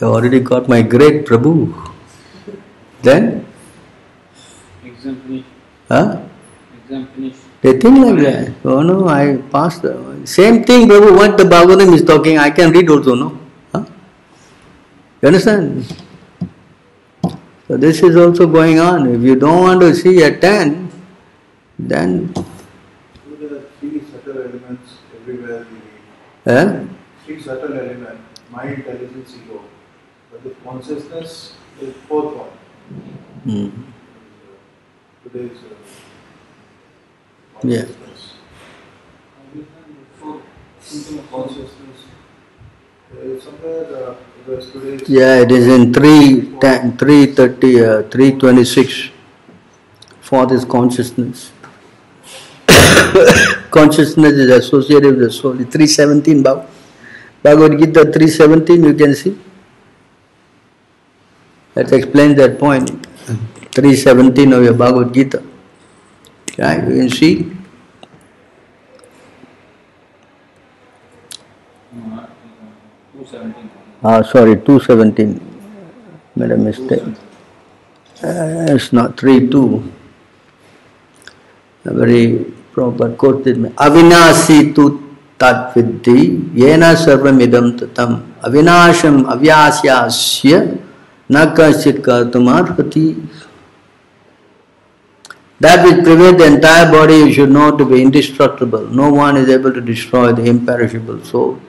I 0.00 0.04
already 0.04 0.40
got 0.40 0.68
my 0.68 0.82
grade, 0.82 1.26
Prabhu. 1.26 1.92
Then? 3.02 3.46
Exam 4.84 5.20
finished. 5.20 5.48
Huh? 5.88 6.22
Exam 6.84 7.06
finished. 7.14 7.49
They 7.62 7.78
think 7.78 7.98
like 7.98 8.18
that. 8.20 8.54
Oh 8.64 8.82
no, 8.82 9.08
I 9.08 9.36
passed. 9.50 9.82
The, 9.82 10.10
same 10.24 10.64
thing, 10.64 10.88
Prabhu, 10.88 11.16
what 11.16 11.36
the 11.36 11.44
Bhagavatam 11.44 11.94
is 11.94 12.02
talking, 12.04 12.38
I 12.38 12.50
can 12.50 12.70
read 12.72 12.88
also, 12.90 13.14
no? 13.14 13.38
Huh? 13.72 13.84
You 15.20 15.28
understand? 15.28 15.84
So 17.68 17.76
this 17.76 18.02
is 18.02 18.16
also 18.16 18.46
going 18.46 18.78
on. 18.78 19.08
If 19.14 19.22
you 19.22 19.36
don't 19.36 19.62
want 19.62 19.80
to 19.80 19.94
see 19.94 20.22
at 20.24 20.40
10, 20.40 20.90
then... 21.78 22.32
There 22.32 23.56
are 23.56 23.62
three 23.78 24.02
subtle 24.10 24.38
elements 24.42 24.98
everywhere 25.14 25.66
we. 25.70 26.52
Eh? 26.52 26.84
Three 27.24 27.42
subtle 27.42 27.72
elements, 27.72 28.40
mind, 28.50 28.78
intelligence, 28.78 29.36
ego. 29.36 29.62
But 30.30 30.44
the 30.44 30.50
consciousness 30.64 31.54
is 31.80 31.94
fourth 32.08 32.36
one. 32.36 32.50
Today's 35.22 35.58
uh, 35.58 36.09
Yeah. 37.62 37.84
Yeah, 45.06 45.40
it 45.42 45.50
is 45.52 45.66
in 45.66 45.92
3, 45.92 46.58
10, 46.60 46.96
330, 46.96 47.84
uh, 47.84 48.02
326. 48.08 49.10
Fourth 50.20 50.52
is 50.52 50.64
consciousness. 50.64 51.52
consciousness 53.70 54.32
is 54.32 54.50
associated 54.50 55.16
with 55.16 55.20
the 55.20 55.30
soul. 55.30 55.52
317 55.54 56.42
Bhag- 56.42 56.66
Bhagavad 57.42 57.78
Gita 57.78 58.04
317 58.12 58.84
you 58.84 58.94
can 58.94 59.14
see. 59.14 59.38
That 61.74 61.92
explains 61.92 62.36
that 62.36 62.58
point. 62.58 62.90
317 63.72 64.52
of 64.52 64.64
your 64.64 64.74
Bhagavad 64.74 65.12
Gita. 65.12 65.42
Right, 66.60 66.86
you 66.86 66.94
can 66.94 67.08
see. 67.08 67.34
No, 71.90 72.20
uh, 72.20 72.26
217. 73.16 73.70
Ah, 74.04 74.20
sorry, 74.20 74.56
217. 74.56 75.40
Made 76.36 76.50
a 76.50 76.56
mistake. 76.58 77.02
Uh, 78.22 78.76
it's 78.76 78.92
not 78.92 79.18
3 79.18 79.48
2. 79.48 79.92
A 81.86 81.94
very 81.94 82.44
proper 82.74 83.08
quote 83.16 83.40
statement. 83.40 83.74
Avinasi 83.76 84.74
tu 84.74 85.16
tat 85.38 85.72
viddhi 85.72 86.52
yena 86.52 86.92
sarvam 86.94 87.40
idam 87.40 87.72
tatam 87.78 88.20
avinasham 88.42 89.24
avyasyasya 89.24 90.78
na 91.30 91.54
kasit 91.54 92.02
kartumarhati. 92.04 93.16
That 95.60 95.84
which 95.84 96.02
pervades 96.04 96.38
the 96.38 96.46
entire 96.46 96.90
body 96.90 97.16
you 97.16 97.32
should 97.34 97.50
know 97.50 97.76
to 97.76 97.84
be 97.84 98.00
indestructible. 98.00 98.86
No 98.86 99.12
one 99.12 99.36
is 99.36 99.50
able 99.50 99.72
to 99.74 99.80
destroy 99.80 100.32
the 100.32 100.44
imperishable 100.44 101.22
soul. 101.22 101.60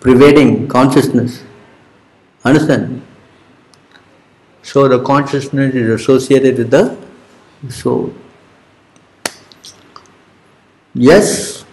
Pervading 0.00 0.68
consciousness. 0.68 1.42
Understand? 2.44 3.00
So 4.62 4.86
the 4.86 5.02
consciousness 5.02 5.74
is 5.74 5.88
associated 6.00 6.58
with 6.58 6.70
the 6.70 6.96
soul. 7.70 8.12
Yes? 10.94 11.64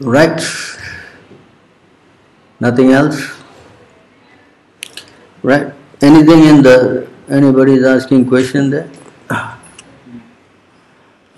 Right? 0.00 0.40
Nothing 2.60 2.92
else? 2.92 3.32
Right? 5.42 5.72
Anything 6.00 6.44
in 6.44 6.62
the 6.62 7.07
Anybody 7.30 7.74
is 7.74 7.84
asking 7.84 8.26
question 8.26 8.70
there? 8.70 8.90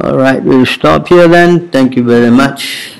All 0.00 0.16
right, 0.16 0.42
we'll 0.42 0.64
stop 0.64 1.08
here 1.08 1.26
then. 1.28 1.68
Thank 1.70 1.96
you 1.96 2.04
very 2.04 2.30
much. 2.30 2.94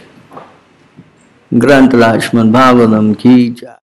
Granth 1.53 1.93
Lakshman 1.93 2.51
Bhagavatam 2.53 3.18
Ki 3.18 3.51
Jai. 3.51 3.80